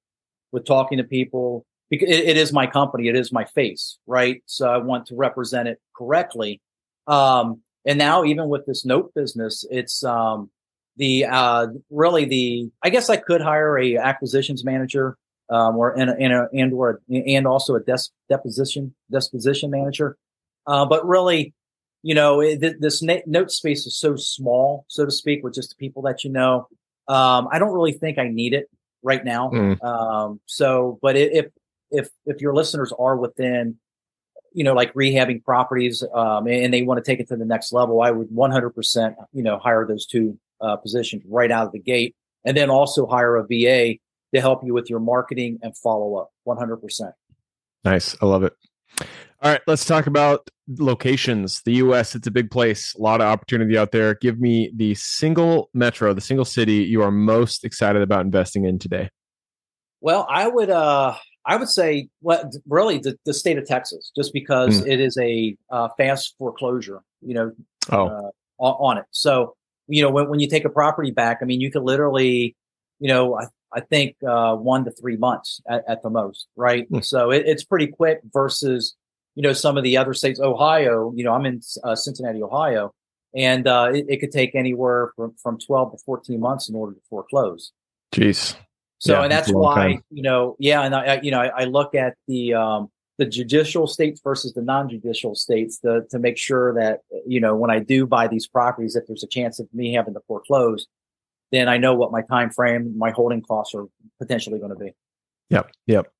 with 0.52 0.64
talking 0.64 0.98
to 0.98 1.04
people, 1.04 1.66
because 1.90 2.08
it, 2.08 2.24
it 2.30 2.36
is 2.36 2.52
my 2.52 2.66
company, 2.66 3.08
it 3.08 3.16
is 3.16 3.32
my 3.32 3.44
face, 3.44 3.98
right? 4.06 4.42
So 4.46 4.68
I 4.68 4.78
want 4.78 5.06
to 5.06 5.16
represent 5.16 5.68
it 5.68 5.80
correctly. 5.96 6.60
Um, 7.06 7.60
and 7.84 7.98
now 7.98 8.24
even 8.24 8.48
with 8.48 8.66
this 8.66 8.84
note 8.84 9.12
business, 9.14 9.64
it's, 9.70 10.02
um, 10.04 10.50
the, 10.96 11.26
uh, 11.26 11.66
really 11.90 12.24
the, 12.24 12.70
I 12.82 12.90
guess 12.90 13.10
I 13.10 13.16
could 13.16 13.40
hire 13.40 13.78
a 13.78 13.98
acquisitions 13.98 14.64
manager, 14.64 15.16
um, 15.50 15.76
or, 15.76 15.96
and, 15.96 16.10
and, 16.10 16.32
a, 16.32 16.48
and, 16.52 16.72
or, 16.72 17.00
and 17.08 17.46
also 17.46 17.76
a 17.76 17.80
des- 17.80 18.10
deposition, 18.28 18.94
disposition 19.10 19.70
manager. 19.70 20.16
Uh, 20.66 20.86
but 20.86 21.06
really, 21.06 21.54
you 22.02 22.14
know, 22.14 22.40
it, 22.40 22.80
this 22.80 23.02
note 23.02 23.50
space 23.50 23.86
is 23.86 23.98
so 23.98 24.16
small, 24.16 24.84
so 24.88 25.04
to 25.04 25.10
speak, 25.10 25.42
with 25.42 25.54
just 25.54 25.70
the 25.70 25.76
people 25.76 26.02
that 26.02 26.24
you 26.24 26.30
know. 26.30 26.68
Um, 27.08 27.48
I 27.50 27.58
don't 27.58 27.72
really 27.72 27.92
think 27.92 28.18
I 28.18 28.28
need 28.28 28.52
it 28.52 28.66
right 29.02 29.24
now. 29.24 29.50
Mm. 29.50 29.84
Um, 29.84 30.40
so, 30.46 30.98
but 31.02 31.16
if 31.16 31.46
if 31.96 32.08
if 32.24 32.40
your 32.40 32.54
listeners 32.54 32.92
are 32.98 33.16
within 33.16 33.76
you 34.52 34.64
know 34.64 34.74
like 34.74 34.92
rehabbing 34.94 35.44
properties 35.44 36.02
um, 36.14 36.46
and 36.46 36.72
they 36.72 36.82
want 36.82 37.02
to 37.02 37.10
take 37.10 37.20
it 37.20 37.28
to 37.28 37.36
the 37.36 37.44
next 37.44 37.72
level 37.72 38.00
i 38.00 38.10
would 38.10 38.28
100% 38.28 39.14
you 39.32 39.42
know 39.42 39.58
hire 39.58 39.86
those 39.86 40.06
two 40.06 40.38
uh, 40.60 40.76
positions 40.76 41.22
right 41.28 41.50
out 41.50 41.66
of 41.66 41.72
the 41.72 41.78
gate. 41.78 42.14
And 42.44 42.56
then 42.56 42.70
also 42.70 43.06
hire 43.06 43.36
a 43.36 43.42
va 43.42 43.94
to 44.34 44.40
help 44.40 44.64
you 44.64 44.74
with 44.74 44.88
your 44.88 45.00
marketing 45.00 45.58
and 45.62 45.76
follow 45.76 46.16
up 46.16 46.30
100% 46.46 47.12
nice. 47.84 48.16
I 48.20 48.26
love 48.26 48.42
it. 48.42 48.52
All 49.42 49.52
right 49.52 49.60
let's 49.66 49.84
talk 49.84 50.06
about 50.06 50.48
locations. 50.78 51.62
The 51.64 51.74
us 51.74 52.14
it's 52.14 52.26
a 52.26 52.30
big 52.30 52.50
place. 52.50 52.94
A 52.94 53.00
lot 53.00 53.20
of 53.20 53.26
opportunity 53.26 53.76
out 53.76 53.92
there. 53.92 54.14
Give 54.14 54.40
me 54.40 54.72
the 54.74 54.94
single 54.94 55.70
metro 55.74 56.12
the 56.12 56.20
single 56.20 56.44
city 56.44 56.76
you 56.84 57.02
are 57.02 57.10
most 57.10 57.64
excited 57.64 58.02
about 58.02 58.24
investing 58.24 58.64
in 58.64 58.78
today. 58.78 59.08
Well 60.00 60.26
i 60.30 60.48
would 60.48 60.70
uh 60.70 61.16
I 61.46 61.56
would 61.56 61.68
say, 61.68 62.08
well, 62.20 62.50
really, 62.68 62.98
the, 62.98 63.16
the 63.24 63.32
state 63.32 63.56
of 63.56 63.66
Texas, 63.66 64.10
just 64.16 64.32
because 64.32 64.82
mm. 64.82 64.88
it 64.88 65.00
is 65.00 65.16
a 65.18 65.56
uh, 65.70 65.88
fast 65.96 66.34
foreclosure, 66.38 67.02
you 67.20 67.34
know, 67.34 67.52
oh. 67.92 68.32
uh, 68.58 68.64
on 68.64 68.98
it. 68.98 69.04
So, 69.12 69.54
you 69.86 70.02
know, 70.02 70.10
when, 70.10 70.28
when 70.28 70.40
you 70.40 70.48
take 70.48 70.64
a 70.64 70.70
property 70.70 71.12
back, 71.12 71.38
I 71.40 71.44
mean, 71.44 71.60
you 71.60 71.70
could 71.70 71.82
literally, 71.82 72.56
you 72.98 73.08
know, 73.08 73.38
I, 73.38 73.46
I 73.72 73.80
think 73.80 74.16
uh, 74.26 74.56
one 74.56 74.84
to 74.86 74.90
three 74.90 75.16
months 75.16 75.60
at, 75.68 75.84
at 75.88 76.02
the 76.02 76.10
most, 76.10 76.48
right? 76.56 76.90
Mm. 76.90 77.04
So 77.04 77.30
it, 77.30 77.44
it's 77.46 77.64
pretty 77.64 77.86
quick 77.86 78.20
versus, 78.32 78.96
you 79.36 79.42
know, 79.42 79.52
some 79.52 79.76
of 79.76 79.84
the 79.84 79.96
other 79.96 80.14
states. 80.14 80.40
Ohio, 80.40 81.12
you 81.14 81.22
know, 81.22 81.32
I'm 81.32 81.46
in 81.46 81.60
uh, 81.84 81.94
Cincinnati, 81.94 82.42
Ohio, 82.42 82.92
and 83.36 83.68
uh, 83.68 83.90
it, 83.94 84.06
it 84.08 84.16
could 84.18 84.32
take 84.32 84.56
anywhere 84.56 85.12
from, 85.14 85.34
from 85.40 85.58
12 85.58 85.92
to 85.92 85.98
14 86.04 86.40
months 86.40 86.68
in 86.68 86.74
order 86.74 86.94
to 86.94 87.00
foreclose. 87.08 87.70
Jeez. 88.12 88.56
So, 88.98 89.12
yeah, 89.12 89.22
and 89.24 89.32
that's 89.32 89.50
why, 89.50 90.00
you 90.10 90.22
know, 90.22 90.56
yeah. 90.58 90.82
And 90.82 90.94
I, 90.94 91.20
you 91.22 91.30
know, 91.30 91.40
I, 91.40 91.62
I 91.62 91.64
look 91.64 91.94
at 91.94 92.14
the, 92.28 92.54
um, 92.54 92.88
the 93.18 93.26
judicial 93.26 93.86
states 93.86 94.20
versus 94.22 94.52
the 94.54 94.62
non-judicial 94.62 95.34
states 95.34 95.78
to, 95.80 96.02
to 96.10 96.18
make 96.18 96.38
sure 96.38 96.74
that, 96.74 97.00
you 97.26 97.40
know, 97.40 97.54
when 97.54 97.70
I 97.70 97.78
do 97.78 98.06
buy 98.06 98.28
these 98.28 98.46
properties, 98.46 98.96
if 98.96 99.06
there's 99.06 99.24
a 99.24 99.28
chance 99.28 99.58
of 99.58 99.68
me 99.72 99.92
having 99.94 100.14
to 100.14 100.20
foreclose, 100.26 100.86
then 101.52 101.68
I 101.68 101.78
know 101.78 101.94
what 101.94 102.10
my 102.10 102.22
time 102.22 102.50
frame, 102.50 102.96
my 102.96 103.10
holding 103.10 103.42
costs 103.42 103.74
are 103.74 103.84
potentially 104.18 104.58
going 104.58 104.70
to 104.70 104.76
be. 104.76 104.92
Yep. 105.50 105.70
Yep. 105.86 106.12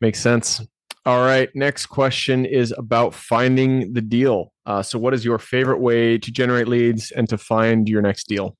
Makes 0.00 0.20
sense. 0.20 0.60
All 1.04 1.24
right. 1.24 1.48
Next 1.54 1.86
question 1.86 2.44
is 2.44 2.74
about 2.76 3.14
finding 3.14 3.92
the 3.92 4.02
deal. 4.02 4.52
Uh, 4.66 4.82
so, 4.82 4.98
what 4.98 5.14
is 5.14 5.24
your 5.24 5.38
favorite 5.38 5.78
way 5.78 6.18
to 6.18 6.30
generate 6.30 6.68
leads 6.68 7.10
and 7.10 7.28
to 7.28 7.38
find 7.38 7.88
your 7.88 8.02
next 8.02 8.28
deal? 8.28 8.56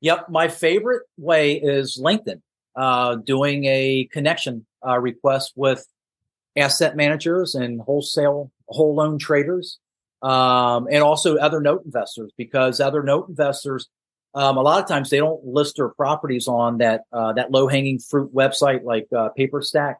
Yep. 0.00 0.28
My 0.28 0.48
favorite 0.48 1.02
way 1.16 1.54
is 1.54 2.00
LinkedIn 2.02 2.40
uh, 2.76 3.16
doing 3.16 3.64
a 3.64 4.08
connection 4.12 4.66
uh, 4.86 4.98
request 4.98 5.52
with 5.56 5.86
asset 6.56 6.96
managers 6.96 7.54
and 7.54 7.80
wholesale 7.80 8.50
whole 8.68 8.94
loan 8.94 9.18
traders, 9.18 9.78
um, 10.22 10.86
and 10.90 11.02
also 11.02 11.36
other 11.36 11.60
note 11.60 11.84
investors 11.84 12.32
because 12.36 12.80
other 12.80 13.02
note 13.02 13.28
investors, 13.28 13.88
um, 14.34 14.56
a 14.56 14.62
lot 14.62 14.82
of 14.82 14.88
times 14.88 15.10
they 15.10 15.18
don't 15.18 15.44
list 15.44 15.76
their 15.76 15.90
properties 15.90 16.48
on 16.48 16.78
that 16.78 17.02
uh, 17.12 17.32
that 17.34 17.50
low 17.50 17.68
hanging 17.68 17.98
fruit 17.98 18.34
website 18.34 18.82
like 18.84 19.06
uh, 19.16 19.30
Paperstac. 19.38 19.96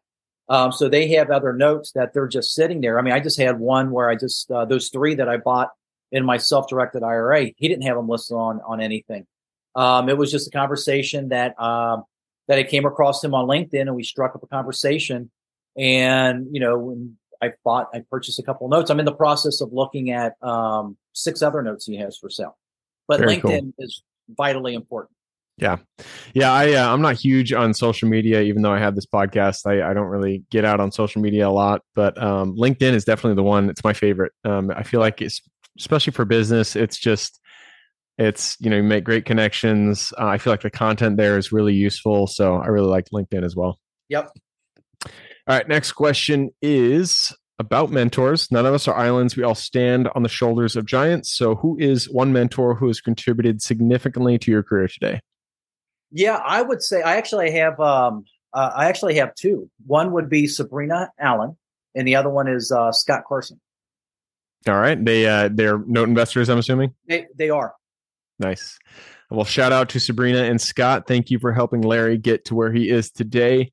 Um, 0.48 0.72
so 0.72 0.88
they 0.88 1.08
have 1.08 1.30
other 1.30 1.52
notes 1.52 1.92
that 1.92 2.12
they're 2.12 2.28
just 2.28 2.54
sitting 2.54 2.80
there. 2.80 2.98
I 2.98 3.02
mean, 3.02 3.14
I 3.14 3.20
just 3.20 3.38
had 3.38 3.58
one 3.58 3.90
where 3.90 4.10
I 4.10 4.16
just 4.16 4.50
uh, 4.50 4.64
those 4.64 4.88
three 4.88 5.14
that 5.14 5.28
I 5.28 5.36
bought 5.36 5.70
in 6.10 6.24
my 6.24 6.36
self 6.36 6.68
directed 6.68 7.02
IRA. 7.02 7.52
He 7.56 7.68
didn't 7.68 7.82
have 7.82 7.96
them 7.96 8.08
listed 8.08 8.36
on 8.36 8.60
on 8.66 8.80
anything. 8.80 9.26
Um, 9.74 10.08
it 10.08 10.18
was 10.18 10.30
just 10.30 10.48
a 10.48 10.50
conversation 10.50 11.30
that 11.30 11.58
um, 11.60 12.04
that 12.52 12.58
I 12.58 12.64
came 12.64 12.84
across 12.84 13.24
him 13.24 13.32
on 13.32 13.48
LinkedIn 13.48 13.80
and 13.80 13.94
we 13.94 14.02
struck 14.02 14.34
up 14.34 14.42
a 14.42 14.46
conversation. 14.46 15.30
And, 15.74 16.48
you 16.52 16.60
know, 16.60 16.76
when 16.76 17.16
I 17.40 17.52
bought, 17.64 17.88
I 17.94 18.04
purchased 18.10 18.38
a 18.38 18.42
couple 18.42 18.66
of 18.66 18.70
notes. 18.70 18.90
I'm 18.90 18.98
in 18.98 19.06
the 19.06 19.14
process 19.14 19.62
of 19.62 19.72
looking 19.72 20.10
at 20.10 20.34
um, 20.42 20.98
six 21.14 21.40
other 21.40 21.62
notes 21.62 21.86
he 21.86 21.96
has 21.96 22.18
for 22.18 22.28
sale. 22.28 22.58
But 23.08 23.20
Very 23.20 23.38
LinkedIn 23.38 23.60
cool. 23.60 23.72
is 23.78 24.02
vitally 24.28 24.74
important. 24.74 25.16
Yeah, 25.56 25.78
yeah. 26.34 26.52
I 26.52 26.74
uh, 26.74 26.92
I'm 26.92 27.00
not 27.00 27.16
huge 27.16 27.54
on 27.54 27.72
social 27.72 28.06
media, 28.10 28.42
even 28.42 28.60
though 28.60 28.72
I 28.72 28.78
have 28.78 28.96
this 28.96 29.06
podcast. 29.06 29.66
I, 29.66 29.90
I 29.90 29.94
don't 29.94 30.08
really 30.08 30.44
get 30.50 30.66
out 30.66 30.78
on 30.78 30.92
social 30.92 31.22
media 31.22 31.48
a 31.48 31.50
lot, 31.50 31.80
but 31.94 32.22
um, 32.22 32.54
LinkedIn 32.54 32.92
is 32.92 33.06
definitely 33.06 33.36
the 33.36 33.44
one. 33.44 33.70
It's 33.70 33.84
my 33.84 33.94
favorite. 33.94 34.32
Um, 34.44 34.70
I 34.74 34.82
feel 34.82 35.00
like 35.00 35.22
it's 35.22 35.40
especially 35.78 36.12
for 36.12 36.26
business. 36.26 36.76
It's 36.76 36.98
just 36.98 37.40
it's 38.18 38.56
you 38.60 38.70
know 38.70 38.76
you 38.76 38.82
make 38.82 39.04
great 39.04 39.24
connections. 39.24 40.12
Uh, 40.18 40.26
I 40.26 40.38
feel 40.38 40.52
like 40.52 40.62
the 40.62 40.70
content 40.70 41.16
there 41.16 41.38
is 41.38 41.52
really 41.52 41.74
useful, 41.74 42.26
so 42.26 42.56
I 42.56 42.66
really 42.66 42.88
like 42.88 43.08
LinkedIn 43.12 43.44
as 43.44 43.56
well. 43.56 43.78
Yep. 44.08 44.30
All 45.04 45.10
right. 45.48 45.66
Next 45.66 45.92
question 45.92 46.50
is 46.60 47.34
about 47.58 47.90
mentors. 47.90 48.50
None 48.50 48.66
of 48.66 48.74
us 48.74 48.86
are 48.88 48.94
islands. 48.94 49.36
We 49.36 49.42
all 49.42 49.54
stand 49.54 50.08
on 50.14 50.22
the 50.22 50.28
shoulders 50.28 50.76
of 50.76 50.86
giants. 50.86 51.32
So, 51.32 51.54
who 51.54 51.76
is 51.78 52.10
one 52.10 52.32
mentor 52.32 52.74
who 52.74 52.88
has 52.88 53.00
contributed 53.00 53.62
significantly 53.62 54.38
to 54.38 54.50
your 54.50 54.62
career 54.62 54.88
today? 54.88 55.20
Yeah, 56.10 56.36
I 56.44 56.62
would 56.62 56.82
say 56.82 57.02
I 57.02 57.16
actually 57.16 57.52
have. 57.52 57.80
Um, 57.80 58.24
uh, 58.52 58.70
I 58.76 58.88
actually 58.88 59.14
have 59.14 59.34
two. 59.34 59.70
One 59.86 60.12
would 60.12 60.28
be 60.28 60.46
Sabrina 60.46 61.10
Allen, 61.18 61.56
and 61.94 62.06
the 62.06 62.16
other 62.16 62.28
one 62.28 62.48
is 62.48 62.70
uh, 62.70 62.92
Scott 62.92 63.22
Carson. 63.26 63.60
All 64.68 64.78
right, 64.78 65.02
they 65.02 65.26
uh, 65.26 65.48
they're 65.50 65.78
note 65.78 66.08
investors. 66.08 66.48
I'm 66.48 66.58
assuming 66.58 66.94
they 67.08 67.26
they 67.36 67.50
are. 67.50 67.74
Nice. 68.42 68.78
Well, 69.30 69.44
shout 69.44 69.72
out 69.72 69.88
to 69.90 70.00
Sabrina 70.00 70.42
and 70.42 70.60
Scott. 70.60 71.06
Thank 71.06 71.30
you 71.30 71.38
for 71.38 71.52
helping 71.52 71.80
Larry 71.80 72.18
get 72.18 72.44
to 72.46 72.54
where 72.54 72.72
he 72.72 72.90
is 72.90 73.10
today 73.10 73.72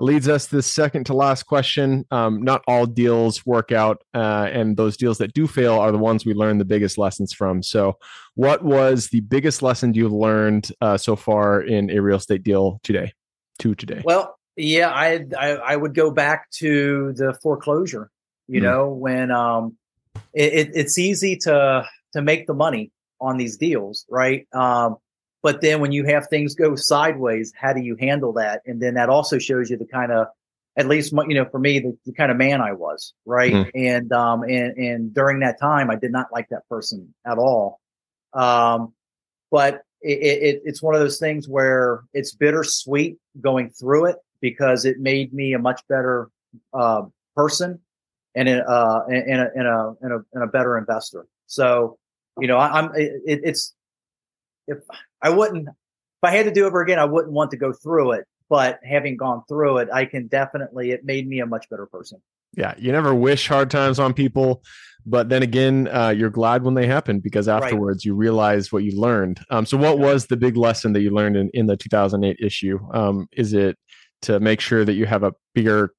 leads 0.00 0.28
us 0.28 0.46
to 0.46 0.56
the 0.56 0.62
second 0.62 1.04
to 1.06 1.14
last 1.14 1.44
question. 1.44 2.06
Um, 2.10 2.42
not 2.42 2.62
all 2.66 2.86
deals 2.86 3.44
work 3.46 3.70
out, 3.70 4.02
uh, 4.14 4.48
and 4.50 4.76
those 4.76 4.96
deals 4.96 5.18
that 5.18 5.34
do 5.34 5.46
fail 5.46 5.74
are 5.74 5.92
the 5.92 5.98
ones 5.98 6.24
we 6.24 6.34
learn 6.34 6.58
the 6.58 6.64
biggest 6.64 6.98
lessons 6.98 7.32
from. 7.32 7.62
So, 7.62 7.98
what 8.34 8.64
was 8.64 9.08
the 9.08 9.20
biggest 9.20 9.62
lesson 9.62 9.94
you 9.94 10.08
learned 10.08 10.72
uh, 10.80 10.96
so 10.96 11.16
far 11.16 11.60
in 11.60 11.90
a 11.90 12.00
real 12.00 12.16
estate 12.16 12.42
deal 12.42 12.80
today? 12.82 13.12
To 13.60 13.74
today? 13.74 14.00
Well, 14.04 14.38
yeah, 14.56 14.88
I, 14.88 15.26
I, 15.38 15.48
I 15.50 15.76
would 15.76 15.94
go 15.94 16.10
back 16.10 16.50
to 16.52 17.12
the 17.12 17.38
foreclosure. 17.42 18.10
You 18.48 18.60
mm 18.60 18.64
know, 18.64 18.88
when 18.88 19.30
um, 19.30 19.76
it, 20.34 20.52
it, 20.52 20.70
it's 20.74 20.98
easy 20.98 21.36
to 21.42 21.86
to 22.14 22.22
make 22.22 22.46
the 22.46 22.54
money 22.54 22.90
on 23.20 23.36
these 23.36 23.56
deals, 23.56 24.06
right? 24.10 24.46
Um, 24.52 24.96
but 25.42 25.60
then 25.60 25.80
when 25.80 25.92
you 25.92 26.04
have 26.04 26.28
things 26.28 26.54
go 26.54 26.74
sideways, 26.76 27.52
how 27.56 27.72
do 27.72 27.80
you 27.80 27.96
handle 27.96 28.34
that? 28.34 28.62
And 28.66 28.80
then 28.80 28.94
that 28.94 29.08
also 29.08 29.38
shows 29.38 29.70
you 29.70 29.76
the 29.76 29.86
kind 29.86 30.12
of, 30.12 30.26
at 30.76 30.86
least, 30.86 31.12
you 31.12 31.34
know, 31.34 31.46
for 31.50 31.58
me, 31.58 31.80
the, 31.80 31.96
the 32.06 32.12
kind 32.12 32.30
of 32.30 32.36
man 32.36 32.60
I 32.60 32.72
was, 32.72 33.12
right? 33.24 33.52
Mm. 33.52 33.70
And, 33.74 34.12
um, 34.12 34.42
and, 34.42 34.76
and 34.76 35.14
during 35.14 35.40
that 35.40 35.58
time, 35.58 35.90
I 35.90 35.96
did 35.96 36.12
not 36.12 36.28
like 36.32 36.48
that 36.50 36.68
person 36.68 37.14
at 37.26 37.38
all. 37.38 37.80
Um, 38.32 38.92
but 39.50 39.82
it, 40.00 40.18
it, 40.22 40.62
it's 40.64 40.80
one 40.80 40.94
of 40.94 41.00
those 41.00 41.18
things 41.18 41.48
where 41.48 42.02
it's 42.14 42.34
bittersweet 42.34 43.16
going 43.40 43.70
through 43.70 44.06
it 44.06 44.16
because 44.40 44.84
it 44.84 44.98
made 44.98 45.32
me 45.32 45.54
a 45.54 45.58
much 45.58 45.80
better, 45.88 46.30
uh, 46.72 47.02
person 47.34 47.80
and, 48.34 48.48
uh, 48.48 49.00
and, 49.08 49.40
a, 49.40 49.50
and 49.54 49.66
a, 49.66 49.94
and 50.02 50.12
a, 50.12 50.18
and 50.32 50.44
a 50.44 50.46
better 50.46 50.78
investor. 50.78 51.26
So, 51.46 51.98
you 52.40 52.48
know, 52.48 52.56
I, 52.56 52.78
am 52.78 52.92
it, 52.94 53.40
it's, 53.44 53.74
if 54.66 54.78
I 55.22 55.30
wouldn't, 55.30 55.68
if 55.68 55.74
I 56.22 56.30
had 56.30 56.46
to 56.46 56.52
do 56.52 56.64
it 56.64 56.68
over 56.68 56.80
again, 56.80 56.98
I 56.98 57.04
wouldn't 57.04 57.32
want 57.32 57.50
to 57.52 57.56
go 57.56 57.72
through 57.72 58.12
it. 58.12 58.24
But 58.48 58.80
having 58.82 59.16
gone 59.16 59.42
through 59.48 59.78
it, 59.78 59.88
I 59.92 60.06
can 60.06 60.26
definitely, 60.26 60.90
it 60.90 61.04
made 61.04 61.28
me 61.28 61.40
a 61.40 61.46
much 61.46 61.70
better 61.70 61.86
person. 61.86 62.20
Yeah. 62.56 62.74
You 62.76 62.90
never 62.90 63.14
wish 63.14 63.46
hard 63.46 63.70
times 63.70 64.00
on 64.00 64.12
people. 64.12 64.62
But 65.06 65.28
then 65.28 65.42
again, 65.42 65.88
uh, 65.88 66.10
you're 66.10 66.30
glad 66.30 66.62
when 66.62 66.74
they 66.74 66.86
happen 66.86 67.20
because 67.20 67.48
afterwards 67.48 67.98
right. 67.98 68.06
you 68.06 68.14
realize 68.14 68.72
what 68.72 68.84
you 68.84 69.00
learned. 69.00 69.40
Um, 69.50 69.64
so, 69.64 69.76
what 69.76 69.98
was 69.98 70.26
the 70.26 70.36
big 70.36 70.56
lesson 70.56 70.92
that 70.92 71.00
you 71.00 71.10
learned 71.10 71.36
in, 71.36 71.50
in 71.54 71.66
the 71.66 71.76
2008 71.76 72.36
issue? 72.38 72.78
Um, 72.92 73.28
is 73.32 73.52
it 73.52 73.78
to 74.22 74.40
make 74.40 74.60
sure 74.60 74.84
that 74.84 74.94
you 74.94 75.06
have 75.06 75.22
a 75.22 75.32
bigger 75.54 75.94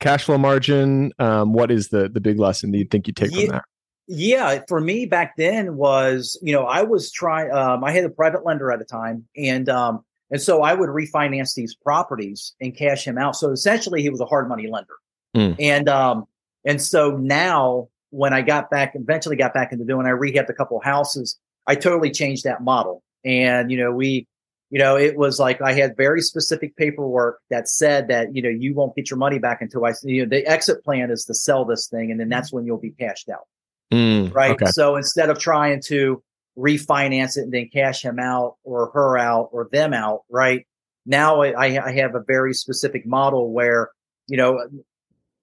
cash 0.00 0.24
flow 0.24 0.38
margin? 0.38 1.12
Um, 1.18 1.52
what 1.52 1.70
is 1.70 1.88
the 1.88 2.08
the 2.08 2.20
big 2.20 2.38
lesson 2.38 2.70
that 2.72 2.78
you 2.78 2.86
think 2.86 3.06
you 3.06 3.12
take 3.12 3.32
yeah, 3.32 3.40
from 3.40 3.48
that? 3.56 3.64
Yeah, 4.08 4.62
for 4.68 4.80
me 4.80 5.06
back 5.06 5.36
then 5.36 5.76
was, 5.76 6.38
you 6.42 6.52
know, 6.52 6.64
I 6.64 6.82
was 6.82 7.10
trying, 7.10 7.50
um, 7.50 7.82
I 7.82 7.90
had 7.92 8.04
a 8.04 8.10
private 8.10 8.44
lender 8.44 8.70
at 8.70 8.78
the 8.78 8.84
time 8.84 9.26
and, 9.36 9.68
um, 9.68 10.04
and 10.30 10.40
so 10.40 10.62
I 10.62 10.74
would 10.74 10.90
refinance 10.90 11.54
these 11.54 11.74
properties 11.74 12.54
and 12.60 12.76
cash 12.76 13.04
him 13.04 13.18
out. 13.18 13.36
So 13.36 13.50
essentially 13.50 14.02
he 14.02 14.10
was 14.10 14.20
a 14.20 14.24
hard 14.24 14.48
money 14.48 14.68
lender. 14.68 14.94
Mm. 15.36 15.56
And, 15.58 15.88
um, 15.88 16.26
and 16.64 16.80
so 16.82 17.16
now 17.16 17.88
when 18.10 18.32
I 18.32 18.42
got 18.42 18.70
back, 18.70 18.92
eventually 18.94 19.36
got 19.36 19.54
back 19.54 19.72
into 19.72 19.84
doing, 19.84 20.06
I 20.06 20.10
rehabbed 20.10 20.48
a 20.48 20.54
couple 20.54 20.80
houses. 20.80 21.38
I 21.66 21.74
totally 21.74 22.10
changed 22.10 22.44
that 22.44 22.62
model. 22.62 23.02
And, 23.24 23.70
you 23.70 23.78
know, 23.78 23.92
we, 23.92 24.26
you 24.70 24.78
know, 24.78 24.96
it 24.96 25.16
was 25.16 25.38
like 25.38 25.60
I 25.62 25.72
had 25.72 25.96
very 25.96 26.20
specific 26.20 26.76
paperwork 26.76 27.40
that 27.50 27.68
said 27.68 28.08
that, 28.08 28.34
you 28.34 28.42
know, 28.42 28.48
you 28.48 28.74
won't 28.74 28.96
get 28.96 29.10
your 29.10 29.18
money 29.18 29.38
back 29.38 29.62
until 29.62 29.84
I, 29.84 29.92
you 30.02 30.22
know, 30.22 30.28
the 30.28 30.46
exit 30.46 30.82
plan 30.84 31.10
is 31.10 31.24
to 31.26 31.34
sell 31.34 31.64
this 31.64 31.88
thing 31.88 32.10
and 32.10 32.18
then 32.18 32.28
that's 32.28 32.52
when 32.52 32.66
you'll 32.66 32.78
be 32.78 32.90
cashed 32.90 33.28
out. 33.28 33.46
Mm, 33.92 34.34
right. 34.34 34.52
Okay. 34.52 34.66
So 34.66 34.96
instead 34.96 35.30
of 35.30 35.38
trying 35.38 35.80
to 35.86 36.22
refinance 36.58 37.36
it 37.36 37.42
and 37.42 37.52
then 37.52 37.68
cash 37.72 38.02
him 38.02 38.18
out 38.18 38.56
or 38.64 38.90
her 38.94 39.18
out 39.18 39.50
or 39.52 39.68
them 39.70 39.92
out, 39.92 40.22
right? 40.28 40.66
Now 41.04 41.42
I, 41.42 41.84
I 41.84 41.92
have 41.92 42.14
a 42.14 42.20
very 42.20 42.54
specific 42.54 43.06
model 43.06 43.52
where, 43.52 43.90
you 44.26 44.36
know, 44.36 44.66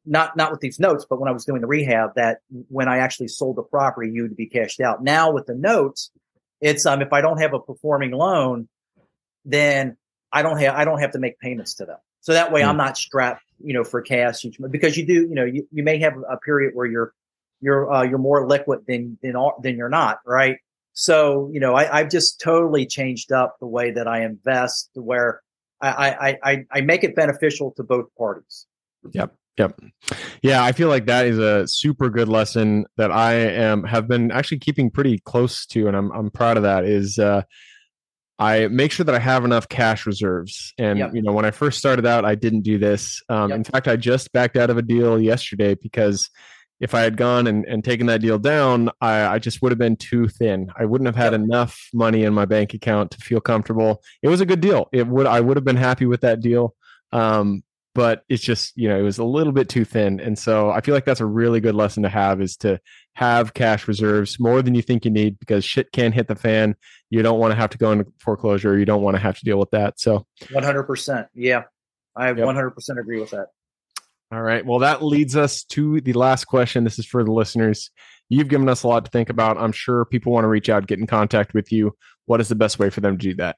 not, 0.06 0.36
not 0.36 0.52
with 0.52 0.60
these 0.60 0.80
notes, 0.80 1.06
but 1.10 1.20
when 1.20 1.30
I 1.30 1.32
was 1.32 1.46
doing 1.46 1.62
the 1.62 1.68
rehab 1.68 2.16
that 2.16 2.40
when 2.68 2.90
I 2.90 2.98
actually 2.98 3.30
sold 3.30 3.56
the 3.56 3.64
property, 3.64 4.12
you 4.12 4.24
would 4.24 4.36
be 4.36 4.48
cashed 4.48 4.82
out. 4.82 5.02
Now 5.02 5.32
with 5.32 5.46
the 5.46 5.56
notes, 5.56 6.12
it's, 6.60 6.86
um, 6.86 7.02
if 7.02 7.14
I 7.14 7.22
don't 7.22 7.40
have 7.40 7.54
a 7.54 7.60
performing 7.60 8.12
loan, 8.12 8.68
then 9.46 9.96
I 10.32 10.42
don't 10.42 10.60
have, 10.60 10.76
I 10.76 10.84
don't 10.84 11.00
have 11.00 11.12
to 11.12 11.20
make 11.20 11.40
payments 11.40 11.76
to 11.76 11.86
them. 11.86 11.98
So 12.20 12.34
that 12.34 12.52
way 12.52 12.62
mm. 12.62 12.68
I'm 12.68 12.78
not 12.78 12.98
strapped, 12.98 13.44
you 13.64 13.74
know, 13.74 13.84
for 13.84 14.02
cash 14.02 14.44
each 14.44 14.60
month 14.60 14.74
because 14.74 14.98
you 14.98 15.06
do, 15.06 15.14
you 15.14 15.36
know, 15.36 15.46
you, 15.46 15.68
you 15.72 15.84
may 15.84 16.00
have 16.00 16.16
a 16.30 16.38
period 16.38 16.72
where 16.74 16.86
you're 16.86 17.14
you're 17.64 17.92
uh, 17.92 18.04
you're 18.04 18.20
more 18.20 18.48
liquid 18.48 18.82
than 18.88 19.18
than 19.22 19.36
than 19.62 19.78
you're 19.78 19.90
not, 19.90 20.20
right? 20.26 20.58
So 20.94 21.50
you 21.52 21.60
know, 21.60 21.74
I, 21.74 22.00
I've 22.00 22.10
just 22.10 22.40
totally 22.40 22.86
changed 22.86 23.32
up 23.32 23.58
the 23.60 23.68
way 23.68 23.92
that 23.92 24.08
I 24.08 24.24
invest, 24.24 24.90
where 24.94 25.42
I 25.82 26.38
I 26.44 26.66
I, 26.72 26.82
make 26.82 27.04
it 27.04 27.16
beneficial 27.16 27.72
to 27.78 27.84
both 27.84 28.06
parties. 28.18 28.68
Yep. 29.12 29.36
Yep. 29.58 29.80
Yeah, 30.42 30.64
I 30.64 30.72
feel 30.72 30.90
like 30.90 31.06
that 31.06 31.28
is 31.28 31.38
a 31.38 31.68
super 31.68 32.10
good 32.10 32.28
lesson 32.28 32.86
that 32.98 33.12
I 33.12 33.34
am 33.34 33.84
have 33.84 34.08
been 34.08 34.32
actually 34.32 34.60
keeping 34.60 34.90
pretty 34.90 35.20
close 35.20 35.66
to, 35.68 35.88
and 35.88 35.96
I'm 35.96 36.12
I'm 36.12 36.32
proud 36.32 36.58
of 36.58 36.64
that. 36.64 36.86
Is 36.86 37.20
uh, 37.20 37.44
I 38.40 38.68
make 38.68 38.92
sure 38.92 39.04
that 39.04 39.14
I 39.14 39.20
have 39.20 39.46
enough 39.46 39.70
cash 39.70 40.06
reserves. 40.06 40.74
And 40.78 41.00
yep. 41.00 41.12
you 41.14 41.22
know, 41.22 41.32
when 41.32 41.46
I 41.46 41.52
first 41.52 41.78
started 41.78 42.06
out, 42.06 42.26
I 42.26 42.36
didn't 42.36 42.62
do 42.62 42.80
this. 42.80 43.22
Um, 43.30 43.50
yep. 43.50 43.58
In 43.58 43.64
fact, 43.64 43.88
I 43.88 43.96
just 43.96 44.32
backed 44.32 44.58
out 44.58 44.70
of 44.70 44.78
a 44.78 44.82
deal 44.82 45.22
yesterday 45.22 45.76
because 45.76 46.30
if 46.84 46.94
I 46.94 47.00
had 47.00 47.16
gone 47.16 47.48
and, 47.48 47.66
and 47.66 47.82
taken 47.82 48.08
that 48.08 48.20
deal 48.20 48.38
down, 48.38 48.90
I, 49.00 49.26
I 49.26 49.40
just 49.40 49.62
would 49.62 49.72
have 49.72 49.80
been 49.80 49.96
too 49.96 50.28
thin. 50.28 50.70
I 50.78 50.84
wouldn't 50.84 51.06
have 51.06 51.16
had 51.16 51.34
enough 51.34 51.80
money 51.94 52.24
in 52.24 52.34
my 52.34 52.44
bank 52.44 52.74
account 52.74 53.12
to 53.12 53.20
feel 53.20 53.40
comfortable. 53.40 54.04
It 54.22 54.28
was 54.28 54.42
a 54.42 54.46
good 54.46 54.60
deal. 54.60 54.90
It 54.92 55.08
would 55.08 55.26
I 55.26 55.40
would 55.40 55.56
have 55.56 55.64
been 55.64 55.78
happy 55.78 56.06
with 56.06 56.20
that 56.22 56.42
deal. 56.42 56.76
Um, 57.14 57.64
but 57.96 58.24
it's 58.28 58.44
just 58.44 58.76
you 58.76 58.90
know 58.90 59.00
it 59.00 59.04
was 59.04 59.18
a 59.18 59.24
little 59.24 59.54
bit 59.54 59.70
too 59.70 59.86
thin 59.86 60.20
and 60.20 60.40
so 60.40 60.72
i 60.72 60.82
feel 60.82 60.96
like 60.96 61.06
that's 61.06 61.20
a 61.20 61.26
really 61.28 61.60
good 61.60 61.76
lesson 61.76 62.02
to 62.02 62.10
have 62.10 62.42
is 62.42 62.58
to 62.58 62.80
have 63.14 63.54
cash 63.54 63.88
reserves 63.88 64.40
more 64.40 64.64
than 64.64 64.74
you 64.74 64.82
think 64.82 65.06
you 65.06 65.12
need 65.12 65.38
because 65.38 65.64
shit 65.64 65.92
can 65.92 66.12
hit 66.12 66.28
the 66.28 66.36
fan 66.36 66.76
you 67.12 67.22
don't 67.22 67.38
want 67.38 67.52
to 67.52 67.56
have 67.56 67.70
to 67.70 67.78
go 67.78 67.92
into 67.92 68.12
foreclosure 68.18 68.80
you 68.80 68.86
don't 68.86 69.04
want 69.04 69.16
to 69.16 69.22
have 69.22 69.38
to 69.38 69.46
deal 69.46 69.60
with 69.60 69.70
that 69.70 70.00
so 70.00 70.26
100% 70.42 71.28
yeah 71.36 71.66
i 72.16 72.30
yep. 72.30 72.38
100% 72.38 73.00
agree 73.00 73.20
with 73.20 73.30
that 73.30 73.50
all 74.34 74.42
right. 74.42 74.66
Well, 74.66 74.80
that 74.80 75.04
leads 75.04 75.36
us 75.36 75.64
to 75.66 76.02
the 76.02 76.14
last 76.14 76.46
question. 76.46 76.84
This 76.84 76.98
is 76.98 77.06
for 77.06 77.24
the 77.24 77.32
listeners. 77.32 77.92
You've 78.30 78.48
given 78.48 78.68
us 78.68 78.82
a 78.82 78.88
lot 78.88 79.06
to 79.06 79.12
think 79.12 79.30
about. 79.30 79.60
I'm 79.60 79.72
sure 79.72 80.06
people 80.06 80.32
want 80.32 80.46
to 80.46 80.48
reach 80.48 80.70
out, 80.70 80.88
get 80.88 80.98
in 80.98 81.06
contact 81.06 81.54
with 81.54 81.72
you. 81.72 81.96
What 82.26 82.42
is 82.42 82.50
the 82.50 82.56
best 82.56 82.80
way 82.80 82.90
for 82.90 83.02
them 83.02 83.16
to 83.18 83.30
do 83.30 83.36
that? 83.36 83.58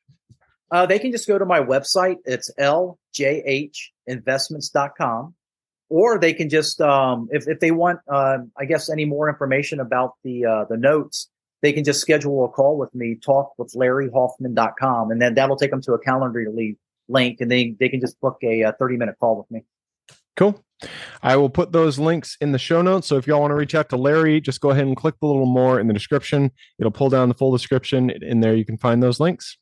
Uh, 0.72 0.86
they 0.86 1.00
can 1.00 1.14
just 1.14 1.30
go 1.30 1.38
to 1.38 1.46
my 1.46 1.62
website. 1.62 2.18
It's 2.26 2.52
ljhinvestments.com. 2.60 5.36
Or 5.88 6.20
they 6.20 6.34
can 6.34 6.50
just, 6.50 6.82
um, 6.82 7.30
if, 7.32 7.48
if 7.48 7.60
they 7.60 7.70
want, 7.72 8.00
uh, 8.12 8.40
I 8.60 8.66
guess, 8.66 8.90
any 8.90 9.06
more 9.06 9.30
information 9.30 9.80
about 9.80 10.14
the, 10.24 10.44
uh, 10.44 10.66
the 10.68 10.78
notes, 10.78 11.30
they 11.62 11.72
can 11.72 11.84
just 11.84 12.02
schedule 12.02 12.44
a 12.44 12.50
call 12.50 12.76
with 12.78 12.94
me, 12.94 13.18
talk 13.24 13.54
with 13.58 13.72
larryhoffman.com, 13.74 15.12
and 15.12 15.22
then 15.22 15.36
that'll 15.36 15.56
take 15.56 15.72
them 15.72 15.82
to 15.84 15.94
a 15.94 16.04
Calendly 16.04 16.76
link 17.08 17.40
and 17.40 17.52
then 17.52 17.78
they 17.80 17.90
can 17.90 18.02
just 18.02 18.20
book 18.20 18.38
a, 18.44 18.62
a 18.62 18.72
30 18.74 18.98
minute 18.98 19.16
call 19.20 19.38
with 19.38 19.50
me. 19.52 19.64
Cool. 20.36 20.64
I 21.24 21.38
will 21.38 21.50
put 21.50 21.72
those 21.72 21.98
links 21.98 22.38
in 22.42 22.52
the 22.52 22.60
show 22.60 22.82
notes. 22.82 23.08
So 23.08 23.18
if 23.18 23.28
y'all 23.28 23.42
want 23.42 23.52
to 23.52 23.56
reach 23.56 23.76
out 23.76 23.90
to 23.90 23.98
Larry, 23.98 24.42
just 24.42 24.60
go 24.62 24.72
ahead 24.72 24.86
and 24.86 24.96
click 24.96 25.16
the 25.22 25.28
little 25.28 25.46
more 25.46 25.80
in 25.80 25.88
the 25.88 25.94
description. 25.94 26.52
It'll 26.80 26.92
pull 26.92 27.10
down 27.10 27.30
the 27.30 27.36
full 27.36 27.52
description. 27.52 28.10
In 28.10 28.42
there, 28.42 28.56
you 28.56 28.66
can 28.66 28.78
find 28.78 29.02
those 29.02 29.20
links. 29.20 29.58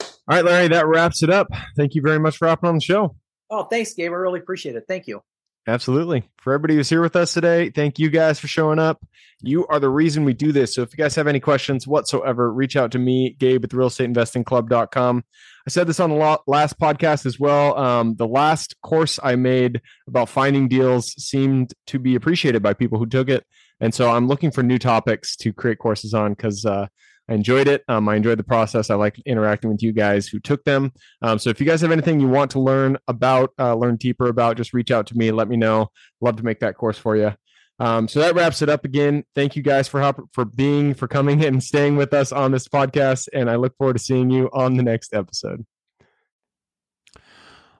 All 0.00 0.08
right, 0.28 0.44
Larry, 0.44 0.68
that 0.68 0.86
wraps 0.86 1.22
it 1.22 1.30
up. 1.30 1.48
Thank 1.76 1.94
you 1.94 2.02
very 2.02 2.18
much 2.18 2.36
for 2.36 2.48
hopping 2.48 2.68
on 2.68 2.74
the 2.76 2.80
show. 2.80 3.16
Oh, 3.50 3.64
thanks, 3.64 3.94
Gabe. 3.94 4.10
I 4.10 4.14
really 4.14 4.40
appreciate 4.40 4.74
it. 4.74 4.84
Thank 4.88 5.06
you. 5.06 5.22
Absolutely. 5.68 6.22
For 6.38 6.52
everybody 6.52 6.76
who's 6.76 6.88
here 6.88 7.02
with 7.02 7.16
us 7.16 7.34
today, 7.34 7.70
thank 7.70 7.98
you 7.98 8.08
guys 8.08 8.38
for 8.38 8.46
showing 8.46 8.78
up. 8.78 9.04
You 9.42 9.66
are 9.66 9.80
the 9.80 9.88
reason 9.88 10.24
we 10.24 10.32
do 10.32 10.52
this. 10.52 10.74
So 10.74 10.82
if 10.82 10.92
you 10.92 10.96
guys 10.96 11.16
have 11.16 11.26
any 11.26 11.40
questions 11.40 11.88
whatsoever, 11.88 12.52
reach 12.52 12.76
out 12.76 12.92
to 12.92 13.00
me, 13.00 13.36
Gabe 13.38 13.64
at 13.64 13.70
the 13.70 13.76
real 13.76 13.88
estate 13.88 14.04
investing 14.04 14.44
club.com. 14.44 15.24
I 15.66 15.70
said 15.70 15.88
this 15.88 15.98
on 15.98 16.10
the 16.10 16.38
last 16.46 16.78
podcast 16.78 17.26
as 17.26 17.40
well. 17.40 17.76
Um, 17.76 18.14
the 18.14 18.28
last 18.28 18.80
course 18.82 19.18
I 19.22 19.34
made 19.34 19.80
about 20.06 20.28
finding 20.28 20.68
deals 20.68 21.12
seemed 21.20 21.74
to 21.88 21.98
be 21.98 22.14
appreciated 22.14 22.62
by 22.62 22.72
people 22.72 22.98
who 22.98 23.06
took 23.06 23.28
it. 23.28 23.44
And 23.80 23.92
so 23.92 24.10
I'm 24.10 24.28
looking 24.28 24.52
for 24.52 24.62
new 24.62 24.78
topics 24.78 25.34
to 25.36 25.52
create 25.52 25.78
courses 25.78 26.14
on 26.14 26.32
because 26.32 26.64
uh, 26.64 26.86
I 27.28 27.34
enjoyed 27.34 27.66
it. 27.66 27.82
Um, 27.88 28.08
I 28.08 28.16
enjoyed 28.16 28.38
the 28.38 28.44
process. 28.44 28.88
I 28.88 28.94
like 28.94 29.20
interacting 29.26 29.70
with 29.70 29.82
you 29.82 29.92
guys 29.92 30.28
who 30.28 30.38
took 30.38 30.62
them. 30.64 30.92
Um, 31.22 31.38
so 31.38 31.50
if 31.50 31.60
you 31.60 31.66
guys 31.66 31.80
have 31.80 31.90
anything 31.90 32.20
you 32.20 32.28
want 32.28 32.52
to 32.52 32.60
learn 32.60 32.98
about, 33.08 33.52
uh, 33.58 33.74
learn 33.74 33.96
deeper 33.96 34.28
about, 34.28 34.56
just 34.56 34.72
reach 34.72 34.90
out 34.90 35.06
to 35.08 35.16
me. 35.16 35.32
Let 35.32 35.48
me 35.48 35.56
know. 35.56 35.90
Love 36.20 36.36
to 36.36 36.44
make 36.44 36.60
that 36.60 36.76
course 36.76 36.98
for 36.98 37.16
you. 37.16 37.32
Um, 37.78 38.08
so 38.08 38.20
that 38.20 38.34
wraps 38.34 38.62
it 38.62 38.68
up 38.68 38.84
again. 38.84 39.24
Thank 39.34 39.56
you 39.56 39.62
guys 39.62 39.86
for 39.88 40.00
hop- 40.00 40.28
for 40.32 40.44
being, 40.44 40.94
for 40.94 41.08
coming 41.08 41.44
and 41.44 41.62
staying 41.62 41.96
with 41.96 42.14
us 42.14 42.32
on 42.32 42.52
this 42.52 42.68
podcast. 42.68 43.28
And 43.34 43.50
I 43.50 43.56
look 43.56 43.76
forward 43.76 43.94
to 43.94 44.02
seeing 44.02 44.30
you 44.30 44.48
on 44.52 44.76
the 44.76 44.82
next 44.82 45.12
episode. 45.12 45.66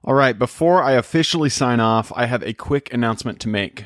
All 0.03 0.13
right. 0.13 0.37
Before 0.37 0.83
I 0.83 0.91
officially 0.91 1.49
sign 1.49 1.79
off, 1.79 2.13
I 2.15 2.27
have 2.27 2.43
a 2.43 2.53
quick 2.53 2.93
announcement 2.93 3.39
to 3.41 3.49
make. 3.49 3.85